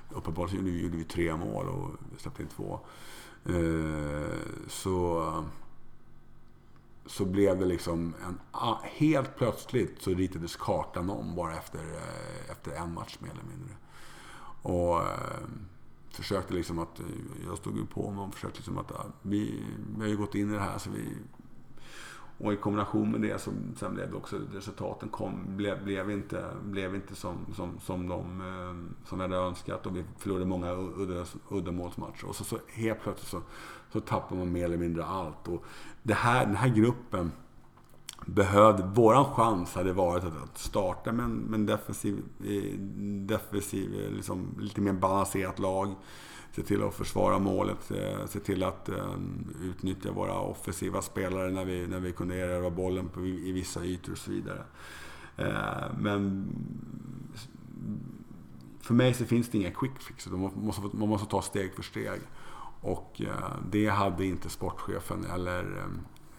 Uppenbarligen 0.09 0.79
gjorde 0.79 0.97
vi 0.97 1.03
tre 1.03 1.35
mål 1.35 1.67
och 1.67 1.89
släppte 2.17 2.43
in 2.43 2.49
två. 2.49 2.79
Eh, 3.45 4.37
så, 4.67 5.23
så 7.07 7.25
blev 7.25 7.59
det 7.59 7.65
liksom 7.65 8.15
en... 8.27 8.39
Ah, 8.51 8.77
helt 8.83 9.35
plötsligt 9.35 10.01
så 10.01 10.11
ritades 10.11 10.55
kartan 10.55 11.09
om 11.09 11.35
bara 11.35 11.57
efter, 11.57 11.79
eh, 11.79 12.51
efter 12.51 12.71
en 12.71 12.93
match 12.93 13.17
mer 13.19 13.31
eller 13.31 13.43
mindre. 13.43 13.75
Och 14.61 14.97
eh, 14.97 15.47
försökte 16.09 16.53
liksom 16.53 16.79
att... 16.79 16.99
Eh, 16.99 17.05
jag 17.47 17.57
stod 17.57 17.77
ju 17.77 17.85
på 17.85 18.05
honom 18.05 18.29
och 18.29 18.33
försökte 18.33 18.57
liksom 18.57 18.77
att 18.77 18.91
ah, 18.91 19.05
vi, 19.21 19.63
vi 19.97 20.01
har 20.01 20.09
ju 20.09 20.17
gått 20.17 20.35
in 20.35 20.49
i 20.49 20.53
det 20.53 20.59
här 20.59 20.77
så 20.77 20.89
vi 20.89 21.17
och 22.39 22.53
i 22.53 22.57
kombination 22.57 23.11
med 23.11 23.21
det 23.21 23.41
så 23.41 23.51
sen 23.75 23.93
blev 23.93 24.11
det 24.11 24.17
också 24.17 24.39
resultaten 24.53 25.09
kom, 25.09 25.43
blev, 25.47 25.83
blev 25.83 26.11
inte, 26.11 26.45
blev 26.63 26.95
inte 26.95 27.15
som, 27.15 27.37
som, 27.55 27.79
som 27.79 28.07
de 28.07 28.41
som 29.05 29.19
hade 29.19 29.35
önskat 29.35 29.85
och 29.85 29.95
vi 29.95 30.03
förlorade 30.17 30.45
många 30.45 30.71
udda, 30.73 31.25
uddamålsmatcher. 31.49 32.25
Och 32.25 32.35
så, 32.35 32.43
så 32.43 32.57
helt 32.67 33.01
plötsligt 33.01 33.29
så, 33.29 33.41
så 33.91 33.99
tappar 33.99 34.35
man 34.35 34.51
mer 34.51 34.65
eller 34.65 34.77
mindre 34.77 35.05
allt. 35.05 35.47
Och 35.47 35.65
det 36.07 36.13
här, 36.13 36.45
den 36.45 36.55
här 36.55 36.69
gruppen 36.69 37.31
behövde, 38.25 38.83
våran 38.83 39.25
chans 39.25 39.75
hade 39.75 39.93
varit 39.93 40.23
att 40.23 40.57
starta 40.57 41.11
med 41.11 41.25
en, 41.25 41.35
med 41.35 41.59
en 41.59 41.65
defensiv, 41.65 42.23
defensiv 43.27 44.01
eh, 44.01 44.11
liksom, 44.11 44.55
lite 44.59 44.81
mer 44.81 44.93
balanserat 44.93 45.59
lag 45.59 45.95
se 46.51 46.63
till 46.63 46.83
att 46.83 46.93
försvara 46.93 47.39
målet, 47.39 47.91
eh, 47.91 48.25
se 48.27 48.39
till 48.39 48.63
att 48.63 48.89
um, 48.89 49.55
utnyttja 49.63 50.11
våra 50.11 50.39
offensiva 50.39 51.01
spelare 51.01 51.51
när 51.51 51.65
vi, 51.65 51.87
när 51.87 51.99
vi 51.99 52.11
kunde 52.11 52.35
erövra 52.35 52.69
bollen 52.69 53.09
på, 53.09 53.25
i 53.25 53.51
vissa 53.51 53.85
ytor 53.85 54.11
och 54.11 54.17
så 54.17 54.31
vidare. 54.31 54.63
Uh, 55.39 55.99
men 55.99 56.47
för 58.81 58.93
mig 58.93 59.13
så 59.13 59.25
finns 59.25 59.49
det 59.49 59.57
inga 59.57 59.71
quick 59.71 59.99
fix. 59.99 60.27
Man 60.27 60.51
måste, 60.55 60.81
man 60.81 61.09
måste 61.09 61.27
ta 61.27 61.41
steg 61.41 61.73
för 61.73 61.83
steg. 61.83 62.21
Och 62.81 63.21
eh, 63.21 63.55
det 63.71 63.87
hade 63.87 64.25
inte 64.25 64.49
sportchefen 64.49 65.25
eller 65.25 65.77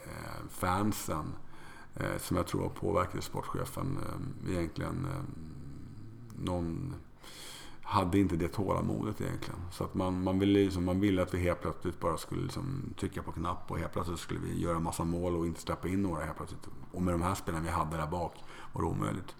eh, 0.04 0.48
fansen 0.50 1.34
eh, 1.94 2.18
som 2.18 2.36
jag 2.36 2.46
tror 2.46 2.68
påverkade 2.68 3.22
sportchefen 3.22 3.98
egentligen 4.48 5.06
någon 6.36 6.94
hade 7.88 8.18
inte 8.18 8.36
det 8.36 8.48
tålamodet 8.48 9.20
egentligen. 9.20 9.60
Så 9.70 9.84
att 9.84 9.94
man, 9.94 10.22
man, 10.22 10.38
ville, 10.38 10.58
liksom, 10.58 10.84
man 10.84 11.00
ville 11.00 11.22
att 11.22 11.34
vi 11.34 11.38
helt 11.38 11.60
plötsligt 11.60 12.00
bara 12.00 12.16
skulle 12.16 12.42
liksom 12.42 12.94
trycka 13.00 13.22
på 13.22 13.32
knapp 13.32 13.70
och 13.70 13.78
helt 13.78 13.92
plötsligt 13.92 14.18
skulle 14.18 14.40
vi 14.40 14.60
göra 14.60 14.80
massa 14.80 15.04
mål 15.04 15.36
och 15.36 15.46
inte 15.46 15.60
släppa 15.60 15.88
in 15.88 16.02
några 16.02 16.24
helt 16.24 16.36
plötsligt. 16.36 16.68
Och 16.92 17.02
med 17.02 17.14
de 17.14 17.22
här 17.22 17.34
spelarna 17.34 17.64
vi 17.64 17.70
hade 17.70 17.96
där 17.96 18.06
bak 18.06 18.34
var 18.72 18.82
det 18.82 18.88
omöjligt. 18.88 19.36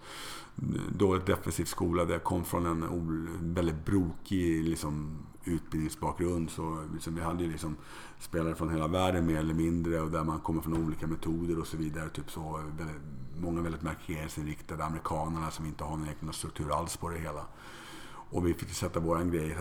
Dåligt 0.89 1.25
defensivt 1.25 1.67
skolade, 1.67 2.13
jag 2.13 2.23
kom 2.23 2.45
från 2.45 2.65
en 2.65 3.53
väldigt 3.53 3.85
brokig 3.85 4.63
liksom, 4.63 5.17
utbildningsbakgrund. 5.49 6.49
Så 6.49 6.83
liksom, 6.93 7.15
vi 7.15 7.21
hade 7.21 7.43
ju 7.43 7.51
liksom 7.51 7.75
spelare 8.19 8.55
från 8.55 8.69
hela 8.69 8.87
världen 8.87 9.25
mer 9.25 9.37
eller 9.37 9.53
mindre 9.53 10.01
och 10.01 10.11
där 10.11 10.23
man 10.23 10.39
kommer 10.39 10.61
från 10.61 10.85
olika 10.85 11.07
metoder 11.07 11.59
och 11.59 11.67
så 11.67 11.77
vidare. 11.77 12.09
Typ 12.09 12.31
så, 12.31 12.61
väldigt, 12.77 13.01
många 13.37 13.61
väldigt 13.61 13.81
markeringsinriktade 13.81 14.85
amerikanerna 14.85 15.51
som 15.51 15.65
inte 15.65 15.83
har 15.83 15.97
någon 15.97 16.33
struktur 16.33 16.77
alls 16.77 16.97
på 16.97 17.09
det 17.09 17.19
hela. 17.19 17.45
Och 18.31 18.47
vi 18.47 18.53
fick 18.53 18.69
sätta 18.69 18.99
våran 18.99 19.31
grej. 19.31 19.57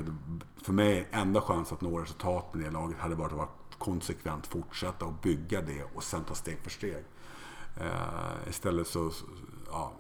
För 0.62 0.72
mig, 0.72 1.08
enda 1.10 1.40
chans 1.40 1.72
att 1.72 1.80
nå 1.80 1.98
resultat 1.98 2.54
med 2.54 2.64
det 2.64 2.70
laget 2.70 2.98
hade 2.98 3.14
varit 3.14 3.32
att 3.32 3.78
konsekvent 3.78 4.46
fortsätta 4.46 5.04
och 5.04 5.14
bygga 5.22 5.62
det 5.62 5.84
och 5.94 6.02
sen 6.02 6.24
ta 6.24 6.34
steg 6.34 6.58
för 6.62 6.70
steg. 6.70 7.04
Uh, 7.80 8.48
istället 8.48 8.86
så 8.86 9.12
ja, 9.70 9.92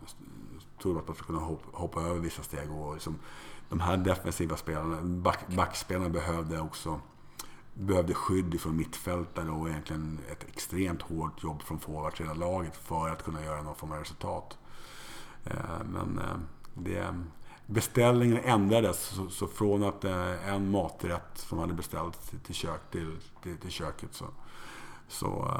tror 0.82 0.94
jag 0.94 1.00
att 1.00 1.08
man 1.08 1.16
skulle 1.16 1.26
kunna 1.26 1.46
hoppa, 1.46 1.78
hoppa 1.78 2.02
över 2.02 2.20
vissa 2.20 2.42
steg. 2.42 2.70
Och 2.70 2.94
liksom, 2.94 3.18
de 3.68 3.80
här 3.80 3.96
defensiva 3.96 4.56
spelarna, 4.56 5.02
back, 5.02 5.48
backspelarna 5.48 6.08
behövde 6.08 6.60
också 6.60 7.00
behövde 7.74 8.14
skydd 8.14 8.60
från 8.60 8.76
mittfältare 8.76 9.50
och 9.50 9.68
egentligen 9.68 10.18
ett 10.30 10.44
extremt 10.48 11.02
hårt 11.02 11.42
jobb 11.42 11.62
från 11.62 11.80
forwards 11.80 12.20
hela 12.20 12.34
laget 12.34 12.76
för 12.76 13.08
att 13.08 13.24
kunna 13.24 13.44
göra 13.44 13.62
någon 13.62 13.74
form 13.74 13.92
av 13.92 13.98
resultat. 13.98 14.58
Eh, 15.44 15.84
men 15.84 16.18
eh, 16.18 16.38
det, 16.74 17.14
beställningen 17.66 18.38
ändrades. 18.44 19.18
Så, 19.30 19.46
från 19.46 19.82
att 19.82 20.04
eh, 20.04 20.48
en 20.48 20.70
maträtt 20.70 21.38
som 21.38 21.58
hade 21.58 21.72
beställts 21.72 22.32
till, 22.44 22.54
kök, 22.54 22.90
till, 22.90 23.16
till, 23.42 23.58
till 23.58 23.70
köket 23.70 24.14
så, 24.14 24.24
så 25.08 25.54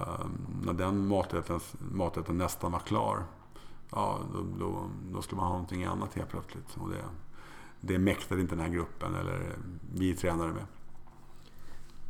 när 0.63 0.73
den 0.73 1.07
maträtten, 1.07 1.61
maträtten 1.79 2.39
nästan 2.39 2.73
var 2.73 2.81
klar 2.81 3.25
ja, 3.91 4.19
då, 4.33 4.43
då, 4.59 4.91
då 5.13 5.23
skulle 5.23 5.37
man 5.37 5.47
ha 5.47 5.53
någonting 5.53 5.85
annat 5.85 6.15
helt 6.15 6.29
plötsligt. 6.29 6.77
Och 6.77 6.89
det, 6.91 7.05
det 7.81 7.99
mäktade 7.99 8.41
inte 8.41 8.55
den 8.55 8.65
här 8.65 8.73
gruppen 8.73 9.15
eller 9.15 9.57
vi 9.95 10.15
tränare 10.15 10.53
med. 10.53 10.67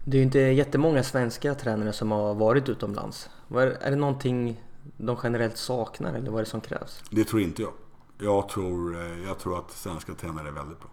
Det 0.04 0.16
är 0.16 0.18
ju 0.18 0.24
inte 0.24 0.38
jättemånga 0.38 1.02
svenska 1.02 1.54
tränare 1.54 1.92
som 1.92 2.10
har 2.10 2.34
varit 2.34 2.68
utomlands. 2.68 3.30
Är 3.50 3.90
det 3.90 3.96
någonting 3.96 4.64
de 4.96 5.16
generellt 5.22 5.56
saknar 5.56 6.14
eller 6.14 6.30
vad 6.30 6.40
är 6.40 6.44
det 6.44 6.50
som 6.50 6.60
krävs? 6.60 7.02
Det 7.10 7.24
tror 7.24 7.42
inte 7.42 7.62
jag. 7.62 7.72
Jag 8.18 8.48
tror, 8.48 8.96
eh, 8.96 9.20
jag 9.20 9.38
tror 9.38 9.58
att 9.58 9.70
svenska 9.70 10.14
tränare 10.14 10.48
är 10.48 10.52
väldigt 10.52 10.80
bra. 10.80 10.90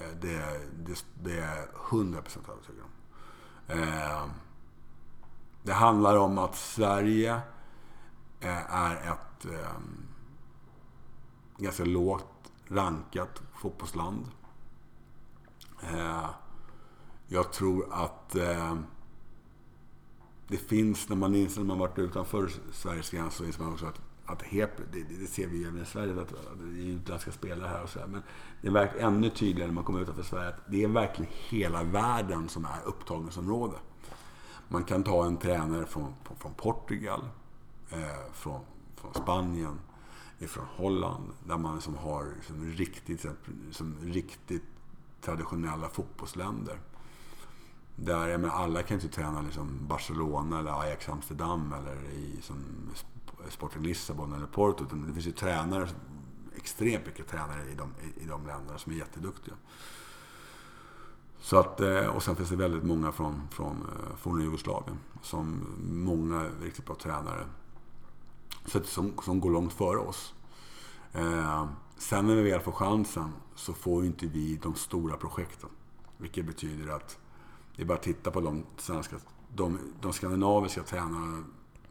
Eh, 0.00 0.16
det, 0.20 0.36
det, 0.84 1.04
det 1.22 1.38
är 1.38 1.66
100% 1.90 2.50
övertygad 2.50 2.82
om. 2.82 2.90
Eh, 3.68 4.24
det 5.62 5.72
handlar 5.72 6.16
om 6.16 6.38
att 6.38 6.56
Sverige 6.56 7.40
är 8.40 8.96
ett 8.96 9.46
ganska 11.58 11.84
lågt 11.84 12.52
rankat 12.68 13.42
fotbollsland. 13.58 14.26
Eh, 15.82 16.30
jag 17.28 17.52
tror 17.52 17.86
att 17.90 18.34
eh, 18.34 18.76
det 20.48 20.56
finns, 20.56 21.08
när 21.08 21.16
man 21.16 21.34
inser 21.34 21.60
när 21.60 21.68
man 21.68 21.78
varit 21.78 21.98
utanför 21.98 22.50
Sveriges 22.72 23.10
gräns, 23.10 23.34
så 23.34 23.44
inser 23.44 23.62
man 23.62 23.72
också 23.72 23.86
att 23.86 24.00
att 24.28 24.42
HEP, 24.42 24.70
det, 24.92 25.02
det 25.02 25.26
ser 25.26 25.46
vi 25.46 25.64
även 25.64 25.82
i 25.82 25.86
Sverige, 25.86 26.20
att 26.20 26.28
det 26.28 26.64
är 26.64 26.86
utländska 26.86 27.32
spelare 27.32 27.68
här 27.68 27.82
och 27.82 27.88
så 27.88 27.98
här, 27.98 28.06
Men 28.06 28.22
det 28.60 28.68
är 28.68 28.98
ännu 28.98 29.30
tydligare 29.30 29.66
när 29.66 29.74
man 29.74 29.84
kommer 29.84 30.00
utanför 30.00 30.22
Sverige 30.22 30.48
att 30.48 30.60
det 30.66 30.84
är 30.84 30.88
verkligen 30.88 31.32
hela 31.48 31.82
världen 31.82 32.48
som 32.48 32.64
är 32.64 32.82
upptagningsområde. 32.84 33.74
Man 34.68 34.84
kan 34.84 35.04
ta 35.04 35.26
en 35.26 35.36
tränare 35.36 35.86
från, 35.86 36.14
från 36.38 36.54
Portugal, 36.54 37.24
eh, 37.90 38.32
från, 38.32 38.60
från 38.96 39.14
Spanien, 39.14 39.78
ifrån 40.38 40.66
Holland, 40.76 41.30
där 41.44 41.58
man 41.58 41.74
liksom 41.74 41.96
har 41.96 42.34
som 42.46 42.64
riktigt, 42.64 43.26
som 43.70 43.96
riktigt 44.02 44.64
traditionella 45.20 45.88
fotbollsländer. 45.88 46.80
Där, 47.96 48.28
jag 48.28 48.40
menar, 48.40 48.54
alla 48.54 48.82
kan 48.82 48.94
inte 48.94 49.08
träna 49.08 49.42
liksom 49.42 49.78
Barcelona 49.88 50.58
eller 50.58 50.80
Ajax 50.80 51.08
Amsterdam 51.08 51.72
eller 51.72 51.96
i 52.10 52.38
som 52.42 52.56
Sporting 53.48 53.82
Lissabon 53.82 54.32
eller 54.32 54.46
Porto. 54.46 54.84
Utan 54.84 55.06
det 55.06 55.12
finns 55.12 55.26
ju 55.26 55.32
tränare, 55.32 55.88
extremt 56.56 57.06
mycket 57.06 57.28
tränare 57.28 57.62
i 57.72 57.74
de, 57.74 57.94
i 58.22 58.26
de 58.26 58.46
länderna 58.46 58.78
som 58.78 58.92
är 58.92 58.96
jätteduktiga. 58.96 59.54
Så 61.40 61.58
att, 61.58 61.80
eh, 61.80 62.06
och 62.06 62.22
sen 62.22 62.36
finns 62.36 62.50
det 62.50 62.56
väldigt 62.56 62.84
många 62.84 63.12
från, 63.12 63.48
från 63.50 63.76
eh, 63.76 64.16
forna 64.16 64.42
Jugoslavien. 64.42 64.98
Som 65.22 65.66
många 65.90 66.46
riktigt 66.62 66.86
bra 66.86 66.94
tränare. 66.94 67.44
Så 68.68 68.82
som, 68.82 69.12
som 69.22 69.40
går 69.40 69.50
långt 69.50 69.72
före 69.72 69.98
oss. 69.98 70.34
Eh, 71.12 71.68
sen 71.96 72.26
när 72.26 72.34
vi 72.34 72.50
väl 72.50 72.60
får 72.60 72.72
chansen 72.72 73.32
så 73.54 73.72
får 73.72 74.04
inte 74.04 74.26
vi 74.26 74.56
de 74.56 74.74
stora 74.74 75.16
projekten. 75.16 75.70
Vilket 76.16 76.46
betyder 76.46 76.92
att 76.92 77.18
det 77.76 77.82
är 77.82 77.86
bara 77.86 77.98
att 77.98 78.02
titta 78.02 78.30
på 78.30 78.40
de 78.40 78.64
svenska, 78.76 79.16
de, 79.54 79.78
de 80.00 80.12
skandinaviska 80.12 80.82
tränarna 80.82 81.44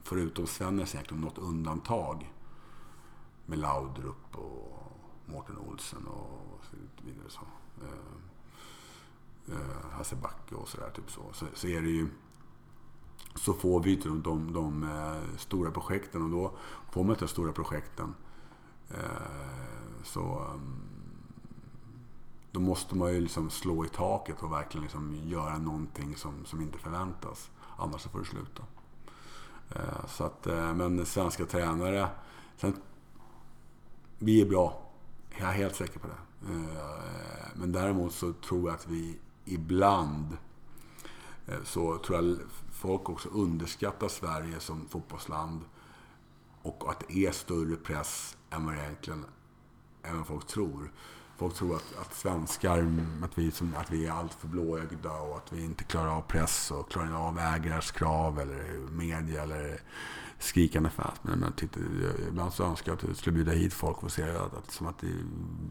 förutom 0.04 0.48
Svennes 0.48 0.96
egentligen 0.96 1.22
något 1.22 1.38
undantag. 1.38 2.34
Med 3.46 3.60
Laudrup 3.60 4.36
och 4.36 4.92
Mårten 5.26 5.58
Olsen 5.58 6.08
och 6.08 6.60
så 6.70 6.76
vidare. 7.06 7.30
Så. 7.30 7.42
Eh, 7.82 9.56
eh, 9.56 9.92
Hasse 9.92 10.16
Backe 10.16 10.56
och 10.56 10.68
sådär. 10.68 10.90
Typ 10.96 11.12
så. 11.12 11.22
så. 11.34 11.46
Så, 11.54 11.68
är 11.68 11.82
det 11.82 11.90
ju 11.90 12.10
så 13.38 13.54
får 13.54 13.80
vi 13.84 13.96
de, 13.96 14.22
de, 14.22 14.54
de 14.54 14.84
eh, 14.84 15.38
stora 15.38 15.72
projekten 15.72 16.24
och 16.24 16.30
då 16.30 16.52
får 16.92 17.04
man 17.04 17.10
inte 17.10 17.26
de 17.26 17.30
stora 17.30 17.52
projekten 17.52 18.16
eh, 18.90 20.04
så 20.04 20.40
mm, 20.54 20.82
då 22.52 22.60
måste 22.60 22.96
man 22.96 23.14
ju 23.14 23.20
liksom 23.20 23.50
slå 23.50 23.86
i 23.86 23.90
taket 23.90 24.44
och 24.44 24.52
verkligen 24.52 24.84
liksom 24.84 25.16
göra 25.24 25.58
någonting 25.58 26.16
som, 26.16 26.46
som 26.46 26.62
inte 26.62 26.78
förväntas. 26.78 27.50
Annars 27.78 28.02
så 28.02 28.10
får 28.10 28.20
det 28.20 28.26
sluta. 28.26 28.64
Eh, 29.70 30.08
så 30.08 30.24
att, 30.24 30.46
men 30.76 31.06
svenska 31.06 31.46
tränare. 31.46 32.10
Sen, 32.58 32.74
vi 34.20 34.42
är 34.42 34.46
bra. 34.46 34.82
Jag 35.38 35.50
är 35.50 35.54
helt 35.54 35.76
säker 35.76 36.00
på 36.00 36.08
det. 36.08 36.50
Men 37.56 37.72
däremot 37.72 38.14
så 38.14 38.34
tror 38.34 38.70
jag 38.70 38.76
att 38.76 38.88
vi 38.88 39.20
ibland 39.46 40.38
så 41.64 41.98
tror 41.98 42.16
jag 42.18 42.38
folk 42.78 43.10
också 43.10 43.30
underskattar 43.30 44.08
Sverige 44.08 44.60
som 44.60 44.88
fotbollsland. 44.90 45.62
Och 46.62 46.92
att 46.92 47.04
det 47.08 47.26
är 47.26 47.32
större 47.32 47.76
press 47.76 48.38
än 48.50 48.66
vad 48.66 48.76
egentligen 48.76 49.26
än 50.04 50.18
vad 50.18 50.28
folk 50.28 50.48
tror. 50.48 50.92
Folk 51.38 51.56
tror 51.56 51.76
att, 51.76 51.98
att 52.02 52.14
svenskar, 52.14 52.78
att 53.24 53.38
vi, 53.38 53.52
som, 53.52 53.76
att 53.78 53.92
vi 53.92 54.06
är 54.06 54.12
alltför 54.12 54.48
blåögda 54.48 55.12
och 55.12 55.38
att 55.38 55.54
vi 55.54 55.64
inte 55.64 55.84
klarar 55.84 56.18
av 56.18 56.22
press 56.22 56.72
och 56.72 56.92
klarar 56.92 57.28
av 57.28 57.40
ägares 57.40 57.92
krav 57.92 58.40
eller 58.40 58.92
media 58.92 59.44
eller 59.44 59.82
skrikande 60.40 60.90
fans. 60.90 61.20
Men, 61.22 61.40
men 61.40 61.54
titta, 61.54 61.80
ibland 62.28 62.54
så 62.54 62.64
önskar 62.64 62.92
jag 62.92 62.98
att 62.98 63.04
jag 63.04 63.16
skulle 63.16 63.34
bjuda 63.34 63.52
hit 63.52 63.74
folk 63.74 64.04
och 64.04 64.12
se 64.12 64.24
att, 64.24 64.54
att, 64.54 64.72
som 64.72 64.88
att 64.88 65.00
det, 65.00 65.08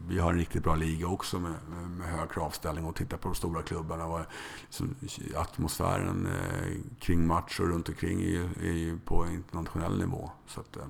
vi 0.09 0.19
har 0.19 0.33
en 0.33 0.39
riktigt 0.39 0.63
bra 0.63 0.75
liga 0.75 1.07
också 1.07 1.39
med, 1.39 1.55
med, 1.69 1.91
med 1.91 2.09
hög 2.09 2.31
kravställning 2.31 2.85
och 2.85 2.97
titta 2.97 3.17
på 3.17 3.29
de 3.29 3.35
stora 3.35 3.63
klubbarna. 3.63 4.07
Och, 4.07 4.21
liksom, 4.61 4.95
atmosfären 5.37 6.27
eh, 6.27 6.77
kring 7.01 7.27
match 7.27 7.61
och 7.61 7.69
runt 7.69 7.89
omkring 7.89 8.23
är, 8.23 8.49
är 8.63 8.73
ju 8.73 8.99
på 8.99 9.27
internationell 9.27 9.99
nivå. 9.99 10.31
Så 10.47 10.61
att, 10.61 10.77
eh, 10.77 10.87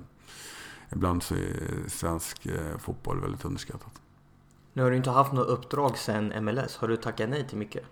ibland 0.91 1.23
så 1.23 1.35
är 1.35 1.89
svensk 1.89 2.45
eh, 2.45 2.77
fotboll 2.77 3.21
väldigt 3.21 3.45
underskattat. 3.45 4.01
Nu 4.73 4.83
har 4.83 4.91
du 4.91 4.97
inte 4.97 5.09
haft 5.09 5.33
något 5.33 5.47
uppdrag 5.47 5.97
sen 5.97 6.45
MLS. 6.45 6.77
Har 6.77 6.87
du 6.87 6.97
tackat 6.97 7.29
nej 7.29 7.47
till 7.47 7.57
mycket? 7.57 7.83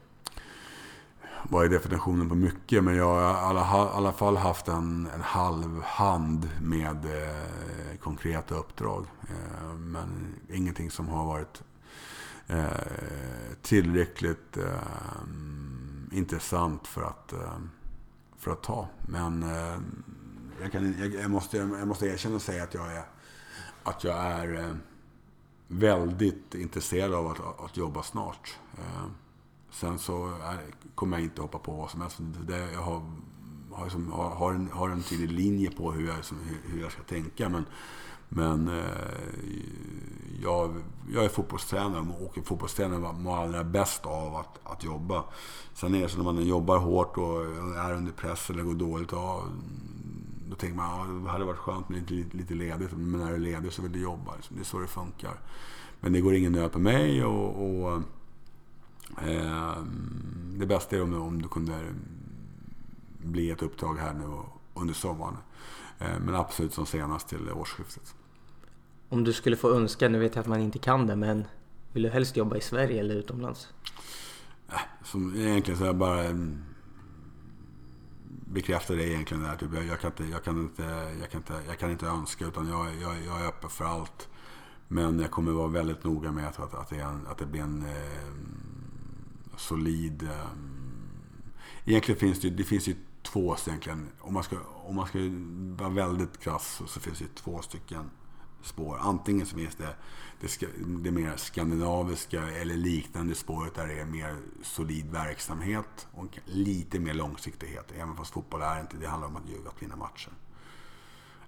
Vad 1.49 1.65
är 1.65 1.69
definitionen 1.69 2.29
på 2.29 2.35
mycket? 2.35 2.83
Men 2.83 2.95
jag 2.95 3.05
har 3.05 3.21
i 3.21 3.25
alla, 3.25 3.89
alla 3.89 4.11
fall 4.11 4.37
haft 4.37 4.67
en, 4.67 5.07
en 5.15 5.21
halv 5.21 5.81
hand 5.81 6.49
med 6.61 7.05
eh, 7.05 7.97
konkreta 7.99 8.55
uppdrag. 8.55 9.05
Eh, 9.21 9.73
men 9.75 10.35
ingenting 10.49 10.91
som 10.91 11.07
har 11.07 11.25
varit 11.25 11.63
eh, 12.47 12.65
tillräckligt 13.61 14.57
eh, 14.57 16.17
intressant 16.17 16.87
för 16.87 17.01
att, 17.01 17.33
eh, 17.33 17.59
för 18.37 18.51
att 18.51 18.63
ta. 18.63 18.87
Men 19.07 19.43
eh, 19.43 19.77
jag, 20.61 20.71
kan, 20.71 20.95
jag, 20.99 21.13
jag, 21.13 21.31
måste, 21.31 21.57
jag 21.57 21.87
måste 21.87 22.07
erkänna 22.07 22.35
och 22.35 22.41
säga 22.41 22.63
att 22.63 22.73
jag 22.73 22.95
är, 22.95 23.05
att 23.83 24.03
jag 24.03 24.17
är 24.17 24.63
eh, 24.63 24.75
väldigt 25.67 26.55
intresserad 26.55 27.13
av 27.13 27.27
att, 27.27 27.59
att 27.65 27.77
jobba 27.77 28.03
snart. 28.03 28.57
Eh, 28.77 29.05
Sen 29.75 29.99
så 29.99 30.27
är, 30.27 30.59
kommer 30.95 31.17
jag 31.17 31.23
inte 31.23 31.41
hoppa 31.41 31.59
på 31.59 31.71
vad 31.71 31.89
som 31.89 32.01
helst. 32.01 32.17
Det, 32.19 32.71
jag 32.73 32.81
har, 32.81 33.01
har, 33.71 33.89
som, 33.89 34.11
har, 34.11 34.53
en, 34.53 34.69
har 34.71 34.89
en 34.89 35.03
tydlig 35.03 35.31
linje 35.31 35.71
på 35.71 35.91
hur 35.91 36.07
jag, 36.07 36.25
som, 36.25 36.37
hur 36.65 36.81
jag 36.81 36.91
ska 36.91 37.01
tänka. 37.03 37.49
Men, 37.49 37.65
men 38.29 38.67
eh, 38.67 38.83
jag, 40.43 40.75
jag 41.13 41.25
är 41.25 41.29
fotbollstränare 41.29 42.05
och 42.19 42.45
fotbollstränare 42.45 43.13
mår 43.13 43.37
allra 43.37 43.63
bäst 43.63 44.05
av 44.05 44.35
att, 44.35 44.59
att 44.63 44.83
jobba. 44.83 45.23
Sen 45.73 45.95
är 45.95 46.01
det 46.01 46.09
så 46.09 46.17
när 46.17 46.23
man 46.23 46.45
jobbar 46.45 46.77
hårt 46.77 47.17
och 47.17 47.41
är 47.77 47.93
under 47.93 48.11
press 48.11 48.49
eller 48.49 48.63
går 48.63 48.73
dåligt. 48.73 49.11
Ja, 49.11 49.43
då 50.49 50.55
tänker 50.55 50.77
man 50.77 51.01
att 51.01 51.07
ja, 51.07 51.13
det 51.13 51.29
hade 51.29 51.45
varit 51.45 51.57
skönt 51.57 51.89
med 51.89 52.11
lite, 52.11 52.37
lite 52.37 52.53
ledigt. 52.53 52.91
Men 52.91 53.19
när 53.19 53.29
du 53.29 53.35
är 53.35 53.39
ledig 53.39 53.73
så 53.73 53.81
vill 53.81 53.91
du 53.91 54.01
jobba. 54.01 54.35
Liksom. 54.35 54.55
Det 54.55 54.61
är 54.61 54.65
så 54.65 54.79
det 54.79 54.87
funkar. 54.87 55.39
Men 55.99 56.13
det 56.13 56.21
går 56.21 56.35
ingen 56.35 56.51
nöd 56.51 56.71
på 56.71 56.79
mig. 56.79 57.25
och, 57.25 57.85
och 57.85 58.01
det 60.57 60.65
bästa 60.65 60.95
är 60.95 61.01
om, 61.01 61.21
om 61.21 61.41
du 61.41 61.47
kunde 61.47 61.73
bli 63.17 63.51
ett 63.51 63.61
uppdrag 63.61 63.95
här 63.95 64.13
nu 64.13 64.39
under 64.73 64.93
sommaren. 64.93 65.37
Eh, 65.99 66.19
men 66.19 66.35
absolut 66.35 66.73
som 66.73 66.85
senast 66.85 67.27
till 67.27 67.51
årsskiftet. 67.51 68.15
Om 69.09 69.23
du 69.23 69.33
skulle 69.33 69.55
få 69.55 69.75
önska, 69.75 70.09
nu 70.09 70.19
vet 70.19 70.35
jag 70.35 70.41
att 70.41 70.47
man 70.47 70.61
inte 70.61 70.79
kan 70.79 71.07
det, 71.07 71.15
men 71.15 71.45
vill 71.91 72.03
du 72.03 72.09
helst 72.09 72.37
jobba 72.37 72.57
i 72.57 72.61
Sverige 72.61 72.99
eller 72.99 73.15
utomlands? 73.15 73.67
Äh, 74.69 74.79
som, 75.03 75.35
egentligen 75.35 75.79
så 75.79 75.85
jag 75.85 75.95
bara 75.95 76.23
bekräftar 78.45 78.95
det 78.95 79.07
egentligen 79.07 79.43
där. 79.43 79.55
Typ, 79.55 79.69
jag, 79.89 79.99
kan 79.99 80.11
inte, 80.11 80.23
jag, 80.23 80.43
kan 80.43 80.59
inte, 80.59 80.83
jag, 81.19 81.29
kan 81.31 81.39
inte, 81.39 81.53
jag 81.67 81.79
kan 81.79 81.91
inte 81.91 82.05
önska 82.05 82.45
utan 82.45 82.69
jag, 82.69 82.95
jag, 83.01 83.15
jag 83.25 83.41
är 83.41 83.47
öppen 83.47 83.69
för 83.69 83.85
allt. 83.85 84.29
Men 84.87 85.19
jag 85.19 85.31
kommer 85.31 85.51
vara 85.51 85.67
väldigt 85.67 86.03
noga 86.03 86.31
med 86.31 86.47
att, 86.47 86.59
att, 86.59 86.73
att, 86.73 86.89
det, 86.89 87.01
att 87.27 87.37
det 87.37 87.45
blir 87.45 87.61
en 87.61 87.85
eh, 87.85 88.31
solid... 89.57 90.23
Ehm, 90.23 91.05
egentligen 91.85 92.19
finns 92.19 92.41
det, 92.41 92.49
det 92.49 92.63
finns 92.63 92.87
ju 92.87 92.95
två 93.23 93.55
egentligen. 93.67 94.09
Om 94.19 94.33
man 94.33 94.43
ska, 94.43 94.57
om 94.83 94.95
man 94.95 95.07
ska 95.07 95.19
vara 95.85 95.89
väldigt 95.89 96.39
krass 96.39 96.81
så, 96.87 96.99
finns 96.99 97.19
det 97.19 97.35
två 97.35 97.61
stycken 97.61 98.09
spår. 98.61 98.97
Antingen 99.01 99.45
så 99.45 99.55
finns 99.55 99.75
det 99.75 99.95
det, 100.39 100.67
det 101.03 101.11
mer 101.11 101.37
skandinaviska 101.37 102.47
eller 102.47 102.75
liknande 102.75 103.35
spåret 103.35 103.75
där 103.75 103.87
det 103.87 103.99
är 103.99 104.05
mer 104.05 104.37
solid 104.63 105.11
verksamhet 105.11 106.07
och 106.11 106.39
lite 106.45 106.99
mer 106.99 107.13
långsiktighet. 107.13 107.91
Även 107.95 108.15
fast 108.15 108.33
fotboll 108.33 108.61
är 108.61 108.81
inte, 108.81 108.97
det 108.97 109.07
handlar 109.07 109.27
om 109.27 109.35
att, 109.35 109.67
att 109.67 109.83
vinna 109.83 109.95
matcher. 109.95 110.31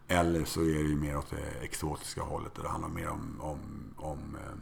Eller 0.08 0.46
så 0.46 0.62
är 0.62 0.84
det 0.84 0.90
ju 0.90 0.96
mer 0.96 1.18
åt 1.18 1.30
det 1.30 1.66
exotiska 1.66 2.22
hållet 2.22 2.56
där 2.56 2.64
det 2.64 2.70
handlar 2.70 2.90
mer 2.90 3.08
om, 3.08 3.42
om, 3.42 3.60
om 3.98 4.36
eh, 4.36 4.58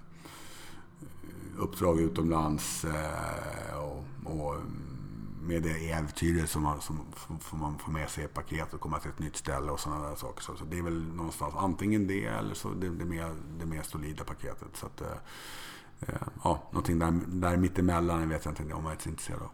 uppdrag 1.57 1.99
utomlands 1.99 2.85
eh, 2.85 3.77
och, 3.77 4.03
och 4.23 4.55
med 5.47 5.63
det 5.63 5.91
äventyret 5.91 6.49
som 6.49 6.63
man, 6.63 6.81
som, 6.81 6.99
som 7.49 7.59
man 7.59 7.77
får 7.77 7.91
med 7.91 8.09
sig 8.09 8.23
i 8.23 8.27
paket 8.27 8.73
och 8.73 8.79
komma 8.79 8.99
till 8.99 9.09
ett 9.09 9.19
nytt 9.19 9.35
ställe 9.35 9.71
och 9.71 9.79
sådana 9.79 10.09
där 10.09 10.15
saker. 10.15 10.43
Så, 10.43 10.55
så 10.55 10.65
det 10.65 10.77
är 10.77 10.81
väl 10.81 11.01
någonstans 11.01 11.53
antingen 11.57 12.07
det 12.07 12.25
eller 12.25 12.53
så 12.53 12.69
det, 12.69 12.89
det, 12.89 13.05
mer, 13.05 13.31
det 13.59 13.65
mer 13.65 13.81
solida 13.81 14.23
paketet. 14.23 14.67
Så 14.73 14.85
att, 14.85 15.01
eh, 15.01 15.07
eh 15.99 16.27
ja, 16.43 16.63
någonting 16.71 16.99
där, 16.99 17.19
där 17.27 17.57
mittemellan 17.57 18.29
vet 18.29 18.45
jag 18.45 18.51
inte 18.51 18.73
om 18.73 18.83
jag 18.83 18.93
är 18.93 19.07
intresserad 19.07 19.41
av. 19.41 19.49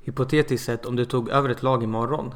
Hypotetiskt 0.00 0.66
sett, 0.66 0.86
om 0.86 0.96
du 0.96 1.04
tog 1.04 1.28
över 1.28 1.48
ett 1.48 1.62
lag 1.62 1.82
imorgon. 1.82 2.34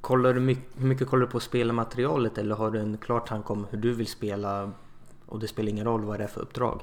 Kollar 0.00 0.34
du 0.34 0.40
mycket, 0.40 0.64
hur 0.76 0.86
mycket 0.86 1.08
kollar 1.08 1.26
du 1.26 1.32
på 1.32 1.40
spelarmaterialet 1.40 2.38
eller 2.38 2.54
har 2.54 2.70
du 2.70 2.78
en 2.78 2.98
klar 2.98 3.20
tanke 3.20 3.52
om 3.52 3.66
hur 3.70 3.78
du 3.78 3.92
vill 3.92 4.06
spela 4.06 4.72
och 5.26 5.40
det 5.40 5.48
spelar 5.48 5.70
ingen 5.70 5.84
roll 5.84 6.04
vad 6.04 6.20
det 6.20 6.24
är 6.24 6.28
för 6.28 6.40
uppdrag? 6.40 6.82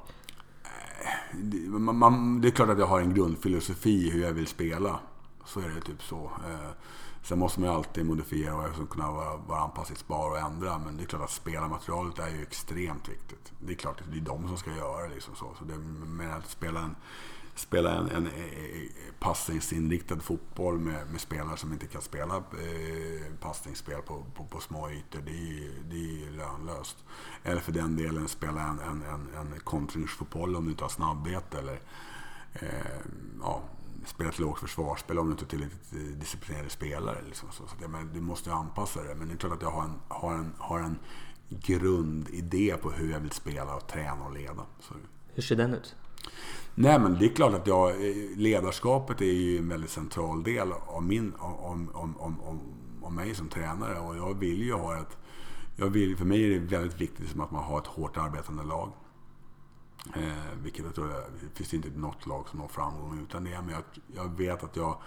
Det, 1.34 1.57
man, 1.57 1.95
man, 1.95 2.41
det 2.41 2.47
är 2.47 2.51
klart 2.51 2.70
att 2.70 2.80
jag 2.80 2.86
har 2.86 2.99
en 3.01 3.14
grundfilosofi 3.14 4.07
i 4.07 4.10
hur 4.10 4.24
jag 4.24 4.34
vill 4.34 4.47
spela. 4.47 4.99
Så 5.45 5.60
är 5.60 5.70
det 5.70 5.82
typ 5.82 6.03
så. 6.03 6.32
Eh, 6.49 6.70
sen 7.24 7.39
måste 7.39 7.60
man 7.60 7.70
ju 7.70 7.76
alltid 7.76 8.05
modifiera 8.05 8.55
och 8.55 8.68
liksom 8.68 8.88
kunna 8.88 9.12
vara, 9.12 9.38
vara 9.38 9.60
anpassningsbar 9.60 10.30
och 10.30 10.39
ändra. 10.39 10.78
Men 10.78 10.97
det 10.97 11.03
är 11.03 11.05
klart 11.05 11.22
att 11.22 11.32
spelarmaterialet 11.32 12.20
är 12.20 12.30
ju 12.30 12.41
extremt 12.41 13.10
viktigt. 13.10 13.51
Det 13.60 13.74
är 13.74 13.78
klart 13.78 14.01
att 14.01 14.12
det 14.12 14.18
är 14.18 14.22
de 14.22 14.47
som 14.47 14.57
ska 14.57 14.76
göra 14.76 15.07
det. 15.07 15.14
Liksom 15.14 15.36
så. 15.36 15.55
så 15.60 15.66
det, 15.66 15.78
men 15.78 16.32
att 16.32 16.49
spela 16.49 16.80
en, 16.80 16.95
spela 17.60 17.97
en, 17.97 18.10
en, 18.10 18.28
eh, 18.28 18.32
passningsinriktad 19.20 20.20
fotboll 20.20 20.80
med, 20.80 21.07
med, 21.12 21.22
spelare 21.22 21.57
som 21.57 21.74
inte 21.74 21.88
kan 21.88 22.01
spela 22.01 22.36
eh, 22.36 23.34
passningsspel 23.39 24.01
på, 24.01 24.26
på, 24.36 24.45
på, 24.45 24.60
små 24.60 24.89
ytor, 24.89 25.22
det 25.26 25.32
är, 25.32 25.72
det 25.89 26.26
är 26.26 26.32
lönlöst. 26.32 26.97
Eller 27.43 27.62
för 27.62 27.72
den 27.72 27.95
delen 27.95 28.28
spela 28.28 28.62
en, 28.62 28.80
en, 28.80 29.03
en, 29.03 29.53
en 29.53 29.60
kontringsfotboll 29.60 30.55
om 30.55 30.66
du 30.66 30.72
inte 30.72 30.84
har 30.84 30.89
snabbhet 30.89 31.53
eller 31.53 31.80
eh, 32.53 33.01
ja, 33.41 33.64
spela 34.05 34.30
ett 34.30 34.39
lågt 34.39 34.60
försvarsspel 34.60 35.20
om 35.20 35.26
du 35.26 35.32
inte 35.32 35.45
är 35.45 35.47
tillräckligt 35.47 35.93
eh, 35.93 36.20
disciplinerade 36.20 36.70
spelare. 36.70 37.18
Liksom. 37.26 37.51
Så, 37.51 37.68
så 37.68 37.76
det, 37.80 37.88
men 37.88 38.14
du 38.14 38.22
måste 38.22 38.53
anpassa 38.53 39.03
det. 39.03 39.16
Men 39.16 39.28
det 39.28 39.34
är 39.34 39.38
klart 39.38 39.53
att 39.53 39.62
jag 39.62 39.72
har 39.72 39.84
en, 39.84 39.99
har 40.07 40.34
en, 40.34 40.53
har 40.57 40.80
en 40.80 40.99
grundidé 41.49 42.78
på 42.82 42.91
hur 42.91 43.12
jag 43.12 43.20
vill 43.20 43.32
spela 43.32 43.76
och 43.76 43.88
träna 43.88 44.26
och 44.26 44.34
leda. 44.34 44.66
Så. 44.80 44.93
Hur 45.34 45.43
ser 45.43 45.55
den 45.55 45.74
ut? 45.74 45.95
Nej, 46.76 46.99
men 46.99 47.20
det 47.20 47.26
är 47.26 47.30
klart 47.30 47.53
att 47.53 47.67
jag, 47.67 47.89
eh, 47.89 48.15
ledarskapet 48.36 49.22
är 49.22 49.26
ju 49.26 49.57
en 49.57 49.70
väldigt 49.70 49.89
central 49.89 50.43
del 50.43 50.72
av, 50.72 51.03
min, 51.03 51.34
om, 51.39 51.89
om, 51.93 52.17
om, 52.17 52.41
om, 52.41 52.59
om 53.01 53.15
mig 53.15 53.36
som 53.36 53.49
tränare. 53.49 53.99
Och 53.99 54.17
jag 54.17 54.39
vill 54.39 54.63
ju 54.63 54.74
ha 54.74 54.97
ett... 54.97 55.17
Jag 55.76 55.89
vill, 55.89 56.17
för 56.17 56.26
mig 56.26 56.45
är 56.45 56.49
det 56.49 56.59
väldigt 56.59 57.01
viktigt 57.01 57.30
som 57.30 57.41
att 57.41 57.51
man 57.51 57.63
har 57.63 57.80
ett 57.80 57.88
hårt 57.88 58.17
arbetande 58.17 58.63
lag. 58.63 58.91
Eh, 60.15 60.61
vilket 60.63 60.86
jag 60.86 60.95
tror, 60.95 61.07
det 61.07 61.55
finns 61.55 61.74
inte 61.74 61.99
något 61.99 62.28
lag 62.28 62.49
som 62.49 62.59
når 62.59 62.67
framgång 62.67 63.20
utan 63.24 63.43
det. 63.43 63.61
Men 63.61 63.70
jag, 63.70 63.84
jag 64.15 64.38
vet 64.38 64.63
att 64.63 64.76
jag 64.76 64.97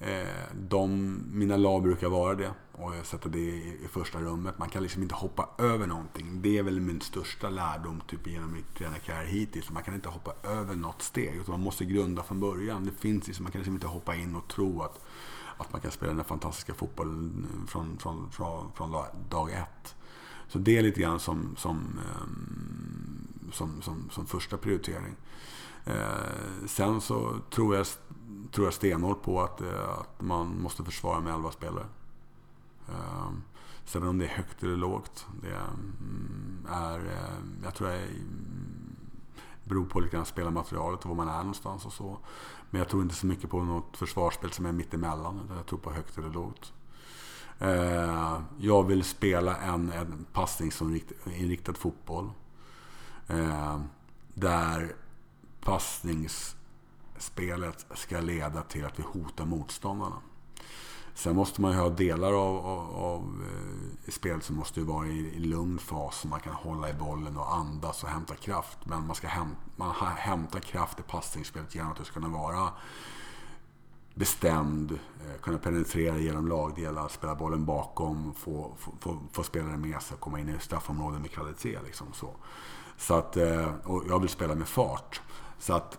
Eh, 0.00 0.54
de, 0.68 1.18
mina 1.32 1.56
lag 1.56 1.82
brukar 1.82 2.08
vara 2.08 2.34
det 2.34 2.50
och 2.72 2.96
jag 2.96 3.06
sätter 3.06 3.30
det 3.30 3.38
i, 3.38 3.88
första 3.90 4.20
rummet. 4.20 4.58
Man 4.58 4.68
kan 4.68 4.82
liksom 4.82 5.02
inte 5.02 5.14
hoppa 5.14 5.48
över 5.58 5.86
någonting. 5.86 6.42
Det 6.42 6.58
är 6.58 6.62
väl 6.62 6.80
min 6.80 7.00
största 7.00 7.50
lärdom 7.50 8.02
typ, 8.06 8.26
genom 8.26 8.52
min 8.52 8.64
tränarkarriär 8.78 9.24
hittills. 9.24 9.70
Man 9.70 9.82
kan 9.82 9.94
inte 9.94 10.08
hoppa 10.08 10.32
över 10.48 10.74
något 10.74 11.02
steg 11.02 11.36
utan 11.36 11.52
man 11.52 11.60
måste 11.60 11.84
grunda 11.84 12.22
från 12.22 12.40
början. 12.40 12.84
Det 12.84 12.92
finns 12.92 13.26
liksom, 13.26 13.42
man 13.42 13.52
kan 13.52 13.58
liksom 13.58 13.74
inte 13.74 13.86
hoppa 13.86 14.14
in 14.14 14.36
och 14.36 14.48
tro 14.48 14.82
att, 14.82 15.00
att 15.56 15.72
man 15.72 15.80
kan 15.80 15.90
spela 15.90 16.10
den 16.10 16.18
här 16.18 16.24
fantastiska 16.24 16.74
fotbollen 16.74 17.46
eh, 17.54 17.66
från, 17.66 17.98
från, 17.98 18.30
från, 18.30 18.72
från 18.72 19.04
dag 19.30 19.50
ett. 19.52 19.94
Så 20.48 20.58
det 20.58 20.78
är 20.78 20.82
lite 20.82 21.00
grann 21.00 21.20
som, 21.20 21.56
som, 21.58 22.00
ehm, 22.00 23.52
som, 23.52 23.82
som, 23.82 24.10
som 24.10 24.26
första 24.26 24.56
prioritering. 24.56 25.16
Eh, 25.84 26.66
sen 26.66 27.00
så 27.00 27.38
tror 27.50 27.76
jag, 27.76 27.86
tror 28.52 28.66
jag 28.66 28.74
stenhårt 28.74 29.22
på 29.22 29.40
att, 29.40 29.60
eh, 29.60 29.90
att 30.00 30.20
man 30.20 30.62
måste 30.62 30.84
försvara 30.84 31.20
med 31.20 31.34
11 31.34 31.50
spelare. 31.50 31.86
Ehm, 32.88 33.42
Sen 33.90 34.02
om 34.02 34.18
det 34.18 34.24
är 34.24 34.28
högt 34.28 34.62
eller 34.62 34.76
lågt, 34.76 35.26
det 35.42 35.48
mm, 35.48 36.66
är, 36.70 36.98
eh, 36.98 37.64
jag 37.64 37.74
tror 37.74 37.88
det 37.88 37.96
mm, 37.96 38.96
beror 39.64 39.84
på 39.84 40.00
lite 40.00 40.16
grann 40.16 40.26
spelarmaterialet 40.26 41.00
och 41.00 41.08
var 41.08 41.16
man 41.16 41.28
är 41.28 41.38
någonstans 41.38 41.86
och 41.86 41.92
så. 41.92 42.18
Men 42.70 42.78
jag 42.78 42.88
tror 42.88 43.02
inte 43.02 43.14
så 43.14 43.26
mycket 43.26 43.50
på 43.50 43.62
något 43.62 43.96
försvarsspel 43.96 44.52
som 44.52 44.66
är 44.66 44.72
mittemellan. 44.72 45.50
Jag 45.56 45.66
tror 45.66 45.78
på 45.78 45.92
högt 45.92 46.18
eller 46.18 46.30
lågt. 46.30 46.72
Ehm, 47.58 48.42
jag 48.58 48.86
vill 48.86 49.04
spela 49.04 49.56
en, 49.56 49.92
en 49.92 50.26
passningsinriktad 50.32 51.74
fotboll. 51.74 52.30
Ehm, 53.28 53.82
där 54.34 54.94
passnings 55.60 56.56
spelet 57.22 57.86
ska 57.94 58.20
leda 58.20 58.62
till 58.62 58.84
att 58.84 58.98
vi 58.98 59.02
hotar 59.02 59.44
motståndarna. 59.44 60.16
Sen 61.14 61.36
måste 61.36 61.60
man 61.60 61.72
ju 61.72 61.78
ha 61.78 61.88
delar 61.88 62.32
av, 62.32 62.66
av, 62.66 62.96
av 62.96 63.42
eh, 63.42 64.10
spelet 64.10 64.44
som 64.44 64.56
måste 64.56 64.80
vara 64.80 65.06
i, 65.06 65.36
i 65.36 65.38
lugn 65.38 65.78
fas. 65.78 66.20
Så 66.20 66.28
man 66.28 66.40
kan 66.40 66.52
hålla 66.52 66.90
i 66.90 66.94
bollen 66.94 67.36
och 67.36 67.54
andas 67.54 68.02
och 68.02 68.08
hämta 68.08 68.34
kraft. 68.34 68.78
Men 68.84 69.06
man 69.06 69.16
ska 69.16 69.28
häm, 69.28 69.56
man 69.76 69.94
hämta 70.16 70.60
kraft 70.60 71.00
i 71.00 71.02
passningsspelet 71.02 71.74
genom 71.74 71.92
att 71.92 71.98
du 71.98 72.04
ska 72.04 72.14
kunna 72.14 72.28
vara 72.28 72.68
bestämd, 74.14 74.92
eh, 74.92 75.40
kunna 75.42 75.58
penetrera 75.58 76.18
genom 76.18 76.48
lagdelar, 76.48 77.08
spela 77.08 77.34
bollen 77.34 77.64
bakom, 77.64 78.34
få, 78.34 78.72
få, 78.78 78.92
få, 79.00 79.18
få 79.32 79.42
spelare 79.42 79.76
med 79.76 80.02
sig 80.02 80.14
och 80.14 80.20
komma 80.20 80.40
in 80.40 80.48
i 80.48 80.58
straffområden 80.60 81.22
med 81.22 81.30
kvalitet. 81.30 81.78
Liksom 81.84 82.12
så. 82.12 82.34
Så 82.96 83.14
att, 83.14 83.36
eh, 83.36 83.74
och 83.84 84.04
jag 84.08 84.18
vill 84.20 84.28
spela 84.28 84.54
med 84.54 84.68
fart. 84.68 85.20
Så 85.58 85.74
att 85.74 85.98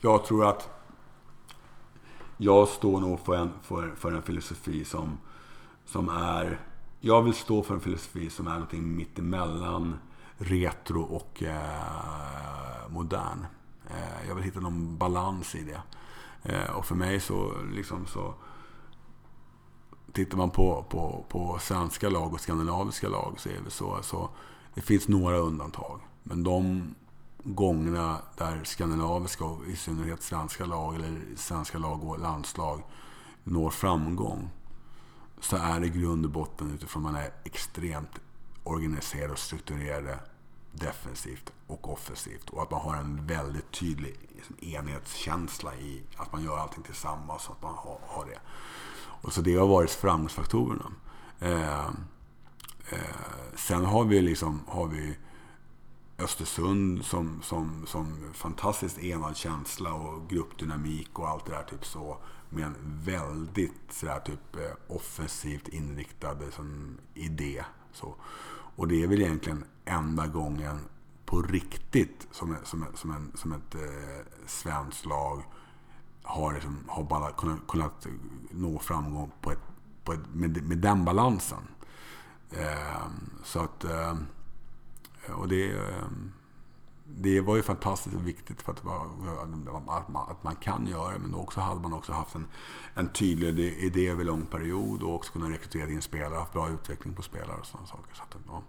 jag 0.00 0.24
tror 0.24 0.48
att 0.48 0.70
jag 2.36 2.68
står 2.68 3.00
nog 3.00 3.20
för 3.20 3.36
en, 3.36 3.52
för, 3.62 3.94
för 3.94 4.12
en 4.12 4.22
filosofi 4.22 4.84
som, 4.84 5.18
som 5.84 6.08
är... 6.08 6.60
Jag 7.00 7.22
vill 7.22 7.34
stå 7.34 7.62
för 7.62 7.74
en 7.74 7.80
filosofi 7.80 8.30
som 8.30 8.46
är 8.46 8.52
någonting 8.52 8.96
mittemellan 8.96 9.98
retro 10.36 11.02
och 11.02 11.42
eh, 11.42 12.88
modern. 12.88 13.46
Eh, 13.90 14.28
jag 14.28 14.34
vill 14.34 14.44
hitta 14.44 14.60
någon 14.60 14.98
balans 14.98 15.54
i 15.54 15.62
det. 15.62 15.82
Eh, 16.42 16.76
och 16.76 16.86
för 16.86 16.94
mig 16.94 17.20
så, 17.20 17.52
liksom 17.72 18.06
så... 18.06 18.34
Tittar 20.12 20.38
man 20.38 20.50
på, 20.50 20.84
på, 20.88 21.24
på 21.28 21.58
svenska 21.60 22.08
lag 22.08 22.32
och 22.32 22.40
skandinaviska 22.40 23.08
lag 23.08 23.34
så 23.38 23.48
är 23.48 23.60
det 23.64 23.70
så. 23.70 23.98
så 24.02 24.28
det 24.74 24.80
finns 24.80 25.08
några 25.08 25.36
undantag. 25.36 26.00
Men 26.22 26.42
de 26.42 26.94
gångerna 27.54 28.18
där 28.36 28.64
skandinaviska 28.64 29.44
och 29.44 29.66
i 29.66 29.76
synnerhet 29.76 30.22
svenska 30.22 30.66
lag 30.66 30.94
eller 30.94 31.20
svenska 31.36 31.78
lag 31.78 32.04
och 32.04 32.18
landslag 32.18 32.82
når 33.44 33.70
framgång 33.70 34.50
så 35.40 35.56
är 35.56 35.80
det 35.80 35.86
i 35.86 35.90
grund 35.90 36.24
och 36.24 36.30
botten 36.30 36.74
utifrån 36.74 37.06
att 37.06 37.12
man 37.12 37.22
är 37.22 37.30
extremt 37.44 38.20
organiserad 38.64 39.30
och 39.30 39.38
strukturerad 39.38 40.18
defensivt 40.72 41.52
och 41.66 41.92
offensivt. 41.92 42.50
Och 42.50 42.62
att 42.62 42.70
man 42.70 42.80
har 42.80 42.96
en 42.96 43.26
väldigt 43.26 43.70
tydlig 43.70 44.16
liksom, 44.34 44.56
enhetskänsla 44.60 45.74
i 45.74 46.02
att 46.16 46.32
man 46.32 46.44
gör 46.44 46.58
allting 46.58 46.82
tillsammans. 46.82 47.48
Och 47.48 47.56
att 47.56 47.62
man 47.62 47.74
har, 47.74 47.98
har 48.06 48.24
det. 48.24 48.38
Och 49.22 49.32
så 49.32 49.40
det 49.40 49.56
har 49.56 49.66
varit 49.66 49.90
framgångsfaktorerna. 49.90 50.92
Eh, 51.40 51.86
eh, 52.90 53.16
sen 53.56 53.84
har 53.84 54.04
vi 54.04 54.20
liksom 54.20 54.60
har 54.68 54.86
vi 54.86 55.16
Östersund 56.18 57.04
som, 57.04 57.42
som, 57.42 57.86
som 57.86 58.32
fantastiskt 58.34 58.98
enad 58.98 59.36
känsla 59.36 59.94
och 59.94 60.28
gruppdynamik 60.28 61.18
och 61.18 61.28
allt 61.28 61.46
det 61.46 61.52
där. 61.52 61.62
Typ 61.62 61.86
så, 61.86 62.18
med 62.50 62.64
en 62.64 62.76
väldigt 63.04 63.92
sådär, 63.92 64.20
typ, 64.20 64.56
eh, 64.56 64.96
offensivt 64.96 65.68
inriktad 65.68 66.36
som, 66.50 66.98
idé. 67.14 67.64
Så. 67.92 68.14
Och 68.76 68.88
det 68.88 69.02
är 69.02 69.06
väl 69.06 69.22
egentligen 69.22 69.64
enda 69.84 70.26
gången 70.26 70.80
på 71.26 71.42
riktigt 71.42 72.26
som, 72.30 72.52
eh, 72.52 72.62
som, 72.64 72.82
eh, 72.82 72.88
som, 72.94 73.10
en, 73.10 73.32
som 73.34 73.52
ett 73.52 73.74
eh, 73.74 74.26
svenskt 74.46 75.06
lag 75.06 75.42
har, 76.22 76.54
liksom, 76.54 76.84
har 76.88 77.04
bara 77.04 77.32
kunnat, 77.32 77.66
kunnat 77.68 78.06
nå 78.50 78.78
framgång 78.78 79.32
på 79.40 79.52
ett, 79.52 79.62
på 80.04 80.12
ett, 80.12 80.20
med, 80.32 80.68
med 80.68 80.78
den 80.78 81.04
balansen. 81.04 81.62
Eh, 82.50 83.06
så 83.44 83.60
att... 83.60 83.84
Eh, 83.84 84.14
och 85.34 85.48
det, 85.48 85.70
ehm, 85.70 86.32
det 87.04 87.40
var 87.40 87.56
ju 87.56 87.62
fantastiskt 87.62 88.16
viktigt 88.16 88.62
för 88.62 88.72
att, 88.72 88.78
att, 89.88 90.08
man, 90.08 90.30
att 90.30 90.44
man 90.44 90.56
kan 90.56 90.86
göra 90.86 91.12
det. 91.12 91.18
Men 91.18 91.32
då 91.32 91.38
också 91.38 91.60
hade 91.60 91.80
man 91.80 91.92
också 91.92 92.12
haft 92.12 92.34
en, 92.34 92.46
en 92.94 93.08
tydlig 93.08 93.78
idé 93.78 94.08
över 94.08 94.24
lång 94.24 94.46
period 94.46 95.02
och 95.02 95.14
också 95.14 95.32
kunnat 95.32 95.50
rekrytera 95.50 95.90
in 95.90 96.02
spelare, 96.02 96.38
haft 96.38 96.52
bra 96.52 96.70
utveckling 96.70 97.14
på 97.14 97.22
spelare 97.22 97.56
och 97.60 97.66
sådana 97.66 97.86
saker. 97.86 98.14
Så 98.14 98.22
att, 98.22 98.36
ja. 98.46 98.62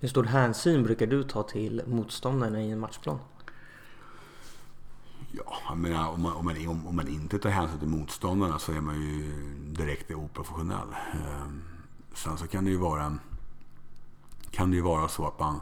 Hur 0.00 0.08
stor 0.08 0.24
hänsyn 0.24 0.82
brukar 0.82 1.06
du 1.06 1.22
ta 1.22 1.42
till 1.42 1.82
motståndarna 1.86 2.62
i 2.62 2.70
en 2.70 2.80
matchplan? 2.80 3.18
Ja, 5.32 5.56
jag 5.68 5.78
menar, 5.78 6.10
om, 6.10 6.22
man, 6.22 6.32
om, 6.32 6.44
man, 6.44 6.86
om 6.86 6.96
man 6.96 7.08
inte 7.08 7.38
tar 7.38 7.50
hänsyn 7.50 7.78
till 7.78 7.88
motståndarna 7.88 8.58
så 8.58 8.72
är 8.72 8.80
man 8.80 9.02
ju 9.02 9.32
direkt 9.72 10.10
oprofessionell. 10.10 10.88
Ehm, 11.12 11.62
sen 12.14 12.38
så 12.38 12.46
kan 12.46 12.64
det 12.64 12.70
ju 12.70 12.76
vara, 12.76 13.18
kan 14.50 14.70
det 14.70 14.76
ju 14.76 14.82
vara 14.82 15.08
så 15.08 15.26
att 15.26 15.38
man 15.38 15.60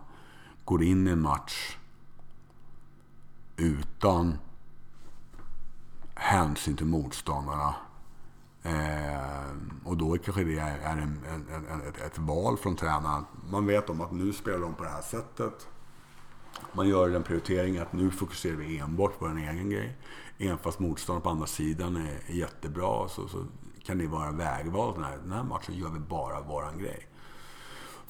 går 0.72 0.82
in 0.82 1.08
i 1.08 1.10
en 1.10 1.22
match 1.22 1.76
utan 3.56 4.38
hänsyn 6.14 6.76
till 6.76 6.86
motståndarna. 6.86 7.74
Eh, 8.62 9.50
och 9.84 9.96
då 9.96 10.18
kanske 10.18 10.44
det 10.44 10.58
är, 10.58 10.78
är 10.78 10.96
en, 10.96 11.20
en, 11.28 11.64
en, 11.70 11.80
ett, 11.80 12.00
ett, 12.00 12.18
val 12.18 12.56
från 12.56 12.76
tränaren. 12.76 13.24
Man 13.50 13.66
vet 13.66 13.90
om 13.90 14.00
att 14.00 14.12
nu 14.12 14.32
spelar 14.32 14.58
de 14.58 14.74
på 14.74 14.82
det 14.82 14.90
här 14.90 15.02
sättet. 15.02 15.68
Man 16.72 16.88
gör 16.88 17.08
den 17.08 17.22
prioriteringen 17.22 17.82
att 17.82 17.92
nu 17.92 18.10
fokuserar 18.10 18.56
vi 18.56 18.78
enbart 18.78 19.18
på 19.18 19.26
en 19.26 19.38
egen 19.38 19.70
grej. 19.70 19.96
Även 20.38 20.58
fast 20.58 20.78
motståndaren 20.78 21.22
på 21.22 21.30
andra 21.30 21.46
sidan 21.46 21.96
är, 21.96 22.34
jättebra 22.34 23.08
så, 23.08 23.28
så 23.28 23.44
kan 23.84 23.98
det 23.98 24.06
vara 24.06 24.30
vägval. 24.30 24.94
Den 24.94 25.04
här, 25.04 25.18
den 25.22 25.32
här 25.32 25.44
matchen 25.44 25.74
gör 25.74 25.90
vi 25.90 26.00
bara 26.00 26.40
våran 26.40 26.78
grej. 26.78 27.11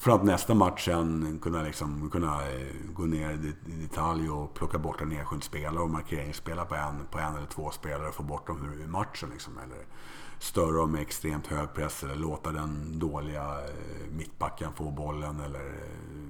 För 0.02 0.10
att 0.10 0.24
nästa 0.24 0.54
match 0.54 0.84
sen 0.84 1.38
kunna, 1.42 1.62
liksom, 1.62 2.10
kunna 2.10 2.50
eh, 2.50 2.66
gå 2.94 3.02
ner 3.02 3.30
i 3.30 3.72
detalj 3.72 4.30
och 4.30 4.54
plocka 4.54 4.78
bort 4.78 5.00
en 5.00 5.12
enskild 5.12 5.44
spelare 5.44 5.82
och 5.82 5.90
markeringsspela 5.90 6.64
på 6.64 6.74
en, 6.74 7.06
på 7.10 7.18
en 7.18 7.36
eller 7.36 7.46
två 7.46 7.70
spelare 7.70 8.08
och 8.08 8.14
få 8.14 8.22
bort 8.22 8.46
dem 8.46 8.64
ur 8.64 8.86
matchen. 8.86 9.30
Liksom. 9.32 9.58
Eller 9.58 9.86
störa 10.38 10.72
dem 10.72 10.92
med 10.92 11.00
extremt 11.00 11.46
hög 11.46 11.74
press 11.74 12.02
eller 12.02 12.14
låta 12.14 12.52
den 12.52 12.98
dåliga 12.98 13.42
eh, 13.42 14.12
mittbacken 14.12 14.72
få 14.72 14.90
bollen 14.90 15.40
eller 15.40 15.66
eh, 15.66 16.22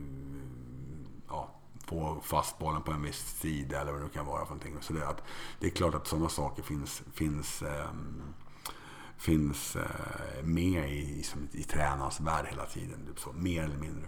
ja, 1.28 1.50
få 1.86 2.20
fast 2.22 2.58
bollen 2.58 2.82
på 2.82 2.92
en 2.92 3.02
viss 3.02 3.38
sida 3.40 3.80
eller 3.80 3.92
vad 3.92 4.02
det 4.02 4.08
kan 4.08 4.26
vara 4.26 4.44
för 4.44 4.54
någonting. 4.54 4.76
Så 4.80 4.92
det, 4.92 5.08
att, 5.08 5.22
det 5.60 5.66
är 5.66 5.70
klart 5.70 5.94
att 5.94 6.06
sådana 6.06 6.28
saker 6.28 6.62
finns, 6.62 7.02
finns 7.12 7.62
um, 7.62 8.22
finns 9.22 9.76
eh, 9.76 10.44
med 10.44 10.92
i, 10.92 11.22
som, 11.22 11.48
i 11.52 11.62
tränarens 11.62 12.20
värld 12.20 12.46
hela 12.50 12.66
tiden. 12.66 13.06
Typ 13.06 13.20
så, 13.20 13.32
mer 13.32 13.64
eller 13.64 13.76
mindre. 13.76 14.04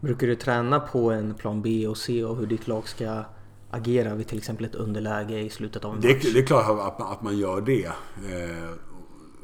Brukar 0.00 0.26
du 0.26 0.36
träna 0.36 0.80
på 0.80 1.10
en 1.10 1.34
plan 1.34 1.62
B 1.62 1.86
och 1.86 1.96
C 1.96 2.24
och 2.24 2.36
hur 2.36 2.46
ditt 2.46 2.68
lag 2.68 2.88
ska 2.88 3.24
agera 3.70 4.14
vid 4.14 4.28
till 4.28 4.38
exempel 4.38 4.66
ett 4.66 4.74
underläge 4.74 5.38
i 5.38 5.50
slutet 5.50 5.84
av 5.84 5.90
en 5.90 5.96
match? 5.96 6.22
Det, 6.22 6.32
det 6.32 6.38
är 6.38 6.46
klart 6.46 6.68
att 6.68 6.98
man, 6.98 7.12
att 7.12 7.22
man 7.22 7.38
gör 7.38 7.60
det. 7.60 7.84
Eh, 7.84 8.72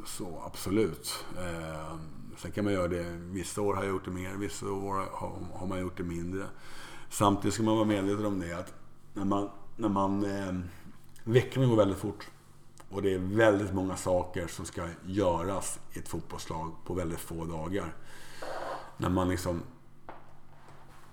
så 0.07 0.43
absolut. 0.47 1.25
Eh, 1.39 1.97
sen 2.37 2.53
kan 2.53 2.65
man 2.65 2.73
göra 2.73 2.89
det. 2.89 3.05
Vissa 3.19 3.61
år 3.61 3.75
har 3.75 3.83
jag 3.83 3.91
gjort 3.91 4.05
det 4.05 4.11
mer, 4.11 4.35
vissa 4.37 4.67
år 4.67 4.95
har, 5.13 5.33
har 5.53 5.67
man 5.67 5.81
gjort 5.81 5.97
det 5.97 6.05
mindre. 6.05 6.45
Samtidigt 7.09 7.55
ska 7.55 7.63
man 7.63 7.77
vara 7.77 7.87
medveten 7.87 8.27
om 8.27 8.41
det 8.41 8.53
att 8.53 8.75
när 9.15 9.25
man, 9.25 9.51
när 9.77 9.89
man 9.89 10.25
eh, 10.25 10.55
veckorna 11.25 11.67
går 11.67 11.77
väldigt 11.77 11.99
fort. 11.99 12.31
Och 12.95 13.03
det 13.03 13.15
är 13.15 13.19
väldigt 13.19 13.75
många 13.75 13.97
saker 13.97 14.47
som 14.47 14.65
ska 14.65 14.89
göras 15.07 15.81
i 15.93 15.99
ett 15.99 16.09
fotbollslag 16.09 16.73
på 16.85 16.95
väldigt 16.95 17.21
få 17.21 17.45
dagar. 17.45 17.95
När 18.97 19.09
man 19.09 19.29
liksom 19.29 19.63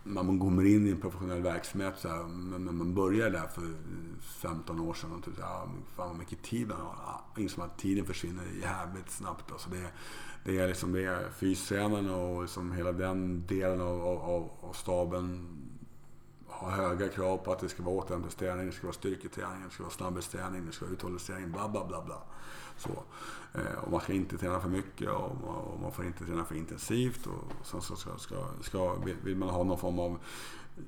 när 0.03 0.23
man 0.23 0.39
kommer 0.39 0.65
in 0.65 0.87
i 0.87 0.91
en 0.91 1.01
professionell 1.01 1.41
verksamhet, 1.41 1.93
så 1.97 2.07
här, 2.07 2.23
när 2.59 2.71
man 2.71 2.93
börjar 2.93 3.29
där 3.29 3.47
för 3.47 3.73
15 4.21 4.79
år 4.79 4.93
sedan 4.93 5.11
och 5.11 5.23
typ, 5.23 5.33
ja, 5.39 5.45
ah, 5.45 5.69
fan 5.95 6.07
vad 6.07 6.17
mycket 6.17 6.43
tid 6.43 6.67
man 6.67 6.77
har. 6.81 7.21
Liksom 7.41 7.63
att 7.63 7.77
tiden 7.77 8.05
försvinner 8.05 8.43
jävligt 8.61 9.11
snabbt. 9.11 9.51
Alltså 9.51 9.69
det, 9.69 9.87
det 10.43 10.59
är 10.59 10.67
liksom 10.67 10.91
det 10.91 11.05
är 11.05 11.29
fystränarna 11.29 12.15
och 12.15 12.41
liksom 12.41 12.71
hela 12.71 12.91
den 12.91 13.47
delen 13.47 13.81
av, 13.81 14.01
av, 14.01 14.49
av 14.61 14.73
staben 14.73 15.47
har 16.61 16.71
höga 16.71 17.09
krav 17.09 17.37
på 17.37 17.51
att 17.51 17.59
det 17.59 17.69
ska 17.69 17.83
vara 17.83 17.95
återhämtningsträning, 17.95 18.65
det 18.65 18.71
ska 18.71 18.87
vara 18.87 18.93
styrketräning, 18.93 19.63
det 19.67 19.73
ska 19.73 19.83
vara 19.83 19.93
snabbhetsträning, 19.93 20.65
det 20.65 20.71
ska 20.71 20.85
vara 20.85 20.93
uthållighetsträning, 20.93 21.51
bla 21.51 21.69
bla 21.69 21.85
bla. 21.85 22.01
bla. 22.01 22.21
Så. 22.77 23.03
Eh, 23.53 23.83
och 23.83 23.91
man 23.91 24.01
ska 24.01 24.13
inte 24.13 24.37
träna 24.37 24.59
för 24.59 24.69
mycket 24.69 25.09
och 25.09 25.79
man 25.81 25.91
får 25.91 26.05
inte 26.05 26.25
träna 26.25 26.45
för 26.45 26.55
intensivt. 26.55 27.27
Och 27.27 27.65
sen 27.65 27.81
så 27.81 27.95
ska, 27.95 28.17
ska, 28.17 28.35
ska, 28.61 28.95
vill 29.23 29.37
man 29.37 29.49
ha 29.49 29.63
någon 29.63 29.77
form 29.77 29.99
av 29.99 30.19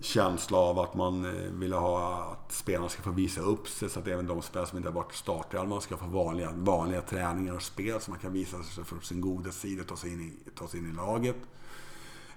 känsla 0.02 0.58
av 0.58 0.80
att 0.80 0.94
man 0.94 1.26
eh, 1.26 1.52
vill 1.52 1.74
ha 1.74 2.24
att 2.32 2.52
spelarna 2.52 2.90
ska 2.90 3.02
få 3.02 3.12
visa 3.12 3.42
upp 3.42 3.68
sig 3.68 3.90
så 3.90 4.00
att 4.00 4.08
även 4.08 4.28
de 4.28 4.42
spelare 4.42 4.68
som 4.70 4.78
inte 4.78 4.90
har 4.90 4.96
varit 4.96 5.14
startelvan 5.14 5.82
ska 5.82 5.98
få 5.98 6.06
vanliga, 6.06 6.52
vanliga 6.56 7.02
träningar 7.02 7.56
och 7.56 7.62
spel 7.62 8.02
så 8.02 8.12
man 8.12 8.20
kan 8.20 8.34
visa 8.34 8.64
sig 8.64 8.84
från 8.84 9.02
sin 9.02 9.22
goda 9.22 9.52
sida 9.52 9.82
och 9.82 9.88
ta 9.88 9.96
sig 9.96 10.14
in 10.14 10.22
i, 10.22 10.50
ta 10.56 10.68
sig 10.68 10.80
in 10.80 10.90
i 10.90 10.94
laget. 10.94 11.38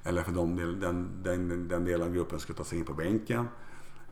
Eller 0.06 0.22
för 0.22 0.32
de, 0.32 0.56
den, 0.56 1.22
den, 1.22 1.68
den 1.68 1.84
delen 1.84 2.06
av 2.06 2.14
gruppen 2.14 2.40
ska 2.40 2.52
ta 2.52 2.64
sig 2.64 2.78
in 2.78 2.84
på 2.84 2.94
bänken. 2.94 3.48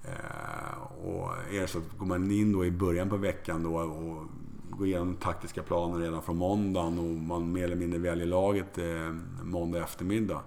Eh, 0.04 1.06
och 1.06 1.30
är 1.52 1.60
det 1.60 1.66
så 1.66 1.78
att 1.78 1.98
går 1.98 2.06
man 2.06 2.30
in 2.30 2.52
då 2.52 2.64
i 2.64 2.70
början 2.70 3.08
på 3.08 3.16
veckan 3.16 3.62
då 3.62 3.76
och 3.76 4.26
går 4.70 4.86
igenom 4.86 5.16
taktiska 5.16 5.62
planer 5.62 5.98
redan 5.98 6.22
från 6.22 6.36
måndagen 6.36 6.98
och 6.98 7.04
man 7.04 7.52
mer 7.52 7.64
eller 7.64 7.76
mindre 7.76 7.98
väljer 7.98 8.26
laget 8.26 8.78
eh, 8.78 9.14
måndag 9.42 9.78
eftermiddag. 9.78 10.40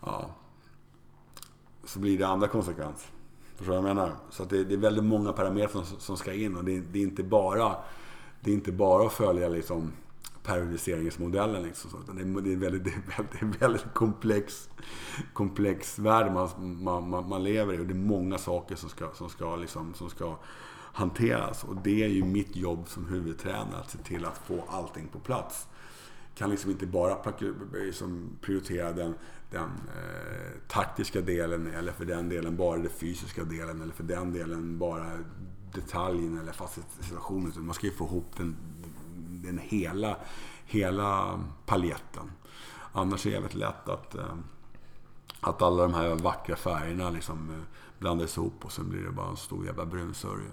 Ja, 0.00 0.30
så 1.84 1.98
blir 1.98 2.18
det 2.18 2.26
andra 2.26 2.48
konsekvenser. 2.48 3.10
Förstår 3.56 3.74
du 3.74 3.80
vad 3.80 3.90
jag 3.90 3.96
menar? 3.96 4.12
Så 4.30 4.44
det, 4.44 4.64
det, 4.64 4.74
är 4.74 4.78
väldigt 4.78 5.04
många 5.04 5.32
parametrar 5.32 5.84
som, 5.84 6.00
som 6.00 6.16
ska 6.16 6.32
in 6.32 6.56
och 6.56 6.64
det, 6.64 6.80
det, 6.80 6.98
är 6.98 7.02
inte 7.02 7.22
bara, 7.22 7.76
det 8.40 8.50
är 8.50 8.54
inte 8.54 8.72
bara 8.72 9.06
att 9.06 9.12
följa 9.12 9.48
liksom 9.48 9.92
periodiseringsmodellen. 10.48 11.62
Liksom. 11.62 11.90
Så 11.90 12.12
det, 12.12 12.22
är, 12.22 12.40
det, 12.40 12.52
är 12.52 12.56
väldigt, 12.56 12.84
det 12.84 12.90
är 12.90 13.16
väldigt, 13.16 13.40
det 13.40 13.46
är 13.46 13.60
väldigt 13.60 13.94
komplex, 13.94 14.68
komplex 15.32 15.98
värld 15.98 16.32
man, 16.32 16.48
man, 16.82 17.10
man, 17.10 17.28
man, 17.28 17.44
lever 17.44 17.74
i 17.74 17.78
och 17.78 17.86
det 17.86 17.92
är 17.92 17.98
många 17.98 18.38
saker 18.38 18.76
som 18.76 18.88
ska, 18.88 19.10
som 19.14 19.28
ska, 19.28 19.56
liksom, 19.56 19.94
som 19.94 20.10
ska 20.10 20.38
hanteras. 20.92 21.64
Och 21.64 21.76
det 21.76 22.04
är 22.04 22.08
ju 22.08 22.24
mitt 22.24 22.56
jobb 22.56 22.88
som 22.88 23.06
huvudtränare 23.06 23.80
att 23.80 23.90
se 23.90 23.98
till 23.98 24.24
att 24.24 24.38
få 24.38 24.64
allting 24.68 25.08
på 25.08 25.18
plats. 25.18 25.66
Kan 26.34 26.50
liksom 26.50 26.70
inte 26.70 26.86
bara 26.86 27.16
liksom 27.72 28.38
prioritera 28.40 28.92
den, 28.92 29.14
den 29.50 29.70
eh, 29.70 30.60
taktiska 30.68 31.20
delen 31.20 31.66
eller 31.66 31.92
för 31.92 32.04
den 32.04 32.28
delen 32.28 32.56
bara 32.56 32.78
den 32.78 32.90
fysiska 32.90 33.44
delen 33.44 33.82
eller 33.82 33.92
för 33.92 34.04
den 34.04 34.32
delen 34.32 34.78
bara 34.78 35.18
detaljen 35.74 36.38
eller 36.38 36.52
facilitationen. 36.52 37.52
Man 37.56 37.74
ska 37.74 37.86
ju 37.86 37.92
få 37.92 38.04
ihop 38.04 38.36
den, 38.36 38.56
den 39.48 39.58
hela, 39.62 40.16
hela 40.66 41.40
paletten. 41.66 42.30
Annars 42.92 43.26
är 43.26 43.30
det 43.30 43.36
väldigt 43.36 43.54
lätt 43.54 43.88
att, 43.88 44.14
eh, 44.14 44.34
att 45.40 45.62
alla 45.62 45.82
de 45.82 45.94
här 45.94 46.14
vackra 46.14 46.56
färgerna 46.56 47.10
liksom 47.10 47.50
eh, 47.50 47.78
blandas 47.98 48.36
ihop 48.36 48.64
och 48.64 48.72
sen 48.72 48.88
blir 48.88 49.02
det 49.02 49.10
bara 49.10 49.28
en 49.28 49.36
stor 49.36 49.66
jävla 49.66 49.86
brunsörja. 49.86 50.50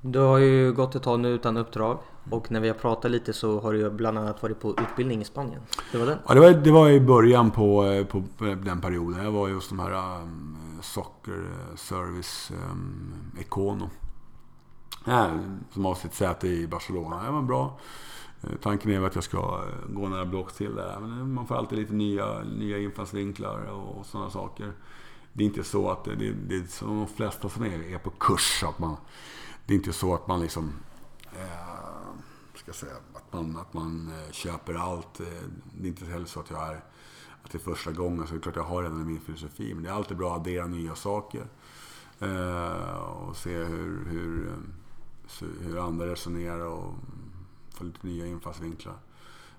Du 0.00 0.18
har 0.18 0.38
ju 0.38 0.72
gått 0.72 0.94
ett 0.94 1.02
tag 1.02 1.20
nu 1.20 1.28
utan 1.28 1.56
uppdrag 1.56 1.98
och 2.30 2.50
när 2.50 2.60
vi 2.60 2.68
har 2.68 2.74
pratat 2.74 3.10
lite 3.10 3.32
så 3.32 3.60
har 3.60 3.72
du 3.72 3.90
bland 3.90 4.18
annat 4.18 4.42
varit 4.42 4.60
på 4.60 4.70
utbildning 4.70 5.20
i 5.20 5.24
Spanien. 5.24 5.62
Det 5.92 5.98
var 5.98 6.06
den? 6.06 6.18
Ja, 6.28 6.34
det 6.34 6.40
var, 6.40 6.50
det 6.50 6.70
var 6.70 6.90
i 6.90 7.00
början 7.00 7.50
på, 7.50 7.84
eh, 7.84 8.06
på 8.06 8.22
den 8.38 8.80
perioden. 8.80 9.24
Jag 9.24 9.32
var 9.32 9.48
just 9.48 9.68
de 9.68 9.78
här 9.78 10.20
um, 10.22 10.56
Soccer 10.82 11.46
Service 11.76 12.52
um, 12.70 13.14
Econo. 13.40 13.90
Som 15.70 15.84
har 15.84 15.94
sitt 15.94 16.14
säte 16.14 16.48
i 16.48 16.66
Barcelona. 16.66 17.24
Det 17.24 17.30
var 17.30 17.42
bra. 17.42 17.78
Eh, 18.42 18.56
tanken 18.62 18.90
är 18.90 19.06
att 19.06 19.14
jag 19.14 19.24
ska 19.24 19.38
eh, 19.38 19.94
gå 19.94 20.08
några 20.08 20.26
block 20.26 20.52
till 20.52 20.74
där. 20.74 20.98
Men 21.00 21.18
eh, 21.18 21.26
man 21.26 21.46
får 21.46 21.56
alltid 21.56 21.78
lite 21.78 21.92
nya, 21.92 22.42
nya 22.42 22.78
infallsvinklar 22.78 23.58
och 23.70 24.06
sådana 24.06 24.30
saker. 24.30 24.72
Det 25.32 25.44
är 25.44 25.46
inte 25.46 25.64
så 25.64 25.90
att 25.90 26.04
det, 26.04 26.14
det, 26.14 26.32
det 26.32 26.56
är 26.56 26.66
som 26.66 26.96
de 26.96 27.06
flesta 27.06 27.48
som 27.48 27.64
är, 27.64 27.92
är 27.94 27.98
på 27.98 28.10
kurs. 28.10 28.64
Att 28.64 28.78
man, 28.78 28.96
det 29.66 29.74
är 29.74 29.76
inte 29.76 29.92
så 29.92 30.14
att 30.14 30.26
man 30.26 30.40
liksom... 30.40 30.72
Eh, 31.32 31.76
ska 32.54 32.72
säga, 32.72 32.92
att 33.14 33.32
man, 33.32 33.56
att 33.56 33.74
man 33.74 34.12
köper 34.30 34.74
allt. 34.74 35.20
Det 35.74 35.86
är 35.86 35.88
inte 35.88 36.04
heller 36.04 36.26
så 36.26 36.40
att 36.40 36.50
jag 36.50 36.68
är... 36.68 36.80
Att 37.42 37.52
det 37.52 37.58
är 37.58 37.74
första 37.74 37.92
gången, 37.92 38.26
så 38.26 38.32
det 38.32 38.38
är 38.38 38.42
klart 38.42 38.56
jag 38.56 38.62
har 38.62 38.82
redan 38.82 39.06
min 39.06 39.20
filosofi. 39.20 39.74
Men 39.74 39.82
det 39.82 39.88
är 39.88 39.94
alltid 39.94 40.16
bra 40.16 40.32
att 40.32 40.40
addera 40.40 40.66
nya 40.66 40.94
saker. 40.94 41.46
Eh, 42.20 42.96
och 42.96 43.36
se 43.36 43.54
hur, 43.54 44.04
hur, 44.08 44.52
hur 45.60 45.86
andra 45.86 46.06
resonerar 46.06 46.66
och 46.66 46.94
få 47.70 47.84
lite 47.84 48.06
nya 48.06 48.26
infallsvinklar. 48.26 48.94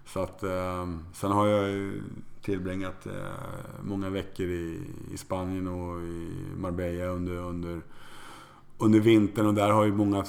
Så 0.06 0.20
att, 0.20 0.44
eh, 0.44 0.88
sen 1.14 1.32
har 1.32 1.48
jag 1.48 1.94
tillbringat 2.42 3.06
eh, 3.06 3.14
många 3.84 4.10
veckor 4.10 4.46
i, 4.46 4.82
i 5.12 5.18
Spanien 5.18 5.68
och 5.68 6.02
i 6.02 6.32
Marbella 6.58 7.06
under, 7.06 7.36
under 7.36 7.82
under 8.78 9.00
vintern 9.00 9.46
och 9.46 9.54
där 9.54 9.70
har 9.70 9.86
ju 9.86 9.92
många, 9.92 10.24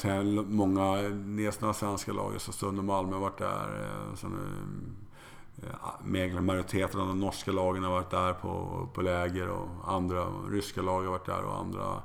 många 0.48 0.96
nästan 1.26 1.74
svenska 1.74 2.12
lag, 2.12 2.32
alltså 2.32 2.50
Östersund 2.50 2.78
och 2.78 2.84
Malmö 2.84 3.12
har 3.12 3.20
varit 3.20 3.38
där. 3.38 3.82
Eh, 3.82 4.14
sen, 4.14 4.32
eh, 5.62 6.40
majoriteten 6.40 7.00
av 7.00 7.06
de 7.06 7.20
norska 7.20 7.52
lagen 7.52 7.84
har 7.84 7.90
varit 7.90 8.10
där 8.10 8.32
på, 8.32 8.88
på 8.94 9.02
läger 9.02 9.48
och 9.48 9.68
andra 9.86 10.26
ryska 10.50 10.82
lag 10.82 11.02
har 11.02 11.10
varit 11.10 11.26
där 11.26 11.44
och 11.44 11.58
andra 11.58 12.02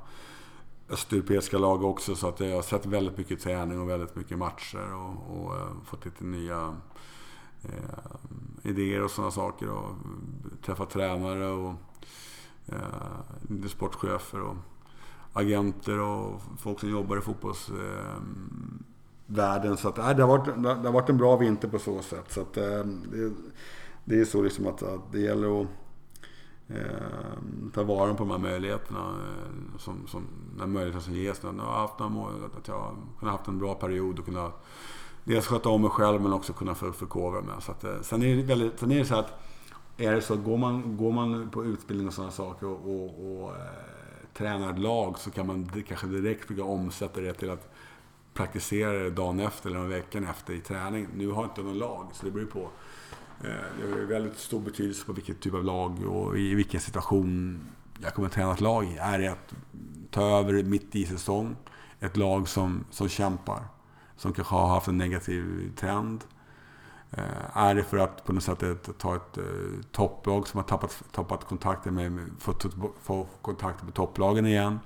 östeuropeiska 0.90 1.58
lag 1.58 1.84
också. 1.84 2.14
Så 2.14 2.28
att 2.28 2.40
jag 2.40 2.54
har 2.54 2.62
sett 2.62 2.86
väldigt 2.86 3.18
mycket 3.18 3.40
träning 3.40 3.80
och 3.80 3.88
väldigt 3.88 4.16
mycket 4.16 4.38
matcher 4.38 4.94
och, 4.94 5.36
och 5.36 5.56
eh, 5.56 5.68
fått 5.84 6.04
lite 6.04 6.24
nya 6.24 6.76
eh, 7.62 7.70
idéer 8.62 9.02
och 9.02 9.10
sådana 9.10 9.30
saker. 9.30 9.68
Och 9.68 9.94
träffat 10.64 10.90
tränare 10.90 11.46
och 11.46 11.74
eh, 12.66 13.68
sportchefer. 13.68 14.40
Och, 14.40 14.56
agenter 15.34 16.00
och 16.00 16.40
folk 16.58 16.80
som 16.80 16.90
jobbar 16.90 17.16
i 17.16 17.20
fotbollsvärlden. 17.20 19.70
Eh, 19.70 19.76
så 19.76 19.88
att, 19.88 19.98
eh, 19.98 20.16
det, 20.16 20.22
har 20.22 20.38
varit, 20.38 20.62
det 20.62 20.68
har 20.68 20.92
varit 20.92 21.08
en 21.08 21.16
bra 21.16 21.36
vinter 21.36 21.68
på 21.68 21.78
så 21.78 22.02
sätt. 22.02 22.32
Så 22.32 22.40
att, 22.40 22.56
eh, 22.56 22.84
det, 23.12 23.32
det 24.04 24.20
är 24.20 24.24
så 24.24 24.42
liksom 24.42 24.66
att, 24.66 24.82
att 24.82 25.12
det 25.12 25.20
gäller 25.20 25.62
att 25.62 25.68
eh, 26.68 26.76
ta 27.74 27.82
vara 27.82 28.14
på 28.14 28.24
de 28.24 28.30
här 28.30 28.38
möjligheterna. 28.38 29.00
Eh, 29.00 29.78
som, 29.78 30.06
som, 30.06 30.26
när 30.56 30.66
möjligheterna 30.66 31.02
som 31.02 31.14
ges. 31.14 31.40
Jag 31.42 31.52
har 31.52 31.80
haft 31.80 31.98
några, 31.98 32.46
att 32.58 32.68
jag 32.68 32.78
har 32.78 32.94
kunnat 33.18 33.34
haft 33.34 33.48
en 33.48 33.58
bra 33.58 33.74
period 33.74 34.18
och 34.18 34.24
kunnat 34.24 34.64
dels 35.24 35.46
sköta 35.46 35.68
om 35.68 35.82
mig 35.82 35.90
själv 35.90 36.20
men 36.20 36.32
också 36.32 36.52
kunna 36.52 36.74
för, 36.74 36.92
förkovra 36.92 37.40
mig. 37.40 37.54
Så 37.60 37.72
att, 37.72 37.84
eh, 37.84 38.00
sen, 38.02 38.22
är 38.22 38.36
det 38.36 38.42
väldigt, 38.42 38.78
sen 38.80 38.92
är 38.92 38.98
det 38.98 39.04
så 39.04 39.14
att 39.14 39.40
är 39.96 40.12
det 40.12 40.22
så 40.22 40.34
att 40.34 40.44
går 40.44 40.58
man, 40.58 40.96
går 40.96 41.12
man 41.12 41.50
på 41.50 41.64
utbildning 41.64 42.08
och 42.08 42.14
sådana 42.14 42.32
saker 42.32 42.66
och, 42.66 42.94
och, 42.94 43.42
och 43.42 43.50
eh, 43.50 43.62
tränar 44.34 44.70
ett 44.70 44.78
lag 44.78 45.18
så 45.18 45.30
kan 45.30 45.46
man 45.46 45.70
kanske 45.88 46.06
direkt 46.06 46.44
försöka 46.44 46.64
omsätta 46.64 47.20
det 47.20 47.34
till 47.34 47.50
att 47.50 47.74
praktisera 48.34 48.92
det 48.92 49.10
dagen 49.10 49.40
efter 49.40 49.70
eller 49.70 49.80
veckan 49.80 50.24
efter 50.24 50.54
i 50.54 50.60
träning. 50.60 51.08
Nu 51.16 51.30
har 51.30 51.42
jag 51.42 51.50
inte 51.50 51.62
någon 51.62 51.78
lag, 51.78 52.06
så 52.12 52.26
det 52.26 52.32
beror 52.32 52.46
på. 52.46 52.68
Eh, 53.40 53.50
det 53.80 53.90
har 53.90 54.06
väldigt 54.06 54.38
stor 54.38 54.60
betydelse 54.60 55.06
på 55.06 55.12
vilket 55.12 55.40
typ 55.40 55.54
av 55.54 55.64
lag 55.64 56.06
och 56.06 56.38
i 56.38 56.54
vilken 56.54 56.80
situation 56.80 57.60
jag 58.02 58.14
kommer 58.14 58.28
att 58.28 58.34
träna 58.34 58.52
ett 58.52 58.60
lag 58.60 58.84
i. 58.84 58.96
Är 58.96 59.18
det 59.18 59.28
att 59.28 59.54
ta 60.10 60.38
över 60.38 60.62
mitt 60.62 60.94
i 60.94 61.06
säsong, 61.06 61.56
ett 62.00 62.16
lag 62.16 62.48
som, 62.48 62.84
som 62.90 63.08
kämpar, 63.08 63.62
som 64.16 64.32
kanske 64.32 64.54
har 64.54 64.68
haft 64.68 64.88
en 64.88 64.98
negativ 64.98 65.72
trend, 65.76 66.24
eh, 67.10 67.56
är 67.56 67.74
det 67.74 67.84
för 67.84 67.98
att 67.98 68.24
på 68.24 68.32
något 68.32 68.42
sätt 68.42 68.98
ta 68.98 69.16
ett 69.16 69.38
eh, 69.38 69.44
topplag 69.92 70.48
som 70.48 70.58
har 70.58 70.64
tappat, 70.64 71.02
tappat 71.12 71.44
kontakten 71.44 71.94
med, 71.94 72.20
fått 72.38 72.66
få 73.02 73.26
kontakt 73.42 73.82
med 73.82 73.94
topplagen 73.94 74.46
igen? 74.46 74.80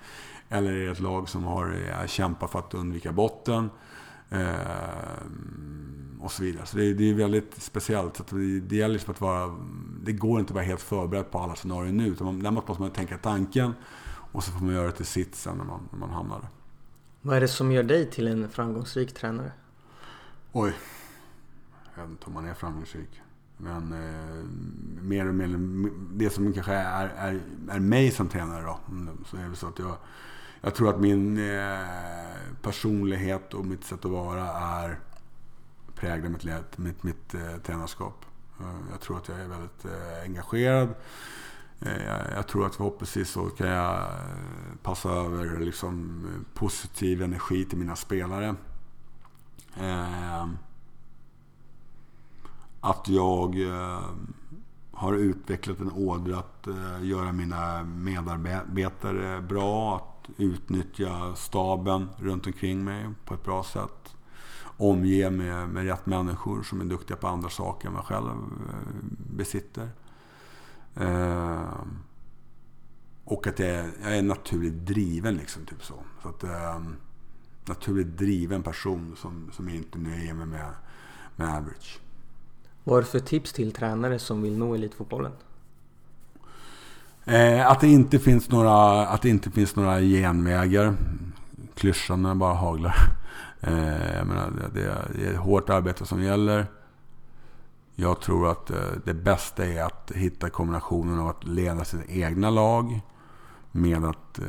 Eller 0.48 0.72
är 0.72 0.86
det 0.86 0.92
ett 0.92 1.00
lag 1.00 1.28
som 1.28 1.44
har 1.44 1.76
kämpat 2.06 2.50
för 2.50 2.58
att 2.58 2.74
undvika 2.74 3.12
botten? 3.12 3.70
Och 6.20 6.32
så 6.32 6.42
vidare. 6.42 6.66
Så 6.66 6.76
det, 6.76 6.94
det 6.94 7.10
är 7.10 7.14
väldigt 7.14 7.62
speciellt. 7.62 8.16
Så 8.16 8.24
det, 8.30 8.60
det 8.60 8.76
gäller 8.76 8.92
liksom 8.92 9.14
att 9.14 9.20
vara... 9.20 9.56
Det 10.02 10.12
går 10.12 10.40
inte 10.40 10.50
att 10.50 10.54
vara 10.54 10.64
helt 10.64 10.82
förberedd 10.82 11.30
på 11.30 11.38
alla 11.38 11.54
scenarier 11.54 11.92
nu. 11.92 12.06
Utan 12.06 12.24
man, 12.24 12.42
där 12.42 12.50
måste 12.50 12.82
man 12.82 12.90
tänka 12.90 13.18
tanken 13.18 13.74
och 14.32 14.44
så 14.44 14.52
får 14.52 14.64
man 14.64 14.74
göra 14.74 14.86
det 14.86 14.92
till 14.92 15.06
sitt 15.06 15.34
sen 15.34 15.56
när 15.58 15.64
man, 15.64 15.88
när 15.92 15.98
man 15.98 16.10
hamnar 16.10 16.40
där. 16.40 16.48
Vad 17.22 17.36
är 17.36 17.40
det 17.40 17.48
som 17.48 17.72
gör 17.72 17.82
dig 17.82 18.10
till 18.10 18.28
en 18.28 18.48
framgångsrik 18.48 19.14
tränare? 19.14 19.52
Oj. 20.52 20.72
Jag 21.94 22.02
vet 22.02 22.10
inte 22.10 22.26
om 22.26 22.32
man 22.32 22.46
är 22.46 22.54
framgångsrik. 22.54 23.20
Men 23.56 23.92
eh, 23.92 24.44
mer 25.02 25.28
och 25.28 25.34
mer, 25.34 25.48
det 26.12 26.30
som 26.30 26.52
kanske 26.52 26.72
är, 26.72 27.08
är, 27.08 27.40
är 27.68 27.80
mig 27.80 28.10
som 28.10 28.28
tränare 28.28 28.62
då. 28.62 28.78
Så 29.26 29.36
är 29.36 29.48
det 29.48 29.56
så 29.56 29.66
att 29.66 29.78
jag, 29.78 29.96
jag 30.60 30.74
tror 30.74 30.88
att 30.90 31.00
min 31.00 31.38
eh, 31.38 31.78
personlighet 32.62 33.54
och 33.54 33.66
mitt 33.66 33.84
sätt 33.84 34.04
att 34.04 34.10
vara 34.10 34.48
är 34.48 34.98
präglar 36.00 36.28
mitt, 36.28 36.78
mitt, 36.78 37.02
mitt 37.02 37.34
eh, 37.34 37.56
tränarskap. 37.56 38.24
Eh, 38.60 38.90
jag 38.90 39.00
tror 39.00 39.16
att 39.16 39.28
jag 39.28 39.40
är 39.40 39.48
väldigt 39.48 39.84
eh, 39.84 40.22
engagerad. 40.24 40.94
Eh, 41.80 42.34
jag 42.34 42.48
tror 42.48 42.66
att 42.66 42.74
förhoppningsvis 42.74 43.30
så 43.30 43.44
kan 43.44 43.66
jag 43.66 43.94
eh, 43.94 44.76
passa 44.82 45.10
över 45.10 45.60
liksom 45.60 46.22
positiv 46.54 47.22
energi 47.22 47.64
till 47.64 47.78
mina 47.78 47.96
spelare. 47.96 48.54
Eh, 49.76 50.46
att 52.80 53.08
jag 53.08 53.60
eh, 53.60 54.02
har 54.92 55.14
utvecklat 55.14 55.80
en 55.80 55.92
ådra 55.92 56.38
att 56.38 56.68
göra 57.00 57.32
mina 57.32 57.84
medarbetare 57.84 59.40
bra. 59.42 59.96
Att 59.96 60.30
utnyttja 60.36 61.34
staben 61.36 62.08
runt 62.16 62.46
omkring 62.46 62.84
mig 62.84 63.06
på 63.24 63.34
ett 63.34 63.44
bra 63.44 63.64
sätt 63.64 64.14
omge 64.78 65.30
med, 65.30 65.68
med 65.68 65.84
rätt 65.84 66.06
människor 66.06 66.62
som 66.62 66.80
är 66.80 66.84
duktiga 66.84 67.16
på 67.16 67.28
andra 67.28 67.48
saker 67.48 67.88
än 67.88 67.94
man 67.94 68.02
själv 68.02 68.28
besitter. 69.36 69.88
Eh, 70.94 71.72
och 73.24 73.46
att 73.46 73.58
jag 73.58 73.68
är, 73.68 73.90
jag 74.02 74.16
är 74.18 74.22
naturligt 74.22 74.86
driven 74.86 75.34
liksom. 75.34 75.66
Typ 75.66 75.84
så. 75.84 75.94
så 76.22 76.28
att, 76.28 76.44
eh, 76.44 76.80
naturligt 77.68 78.18
driven 78.18 78.62
person 78.62 79.16
som, 79.16 79.50
som 79.52 79.68
inte 79.68 79.98
nöjer 79.98 80.34
mig 80.34 80.46
med, 80.46 80.70
med 81.36 81.48
average. 81.56 82.00
Vad 82.84 82.96
har 82.96 83.02
du 83.02 83.06
för 83.06 83.18
tips 83.18 83.52
till 83.52 83.72
tränare 83.72 84.18
som 84.18 84.42
vill 84.42 84.58
nå 84.58 84.74
elitfotbollen? 84.74 85.32
Eh, 87.24 87.70
att, 87.70 87.80
det 87.80 87.88
inte 87.88 88.18
finns 88.18 88.50
några, 88.50 89.06
att 89.06 89.22
det 89.22 89.28
inte 89.28 89.50
finns 89.50 89.76
några 89.76 90.00
genvägar. 90.00 90.94
Klyschan 91.74 92.38
bara 92.38 92.54
haglar. 92.54 93.17
Eh, 93.60 94.16
jag 94.16 94.26
menar, 94.26 94.70
det, 94.74 95.26
är 95.26 95.36
hårt 95.36 95.70
arbete 95.70 96.06
som 96.06 96.22
gäller. 96.22 96.66
Jag 97.94 98.20
tror 98.20 98.48
att 98.50 98.70
eh, 98.70 98.76
det 99.04 99.14
bästa 99.14 99.66
är 99.66 99.82
att 99.82 100.12
hitta 100.14 100.50
kombinationen 100.50 101.18
av 101.18 101.28
att 101.28 101.44
leda 101.44 101.84
sitt 101.84 102.08
egna 102.08 102.50
lag 102.50 103.00
med 103.72 104.04
att 104.04 104.38
eh, 104.38 104.44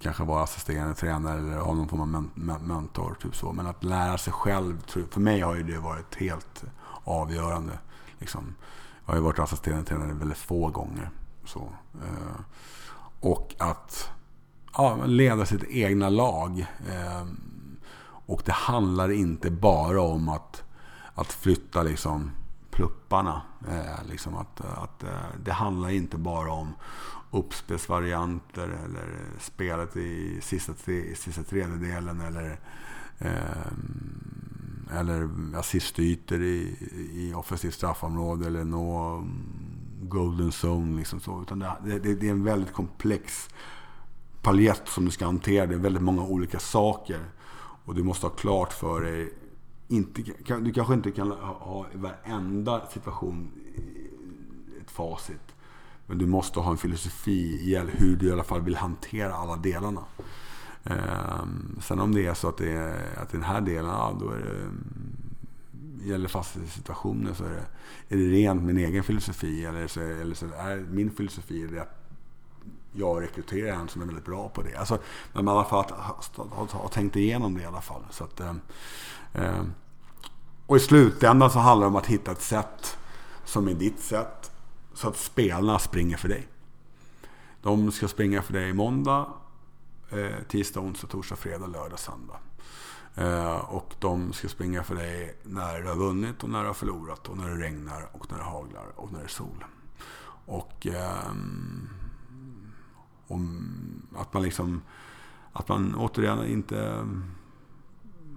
kanske 0.00 0.24
vara 0.24 0.42
assisterande 0.42 0.94
tränare 0.94 1.38
eller 1.38 1.58
ha 1.58 1.74
någon 1.74 1.88
form 1.88 2.00
av 2.00 2.30
mentor. 2.60 3.16
Typ 3.22 3.36
så. 3.36 3.52
Men 3.52 3.66
att 3.66 3.84
lära 3.84 4.18
sig 4.18 4.32
själv, 4.32 4.82
för 5.10 5.20
mig 5.20 5.40
har 5.40 5.54
ju 5.54 5.62
det 5.62 5.78
varit 5.78 6.14
helt 6.14 6.64
avgörande. 7.04 7.78
Liksom. 8.18 8.54
Jag 9.04 9.12
har 9.12 9.18
ju 9.18 9.24
varit 9.24 9.38
assisterande 9.38 9.84
tränare 9.84 10.12
väldigt 10.12 10.38
få 10.38 10.68
gånger. 10.68 11.10
Så, 11.44 11.68
eh, 11.94 12.40
och 13.20 13.54
att 13.58 14.10
ja, 14.72 15.04
leda 15.04 15.46
sitt 15.46 15.64
egna 15.64 16.08
lag. 16.08 16.66
Eh, 16.88 17.26
och 18.30 18.42
det 18.44 18.52
handlar 18.52 19.12
inte 19.12 19.50
bara 19.50 20.00
om 20.00 20.28
att, 20.28 20.64
att 21.14 21.32
flytta 21.32 21.82
liksom 21.82 22.30
plupparna. 22.70 23.42
Eh, 23.68 24.08
liksom 24.08 24.36
att, 24.36 24.60
att, 24.60 25.02
eh, 25.02 25.10
det 25.44 25.52
handlar 25.52 25.90
inte 25.90 26.18
bara 26.18 26.52
om 26.52 26.74
uppspelsvarianter 27.30 28.68
eller 28.84 29.06
spelet 29.40 29.96
i 29.96 30.40
sista, 30.42 30.92
i 30.92 31.14
sista 31.14 31.42
tredjedelen 31.42 32.20
eller, 32.20 32.60
eh, 33.18 34.98
eller 34.98 35.28
assistytor 35.56 36.42
i, 36.42 36.76
i 37.12 37.34
offensivt 37.34 37.74
straffområde 37.74 38.46
eller 38.46 38.64
nå 38.64 39.14
mm, 39.16 39.42
golden 40.02 40.52
zone. 40.64 40.98
Liksom 40.98 41.20
så. 41.20 41.42
Utan 41.42 41.58
det, 41.58 41.76
det, 41.84 42.14
det 42.14 42.26
är 42.26 42.30
en 42.30 42.44
väldigt 42.44 42.72
komplex 42.72 43.48
palett 44.42 44.88
som 44.88 45.04
du 45.04 45.10
ska 45.10 45.24
hantera. 45.24 45.66
Det 45.66 45.74
är 45.74 45.78
väldigt 45.78 46.02
många 46.02 46.22
olika 46.22 46.58
saker. 46.58 47.20
Och 47.90 47.96
du 47.96 48.02
måste 48.02 48.26
ha 48.26 48.30
klart 48.30 48.72
för 48.72 49.00
dig 49.00 49.32
inte, 49.88 50.22
du 50.60 50.72
kanske 50.72 50.94
inte 50.94 51.10
kan 51.10 51.30
ha 51.30 51.86
i 51.94 51.96
varenda 51.96 52.86
situation 52.86 53.50
ett 54.80 54.90
facit. 54.90 55.54
Men 56.06 56.18
du 56.18 56.26
måste 56.26 56.60
ha 56.60 56.70
en 56.70 56.76
filosofi 56.76 57.72
i 57.72 57.78
hur 57.78 58.16
du 58.16 58.28
i 58.28 58.32
alla 58.32 58.44
fall 58.44 58.60
vill 58.60 58.76
hantera 58.76 59.34
alla 59.34 59.56
delarna. 59.56 60.04
Ehm, 60.84 61.78
sen 61.80 62.00
om 62.00 62.14
det 62.14 62.26
är 62.26 62.34
så 62.34 62.48
att 62.48 62.56
det 62.56 62.72
är 62.72 63.18
att 63.22 63.30
den 63.30 63.42
här 63.42 63.60
delen, 63.60 63.90
ja, 63.90 64.16
då 64.20 64.30
är 64.30 64.38
det, 64.38 64.60
mm, 64.60 65.14
gäller 66.04 66.28
fastighetssituationer. 66.28 67.34
så 67.34 67.44
är 67.44 67.50
det, 67.50 67.66
är 68.14 68.18
det 68.18 68.30
rent 68.30 68.62
min 68.62 68.78
egen 68.78 69.04
filosofi. 69.04 69.64
Eller 69.64 69.86
så, 69.86 70.00
eller 70.00 70.34
så 70.34 70.46
är 70.46 70.76
min 70.76 71.10
filosofi 71.10 71.66
det 71.66 71.86
jag 72.92 73.22
rekryterar 73.22 73.76
en 73.76 73.88
som 73.88 74.02
är 74.02 74.06
väldigt 74.06 74.24
bra 74.24 74.48
på 74.48 74.62
det. 74.62 74.76
Alltså, 74.76 74.98
men 75.32 75.48
i 75.48 75.50
alla 75.50 75.64
fall 75.64 75.84
att 75.84 76.72
ha, 76.72 76.88
tänkt 76.88 77.16
igenom 77.16 77.54
det 77.54 77.62
i 77.62 77.66
alla 77.66 77.80
fall. 77.80 78.02
Så 78.10 78.24
att, 78.24 78.40
eh, 78.40 78.54
eh, 79.34 79.64
och 80.66 80.76
i 80.76 80.80
slutändan 80.80 81.50
så 81.50 81.58
handlar 81.58 81.86
det 81.86 81.88
om 81.88 81.96
att 81.96 82.06
hitta 82.06 82.32
ett 82.32 82.42
sätt 82.42 82.98
som 83.44 83.68
är 83.68 83.74
ditt 83.74 84.00
sätt. 84.00 84.50
Så 84.94 85.08
att 85.08 85.16
spelarna 85.16 85.78
springer 85.78 86.16
för 86.16 86.28
dig. 86.28 86.48
De 87.62 87.92
ska 87.92 88.08
springa 88.08 88.42
för 88.42 88.52
dig 88.52 88.72
måndag, 88.72 89.26
eh, 90.10 90.42
tisdag, 90.48 90.80
onsdag, 90.80 91.06
torsdag, 91.06 91.36
fredag, 91.36 91.66
lördag, 91.66 91.98
söndag. 91.98 92.36
Eh, 93.14 93.56
och 93.56 93.94
de 93.98 94.32
ska 94.32 94.48
springa 94.48 94.82
för 94.82 94.94
dig 94.94 95.36
när 95.42 95.80
du 95.80 95.88
har 95.88 95.96
vunnit 95.96 96.42
och 96.42 96.50
när 96.50 96.60
du 96.60 96.66
har 96.66 96.74
förlorat 96.74 97.28
och 97.28 97.36
när 97.36 97.48
det 97.48 97.64
regnar 97.64 98.08
och 98.12 98.30
när 98.30 98.38
det 98.38 98.44
haglar 98.44 98.86
och 98.96 99.12
när 99.12 99.18
det 99.18 99.24
är 99.24 99.28
sol. 99.28 99.64
Och, 100.46 100.86
eh, 100.86 101.32
om, 103.30 103.62
att 104.16 104.34
man 104.34 104.42
liksom, 104.42 104.82
att 105.52 105.68
man 105.68 105.94
återigen 105.94 106.46
inte 106.46 107.06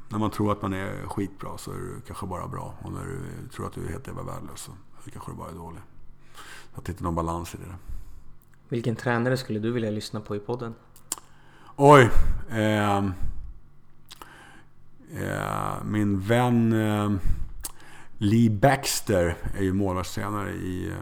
när 0.10 0.20
man 0.20 0.32
tror 0.32 0.52
att 0.52 0.62
man 0.62 0.74
är 0.74 1.08
skitbra 1.08 1.58
så 1.58 1.72
är 1.72 1.76
du 1.76 2.02
kanske 2.08 2.28
bara 2.28 2.48
bra. 2.48 2.74
Och 2.82 2.92
när 2.92 3.06
du 3.06 3.48
tror 3.50 3.68
att 3.68 3.74
du 3.74 3.86
är 3.86 3.90
helt 3.90 4.08
jävla 4.08 4.24
värdelös 4.24 4.70
så 5.04 5.12
kanske 5.12 5.32
du 5.32 5.36
bara 5.36 5.50
är 5.50 5.56
dålig. 5.56 5.82
Så 6.74 6.80
att 6.80 6.86
det 6.86 6.92
inte 6.92 7.02
är 7.02 7.04
någon 7.04 7.16
balans 7.16 7.56
i 7.56 7.58
det. 7.58 7.76
Vilken 8.70 8.96
tränare 8.96 9.38
skulle 9.38 9.60
du 9.60 9.72
vilja 9.72 9.92
lyssna 9.92 10.22
på 10.22 10.36
i 10.36 10.40
podden? 10.40 10.74
Oj! 11.76 12.10
Eh, 12.50 12.98
eh, 15.14 15.84
min 15.84 16.20
vän 16.20 16.74
eh, 16.74 17.12
Lee 18.18 18.50
Baxter 18.50 19.38
är 19.58 19.64
ju 19.64 19.74
målvaktstränare 19.74 20.52
i 20.52 20.88
eh, 20.88 20.98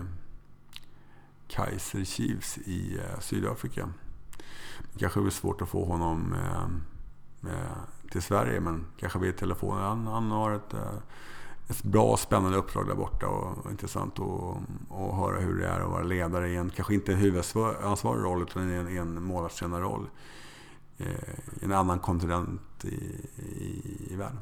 Kaiser 1.51 2.03
Chiefs 2.03 2.57
i 2.57 2.97
eh, 2.97 3.19
Sydafrika. 3.19 3.89
Det 4.93 4.99
kanske 4.99 5.21
blir 5.21 5.31
svårt 5.31 5.61
att 5.61 5.69
få 5.69 5.85
honom 5.85 6.35
eh, 7.43 7.59
till 8.11 8.21
Sverige. 8.21 8.59
Men 8.59 8.85
kanske 8.97 9.19
via 9.19 9.31
telefon. 9.31 9.77
Han, 9.77 10.07
han 10.07 10.31
har 10.31 10.51
ett, 10.51 10.73
eh, 10.73 10.97
ett 11.67 11.83
bra 11.83 12.17
spännande 12.17 12.57
uppdrag 12.57 12.87
där 12.87 12.95
borta 12.95 13.27
och 13.27 13.71
intressant 13.71 14.19
att, 14.19 14.57
att 14.89 15.15
höra 15.15 15.39
hur 15.39 15.59
det 15.59 15.67
är 15.67 15.79
att 15.79 15.89
vara 15.89 16.03
ledare 16.03 16.49
i 16.49 16.55
en, 16.55 16.69
kanske 16.69 16.93
inte 16.93 17.13
huvudansvarig 17.13 18.23
roll 18.23 18.41
utan 18.41 18.71
i 18.71 18.75
en, 18.75 18.97
en 18.97 19.23
målvaktstränarroll. 19.23 20.09
Eh, 20.97 21.05
I 21.61 21.65
en 21.65 21.71
annan 21.71 21.99
kontinent 21.99 22.85
i, 22.85 22.95
i, 23.35 24.07
i 24.09 24.15
världen. 24.15 24.39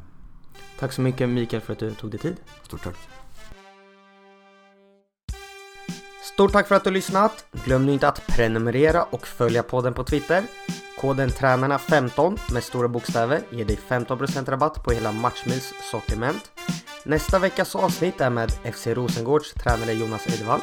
Tack 0.80 0.94
så 0.94 1.02
mycket 1.02 1.30
Mikael 1.30 1.62
för 1.62 1.74
att 1.74 1.80
du 1.80 1.94
tog 1.94 2.12
dig 2.12 2.20
tid. 2.20 2.36
Stort 2.64 2.84
tack. 2.84 2.98
Stort 6.40 6.52
tack 6.52 6.68
för 6.68 6.76
att 6.76 6.84
du 6.84 6.92
lyssnat. 6.92 7.46
Glöm 7.66 7.86
nu 7.86 7.92
inte 7.92 8.08
att 8.08 8.28
prenumerera 8.28 9.04
och 9.04 9.28
följa 9.28 9.64
podden 9.64 9.94
på 9.94 10.04
Twitter. 10.04 10.44
Koden 10.98 11.30
tränarna15 11.30 12.40
med 12.54 12.64
stora 12.64 12.88
bokstäver 12.88 13.42
ger 13.50 13.66
dig 13.66 13.80
15% 13.88 14.50
rabatt 14.50 14.84
på 14.84 14.92
hela 14.92 15.12
Matchmils 15.12 15.74
sortiment. 15.92 16.52
Nästa 17.06 17.40
veckas 17.40 17.76
avsnitt 17.76 18.22
är 18.22 18.30
med 18.30 18.52
FC 18.52 18.88
Rosengårds 18.88 19.54
tränare 19.54 19.94
Jonas 19.94 20.28
Edvall. 20.28 20.62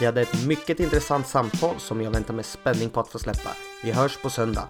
Vi 0.00 0.06
hade 0.06 0.22
ett 0.22 0.46
mycket 0.46 0.80
intressant 0.80 1.26
samtal 1.26 1.74
som 1.78 2.02
jag 2.02 2.10
väntar 2.10 2.34
med 2.34 2.44
spänning 2.44 2.90
på 2.90 3.00
att 3.00 3.08
få 3.08 3.18
släppa. 3.18 3.50
Vi 3.82 3.92
hörs 3.92 4.16
på 4.16 4.30
söndag. 4.30 4.68